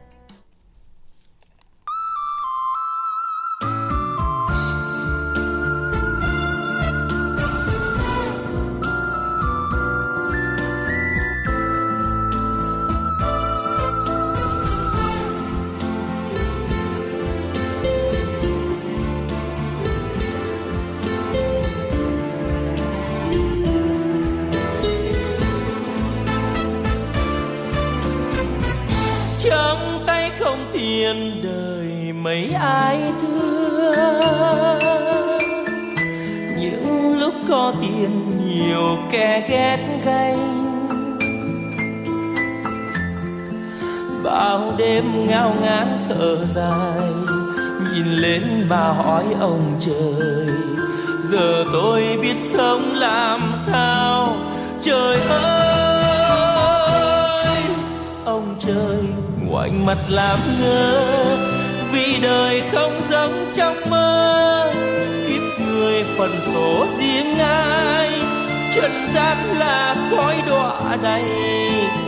Đây 71.03 71.25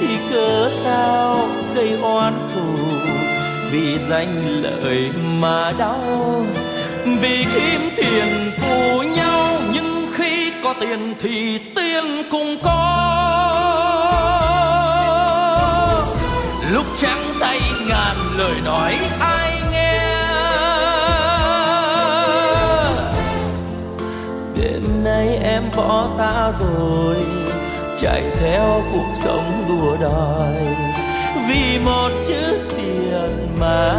thì 0.01 0.19
cớ 0.31 0.70
sao 0.70 1.48
gây 1.74 1.98
oan 2.02 2.48
thù? 2.55 2.78
Vì 3.70 3.98
danh 3.98 4.62
lợi 4.62 5.10
mà 5.40 5.73
đau, 5.78 6.44
vì 7.20 7.47
kiếm 7.55 7.81
tiền 7.97 8.51
phù 8.59 9.02
nhau, 9.02 9.60
nhưng 9.73 10.06
khi 10.16 10.52
có 10.62 10.74
tiền 10.81 11.15
thì 11.19 11.59
tiền 11.59 12.05
cùng 12.31 12.56
có. 12.62 13.05
Lúc 16.73 16.86
trắng 17.01 17.24
tay 17.40 17.60
ngàn 17.89 18.16
lời 18.36 18.55
nói 18.65 18.97
ai 19.20 19.52
nghe? 19.73 20.15
Đêm 24.60 25.05
nay 25.05 25.39
em 25.43 25.62
bỏ 25.77 26.09
ta 26.19 26.52
rồi 26.60 27.16
chạy 28.00 28.22
theo 28.40 28.82
cuộc 28.92 29.10
sống 29.14 29.64
đua 29.68 29.96
đòi. 30.00 30.76
Vì 31.48 31.78
một 31.84 32.10
chữ 32.28 32.58
tiền 32.76 33.56
mà 33.60 33.94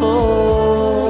thôi. 0.00 1.05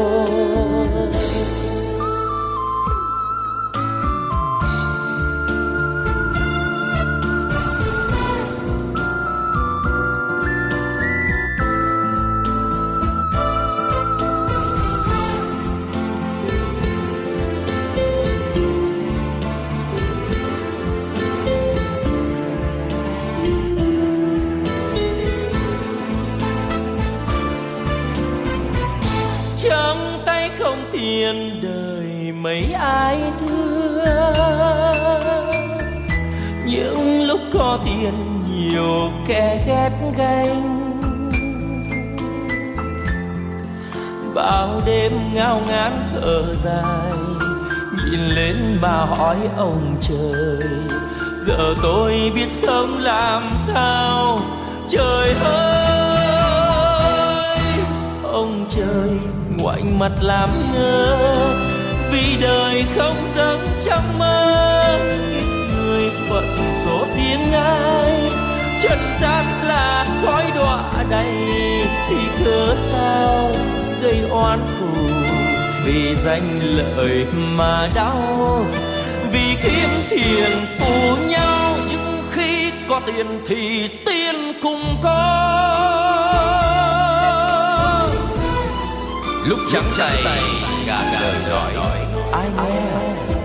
Kẻ 39.27 39.59
ghét 39.67 39.91
ganh. 40.17 40.83
Bao 44.35 44.81
đêm 44.87 45.13
ngao 45.35 45.61
ngán 45.69 46.09
thở 46.13 46.55
dài, 46.65 47.13
nhìn 48.11 48.21
lên 48.21 48.79
mà 48.83 49.05
hỏi 49.05 49.37
ông 49.57 49.97
trời. 50.01 50.69
Giờ 51.47 51.75
tôi 51.83 52.33
biết 52.35 52.49
sống 52.51 52.99
làm 52.99 53.51
sao, 53.67 54.39
trời 54.89 55.35
ơi. 55.45 56.27
Ông 58.23 58.67
trời, 58.71 59.11
ngoảnh 59.59 59.99
mặt 59.99 60.13
làm 60.21 60.49
ngơ, 60.75 61.17
vì 62.13 62.37
đời 62.41 62.85
không 62.97 63.17
giống 63.37 63.67
trong 63.85 64.19
mơ. 64.19 64.99
Người 65.77 66.11
phận 66.31 66.57
số 66.85 67.07
riêng 67.07 67.53
ai 67.53 68.26
trần 68.89 68.99
gian 69.21 69.45
là 69.65 70.07
khói 70.23 70.45
đọa 70.55 71.05
đầy 71.11 71.35
thì 72.09 72.17
cớ 72.45 72.75
sao 72.93 73.53
gây 74.03 74.21
oan 74.31 74.59
thù? 74.79 74.87
Vì 75.85 76.15
danh 76.25 76.61
lợi 76.63 77.27
mà 77.57 77.89
đau 77.95 78.65
vì 79.33 79.57
kiếm 79.63 79.89
tiền 80.11 80.51
phù 80.79 81.17
nhau 81.29 81.77
nhưng 81.91 82.23
khi 82.31 82.73
có 82.89 83.01
tiền 83.07 83.27
thì 83.47 83.89
tiền 84.07 84.35
cùng 84.63 84.97
có. 85.03 85.43
Lúc 89.47 89.59
trắng 89.73 89.91
tay 90.25 90.43
ngàn 90.87 91.05
đời 91.21 91.37
đòi 91.51 91.73
ai 92.33 92.49
nghe 92.57 93.36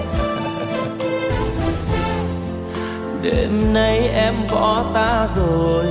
đêm 3.22 3.74
nay 3.74 3.98
em 4.08 4.34
bỏ 4.52 4.86
ta 4.94 5.28
rồi, 5.36 5.86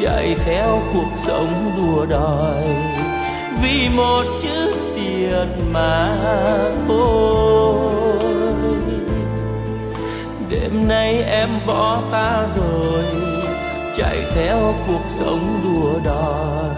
chạy 0.00 0.36
theo 0.44 0.82
cuộc 0.94 1.10
sống 1.16 1.72
đua 1.76 2.06
đòi. 2.06 2.64
Vì 3.62 3.88
một 3.96 4.24
chữ 4.42 4.72
tiền 4.94 5.72
mà 5.72 6.16
thôi. 6.88 8.18
Đêm 10.50 10.88
nay 10.88 11.22
em 11.22 11.48
bỏ 11.66 12.02
ta 12.12 12.46
rồi, 12.56 13.04
chạy 13.96 14.24
theo 14.34 14.74
cuộc 14.86 15.04
sống 15.08 15.60
đua 15.64 16.00
đòi. 16.04 16.74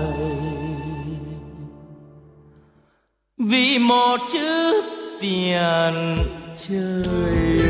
Vì 3.38 3.78
một 3.78 4.20
chữ 4.32 4.82
tiền 5.20 6.16
trời 6.56 7.69